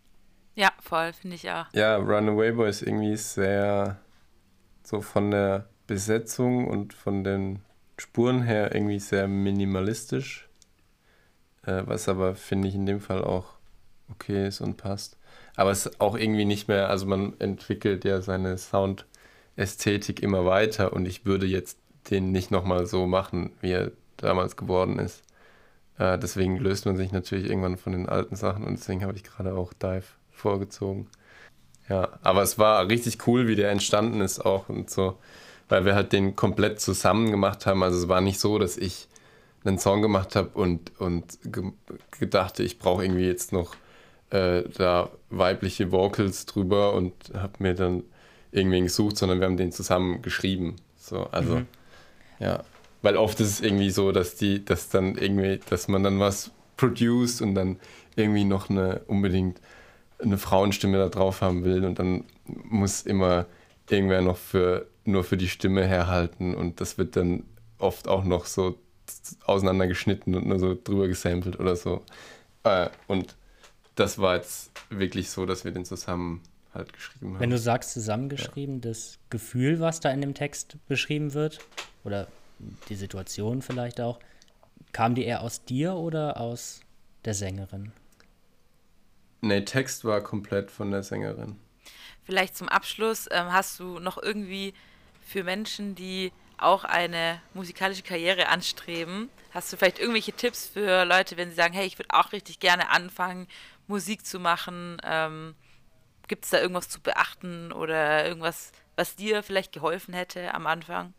Ja, 0.55 0.71
voll, 0.79 1.13
finde 1.13 1.35
ich 1.35 1.49
auch. 1.49 1.65
Ja, 1.73 1.95
Runaway 1.95 2.51
Boy 2.51 2.69
ist 2.69 2.81
irgendwie 2.81 3.15
sehr 3.15 3.97
so 4.83 5.01
von 5.01 5.31
der 5.31 5.69
Besetzung 5.87 6.67
und 6.67 6.93
von 6.93 7.23
den 7.23 7.59
Spuren 7.97 8.43
her 8.43 8.73
irgendwie 8.73 8.99
sehr 8.99 9.27
minimalistisch, 9.27 10.49
äh, 11.65 11.83
was 11.85 12.07
aber 12.09 12.35
finde 12.35 12.67
ich 12.67 12.75
in 12.75 12.85
dem 12.85 12.99
Fall 12.99 13.23
auch 13.23 13.57
okay 14.09 14.47
ist 14.47 14.61
und 14.61 14.77
passt. 14.77 15.17
Aber 15.55 15.71
es 15.71 15.85
ist 15.85 16.01
auch 16.01 16.17
irgendwie 16.17 16.45
nicht 16.45 16.67
mehr, 16.67 16.89
also 16.89 17.05
man 17.05 17.39
entwickelt 17.39 18.05
ja 18.05 18.21
seine 18.21 18.57
Soundästhetik 18.57 20.21
immer 20.21 20.45
weiter 20.45 20.93
und 20.93 21.05
ich 21.05 21.25
würde 21.25 21.45
jetzt 21.45 21.77
den 22.09 22.31
nicht 22.31 22.51
nochmal 22.51 22.85
so 22.85 23.07
machen, 23.07 23.51
wie 23.61 23.71
er 23.71 23.91
damals 24.17 24.57
geworden 24.57 24.99
ist. 24.99 25.23
Äh, 25.97 26.17
deswegen 26.17 26.57
löst 26.57 26.85
man 26.85 26.97
sich 26.97 27.11
natürlich 27.11 27.49
irgendwann 27.49 27.77
von 27.77 27.93
den 27.93 28.09
alten 28.09 28.35
Sachen 28.35 28.63
und 28.63 28.79
deswegen 28.79 29.03
habe 29.03 29.15
ich 29.15 29.23
gerade 29.23 29.53
auch 29.53 29.73
Dive 29.73 30.05
vorgezogen. 30.31 31.07
Ja, 31.89 32.19
aber 32.21 32.43
es 32.43 32.57
war 32.57 32.87
richtig 32.87 33.27
cool, 33.27 33.47
wie 33.47 33.55
der 33.55 33.71
entstanden 33.71 34.21
ist 34.21 34.39
auch 34.39 34.69
und 34.69 34.89
so, 34.89 35.17
weil 35.67 35.85
wir 35.85 35.95
halt 35.95 36.13
den 36.13 36.35
komplett 36.35 36.79
zusammen 36.79 37.31
gemacht 37.31 37.65
haben. 37.65 37.83
Also 37.83 37.97
es 37.97 38.07
war 38.07 38.21
nicht 38.21 38.39
so, 38.39 38.59
dass 38.59 38.77
ich 38.77 39.07
einen 39.65 39.79
Song 39.79 40.01
gemacht 40.01 40.35
habe 40.35 40.49
und, 40.53 40.99
und 40.99 41.39
ge 41.43 41.71
gedachte, 42.17 42.63
ich 42.63 42.79
brauche 42.79 43.03
irgendwie 43.03 43.25
jetzt 43.25 43.51
noch 43.51 43.75
äh, 44.29 44.63
da 44.77 45.09
weibliche 45.29 45.91
Vocals 45.91 46.45
drüber 46.45 46.93
und 46.93 47.13
habe 47.33 47.53
mir 47.59 47.73
dann 47.73 48.03
irgendwen 48.51 48.85
gesucht, 48.85 49.17
sondern 49.17 49.39
wir 49.39 49.47
haben 49.47 49.57
den 49.57 49.71
zusammen 49.71 50.21
geschrieben. 50.21 50.77
So, 50.95 51.25
also 51.31 51.57
mhm. 51.57 51.67
Ja, 52.39 52.63
weil 53.01 53.17
oft 53.17 53.39
ist 53.39 53.49
es 53.49 53.61
irgendwie 53.61 53.91
so, 53.91 54.11
dass 54.11 54.35
die, 54.35 54.63
dass 54.63 54.89
dann 54.89 55.15
irgendwie, 55.15 55.59
dass 55.69 55.87
man 55.87 56.03
dann 56.03 56.19
was 56.19 56.51
produce 56.77 57.41
und 57.41 57.55
dann 57.55 57.79
irgendwie 58.15 58.45
noch 58.45 58.69
eine 58.69 59.01
unbedingt 59.07 59.59
eine 60.19 60.37
Frauenstimme 60.37 60.97
da 60.97 61.09
drauf 61.09 61.41
haben 61.41 61.63
will 61.63 61.85
und 61.85 61.99
dann 61.99 62.25
muss 62.45 63.03
immer 63.03 63.45
irgendwer 63.89 64.21
noch 64.21 64.37
für 64.37 64.87
nur 65.05 65.23
für 65.23 65.37
die 65.37 65.49
Stimme 65.49 65.85
herhalten 65.87 66.55
und 66.55 66.81
das 66.81 66.97
wird 66.97 67.15
dann 67.15 67.43
oft 67.77 68.07
auch 68.07 68.23
noch 68.23 68.45
so 68.45 68.77
auseinandergeschnitten 69.45 70.35
und 70.35 70.47
nur 70.47 70.59
so 70.59 70.77
drüber 70.81 71.07
gesampelt 71.07 71.59
oder 71.59 71.75
so. 71.75 72.03
Äh, 72.63 72.89
und 73.07 73.35
das 73.95 74.19
war 74.19 74.35
jetzt 74.35 74.71
wirklich 74.89 75.29
so, 75.29 75.45
dass 75.45 75.65
wir 75.65 75.71
den 75.71 75.85
zusammen 75.85 76.41
halt 76.73 76.93
geschrieben 76.93 77.33
haben. 77.33 77.39
Wenn 77.39 77.49
du 77.49 77.57
sagst 77.57 77.91
zusammengeschrieben, 77.91 78.75
ja. 78.75 78.89
das 78.89 79.19
Gefühl, 79.29 79.79
was 79.79 79.99
da 79.99 80.11
in 80.11 80.21
dem 80.21 80.33
Text 80.33 80.77
beschrieben 80.87 81.33
wird, 81.33 81.59
oder 82.03 82.27
die 82.89 82.95
Situation 82.95 83.61
vielleicht 83.61 84.01
auch, 84.01 84.19
kam 84.91 85.15
die 85.15 85.25
eher 85.25 85.41
aus 85.41 85.63
dir 85.65 85.95
oder 85.95 86.39
aus 86.39 86.81
der 87.25 87.33
Sängerin? 87.33 87.91
Nee, 89.41 89.61
Text 89.61 90.03
war 90.03 90.21
komplett 90.21 90.71
von 90.71 90.91
der 90.91 91.03
Sängerin. 91.03 91.57
Vielleicht 92.23 92.57
zum 92.57 92.69
Abschluss, 92.69 93.27
ähm, 93.31 93.51
hast 93.51 93.79
du 93.79 93.99
noch 93.99 94.21
irgendwie 94.21 94.73
für 95.21 95.43
Menschen, 95.43 95.95
die 95.95 96.31
auch 96.57 96.83
eine 96.83 97.41
musikalische 97.53 98.03
Karriere 98.03 98.49
anstreben, 98.49 99.29
hast 99.51 99.71
du 99.71 99.77
vielleicht 99.77 99.99
irgendwelche 99.99 100.33
Tipps 100.33 100.67
für 100.67 101.05
Leute, 101.05 101.37
wenn 101.37 101.49
sie 101.49 101.55
sagen, 101.55 101.73
hey, 101.73 101.87
ich 101.87 101.97
würde 101.97 102.09
auch 102.11 102.33
richtig 102.33 102.59
gerne 102.59 102.89
anfangen, 102.89 103.47
Musik 103.87 104.25
zu 104.25 104.39
machen? 104.39 104.97
Ähm, 105.03 105.55
Gibt 106.29 106.45
es 106.45 106.51
da 106.51 106.61
irgendwas 106.61 106.87
zu 106.87 107.01
beachten 107.01 107.73
oder 107.73 108.25
irgendwas, 108.25 108.71
was 108.95 109.15
dir 109.15 109.43
vielleicht 109.43 109.73
geholfen 109.73 110.13
hätte 110.13 110.53
am 110.53 110.67
Anfang? 110.67 111.13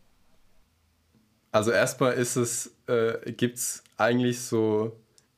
Also 1.52 1.72
erstmal 1.72 2.12
ist 2.12 2.36
es, 2.36 2.76
äh, 2.86 3.32
gibt 3.32 3.58
es 3.58 3.82
eigentlich 3.96 4.40
so 4.40 4.96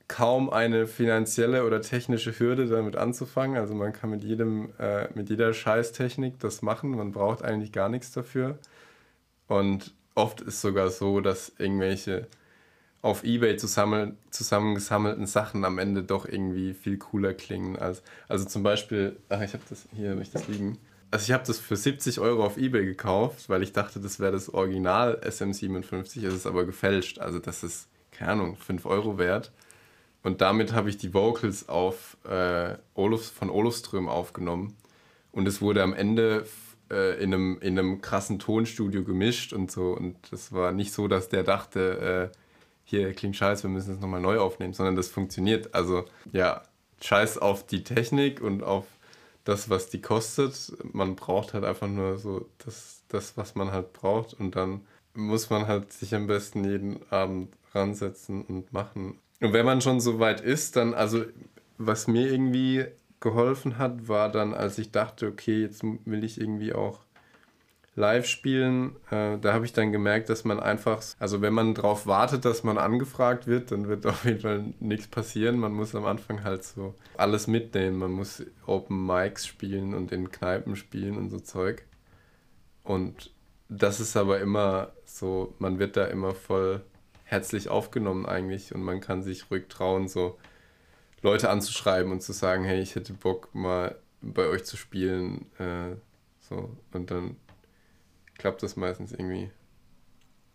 kaum 0.08 0.50
eine 0.50 0.86
finanzielle 0.86 1.64
oder 1.64 1.80
technische 1.80 2.38
Hürde, 2.38 2.66
damit 2.66 2.96
anzufangen. 2.96 3.56
Also 3.56 3.74
man 3.74 3.94
kann 3.94 4.10
mit 4.10 4.22
jedem, 4.22 4.74
äh, 4.78 5.08
mit 5.14 5.30
jeder 5.30 5.54
Scheißtechnik 5.54 6.38
das 6.38 6.60
machen. 6.60 6.90
Man 6.90 7.12
braucht 7.12 7.42
eigentlich 7.42 7.72
gar 7.72 7.88
nichts 7.88 8.12
dafür. 8.12 8.58
Und 9.48 9.94
oft 10.14 10.42
ist 10.42 10.60
sogar 10.60 10.90
so, 10.90 11.22
dass 11.22 11.52
irgendwelche 11.56 12.26
auf 13.02 13.24
Ebay 13.24 13.56
zusammen, 13.56 14.16
zusammengesammelten 14.30 15.26
Sachen 15.26 15.64
am 15.64 15.78
Ende 15.78 16.04
doch 16.04 16.24
irgendwie 16.24 16.72
viel 16.72 16.98
cooler 16.98 17.34
klingen. 17.34 17.76
Als, 17.76 18.02
also 18.28 18.44
zum 18.44 18.62
Beispiel, 18.62 19.16
ach, 19.28 19.42
ich 19.42 19.52
habe 19.52 19.64
das, 19.68 19.88
hier 19.94 20.10
habe 20.10 20.22
ich 20.22 20.30
das 20.30 20.46
liegen. 20.46 20.78
Also 21.10 21.24
ich 21.24 21.32
habe 21.32 21.44
das 21.44 21.58
für 21.58 21.76
70 21.76 22.20
Euro 22.20 22.46
auf 22.46 22.56
Ebay 22.56 22.86
gekauft, 22.86 23.48
weil 23.48 23.62
ich 23.62 23.72
dachte, 23.72 24.00
das 24.00 24.20
wäre 24.20 24.32
das 24.32 24.48
Original 24.54 25.20
SM57, 25.22 26.24
es 26.26 26.32
ist 26.32 26.46
aber 26.46 26.64
gefälscht. 26.64 27.18
Also 27.18 27.40
das 27.40 27.64
ist, 27.64 27.88
keine 28.12 28.32
Ahnung, 28.32 28.56
5 28.56 28.86
Euro 28.86 29.18
wert. 29.18 29.52
Und 30.22 30.40
damit 30.40 30.72
habe 30.72 30.88
ich 30.88 30.96
die 30.96 31.12
Vocals 31.12 31.68
auf 31.68 32.16
äh, 32.24 32.76
Oluf, 32.94 33.26
von 33.32 33.50
Olofström 33.50 34.08
aufgenommen. 34.08 34.76
Und 35.32 35.48
es 35.48 35.60
wurde 35.60 35.82
am 35.82 35.92
Ende 35.92 36.46
äh, 36.90 37.20
in, 37.22 37.34
einem, 37.34 37.58
in 37.60 37.78
einem 37.78 38.00
krassen 38.00 38.38
Tonstudio 38.38 39.02
gemischt 39.02 39.52
und 39.52 39.72
so. 39.72 39.92
Und 39.92 40.16
das 40.30 40.52
war 40.52 40.70
nicht 40.70 40.92
so, 40.92 41.08
dass 41.08 41.28
der 41.28 41.42
dachte, 41.42 42.30
äh, 42.32 42.41
hier 42.84 43.12
klingt 43.14 43.36
scheiße, 43.36 43.64
wir 43.64 43.70
müssen 43.70 43.94
es 43.94 44.00
nochmal 44.00 44.20
neu 44.20 44.38
aufnehmen, 44.38 44.72
sondern 44.72 44.96
das 44.96 45.08
funktioniert. 45.08 45.74
Also 45.74 46.04
ja, 46.32 46.62
scheiß 47.00 47.38
auf 47.38 47.66
die 47.66 47.84
Technik 47.84 48.40
und 48.40 48.62
auf 48.62 48.84
das, 49.44 49.70
was 49.70 49.88
die 49.88 50.00
kostet. 50.00 50.72
Man 50.92 51.16
braucht 51.16 51.54
halt 51.54 51.64
einfach 51.64 51.88
nur 51.88 52.18
so 52.18 52.48
das, 52.64 53.02
das, 53.08 53.36
was 53.36 53.54
man 53.54 53.72
halt 53.72 53.92
braucht 53.92 54.34
und 54.34 54.56
dann 54.56 54.82
muss 55.14 55.50
man 55.50 55.66
halt 55.66 55.92
sich 55.92 56.14
am 56.14 56.26
besten 56.26 56.64
jeden 56.64 57.00
Abend 57.10 57.52
ransetzen 57.74 58.42
und 58.42 58.72
machen. 58.72 59.18
Und 59.40 59.52
wenn 59.52 59.66
man 59.66 59.80
schon 59.80 60.00
so 60.00 60.18
weit 60.18 60.40
ist, 60.40 60.76
dann, 60.76 60.94
also 60.94 61.24
was 61.78 62.06
mir 62.06 62.30
irgendwie 62.30 62.84
geholfen 63.20 63.78
hat, 63.78 64.08
war 64.08 64.30
dann, 64.30 64.54
als 64.54 64.78
ich 64.78 64.90
dachte, 64.90 65.28
okay, 65.28 65.62
jetzt 65.62 65.82
will 65.82 66.24
ich 66.24 66.40
irgendwie 66.40 66.72
auch 66.72 67.00
live 67.94 68.26
spielen, 68.26 68.96
äh, 69.10 69.38
da 69.38 69.52
habe 69.52 69.66
ich 69.66 69.72
dann 69.72 69.92
gemerkt, 69.92 70.30
dass 70.30 70.44
man 70.44 70.60
einfach, 70.60 71.02
also 71.18 71.42
wenn 71.42 71.52
man 71.52 71.74
darauf 71.74 72.06
wartet, 72.06 72.44
dass 72.44 72.64
man 72.64 72.78
angefragt 72.78 73.46
wird, 73.46 73.70
dann 73.70 73.88
wird 73.88 74.06
auf 74.06 74.24
jeden 74.24 74.40
Fall 74.40 74.64
nichts 74.80 75.08
passieren. 75.08 75.58
Man 75.58 75.72
muss 75.72 75.94
am 75.94 76.06
Anfang 76.06 76.42
halt 76.42 76.64
so 76.64 76.94
alles 77.16 77.46
mitnehmen. 77.46 77.98
Man 77.98 78.12
muss 78.12 78.44
Open 78.66 79.06
Mics 79.06 79.46
spielen 79.46 79.94
und 79.94 80.10
in 80.12 80.30
Kneipen 80.30 80.76
spielen 80.76 81.18
und 81.18 81.30
so 81.30 81.38
Zeug. 81.38 81.84
Und 82.82 83.30
das 83.68 84.00
ist 84.00 84.16
aber 84.16 84.40
immer 84.40 84.92
so, 85.04 85.54
man 85.58 85.78
wird 85.78 85.96
da 85.96 86.06
immer 86.06 86.34
voll 86.34 86.82
herzlich 87.24 87.68
aufgenommen 87.68 88.26
eigentlich 88.26 88.74
und 88.74 88.82
man 88.82 89.00
kann 89.00 89.22
sich 89.22 89.50
ruhig 89.50 89.68
trauen, 89.68 90.08
so 90.08 90.38
Leute 91.22 91.48
anzuschreiben 91.48 92.10
und 92.12 92.22
zu 92.22 92.32
sagen, 92.32 92.64
hey, 92.64 92.80
ich 92.80 92.94
hätte 92.94 93.12
Bock 93.12 93.54
mal 93.54 93.96
bei 94.20 94.46
euch 94.46 94.64
zu 94.64 94.76
spielen. 94.76 95.46
Äh, 95.58 95.96
so 96.40 96.76
und 96.92 97.10
dann 97.10 97.36
klappt 98.42 98.64
das 98.64 98.74
meistens 98.74 99.12
irgendwie. 99.12 99.52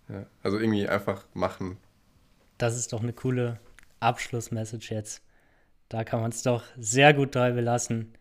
Ja, 0.10 0.26
also 0.44 0.60
irgendwie 0.60 0.90
einfach 0.90 1.26
machen. 1.34 1.78
Das 2.58 2.76
ist 2.76 2.92
doch 2.92 3.02
eine 3.02 3.14
coole 3.14 3.62
Abschlussmessage 4.02 4.94
jetzt. 4.94 5.24
Da 5.88 6.04
kann 6.04 6.20
man 6.20 6.32
es 6.32 6.44
doch 6.44 6.66
sehr 6.78 7.14
gut 7.14 7.34
dabei 7.34 7.52
belassen. 7.52 8.14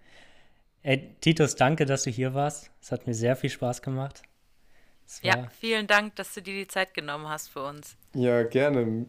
Ey, 0.85 1.17
Titus, 1.21 1.57
danke, 1.57 1.85
dass 1.85 2.05
du 2.05 2.11
hier 2.11 2.33
warst. 2.33 2.71
Es 2.81 2.93
hat 2.93 3.09
mir 3.09 3.15
sehr 3.15 3.35
viel 3.35 3.51
Spaß 3.51 3.83
gemacht. 3.83 4.23
Ja, 5.23 5.49
vielen 5.49 5.89
Dank, 5.89 6.15
dass 6.15 6.33
du 6.35 6.43
dir 6.43 6.55
die 6.55 6.69
Zeit 6.69 6.95
genommen 6.95 7.29
hast 7.29 7.49
für 7.49 7.65
uns. 7.65 7.97
Ja, 8.15 8.45
gerne. 8.45 9.07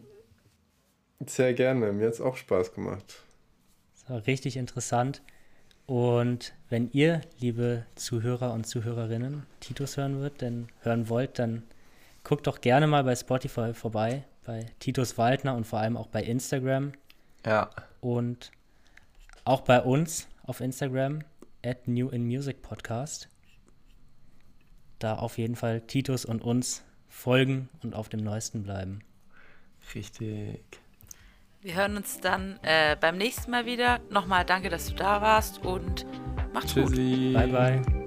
Sehr 1.24 1.54
gerne. 1.54 1.92
Mir 1.92 2.06
hat 2.06 2.14
es 2.14 2.20
auch 2.20 2.36
Spaß 2.36 2.72
gemacht. 2.72 3.22
Es 3.94 4.10
war 4.10 4.26
richtig 4.26 4.56
interessant. 4.56 5.22
Und 5.88 6.52
wenn 6.68 6.90
ihr, 6.92 7.22
liebe 7.38 7.86
Zuhörer 7.94 8.52
und 8.52 8.66
Zuhörerinnen, 8.66 9.46
Titus 9.58 9.96
hören 9.96 10.20
wird, 10.20 10.42
denn 10.42 10.68
hören 10.82 11.08
wollt, 11.08 11.38
dann 11.38 11.62
guckt 12.24 12.46
doch 12.46 12.60
gerne 12.60 12.86
mal 12.86 13.04
bei 13.04 13.16
Spotify 13.16 13.72
vorbei, 13.72 14.24
bei 14.44 14.66
Titus 14.80 15.16
Waldner 15.16 15.54
und 15.54 15.66
vor 15.66 15.78
allem 15.78 15.96
auch 15.96 16.08
bei 16.08 16.22
Instagram. 16.22 16.92
Ja. 17.46 17.70
Und 18.02 18.50
auch 19.44 19.62
bei 19.62 19.80
uns 19.80 20.28
auf 20.42 20.60
Instagram, 20.60 21.20
at 21.64 21.88
New 21.88 22.10
in 22.10 22.26
Music 22.26 22.60
Podcast. 22.60 23.30
Da 24.98 25.14
auf 25.14 25.38
jeden 25.38 25.56
Fall 25.56 25.80
Titus 25.80 26.26
und 26.26 26.42
uns 26.42 26.82
folgen 27.08 27.70
und 27.82 27.94
auf 27.94 28.10
dem 28.10 28.20
Neuesten 28.20 28.62
bleiben. 28.62 29.00
Richtig. 29.94 30.60
Wir 31.68 31.74
hören 31.74 31.98
uns 31.98 32.18
dann 32.18 32.58
äh, 32.62 32.96
beim 32.98 33.18
nächsten 33.18 33.50
Mal 33.50 33.66
wieder. 33.66 34.00
Nochmal 34.08 34.46
danke, 34.46 34.70
dass 34.70 34.86
du 34.86 34.94
da 34.94 35.20
warst 35.20 35.62
und 35.66 36.06
macht's 36.54 36.72
Tschüssi. 36.72 37.34
gut. 37.34 37.34
Bye, 37.34 37.82
bye. 37.82 37.97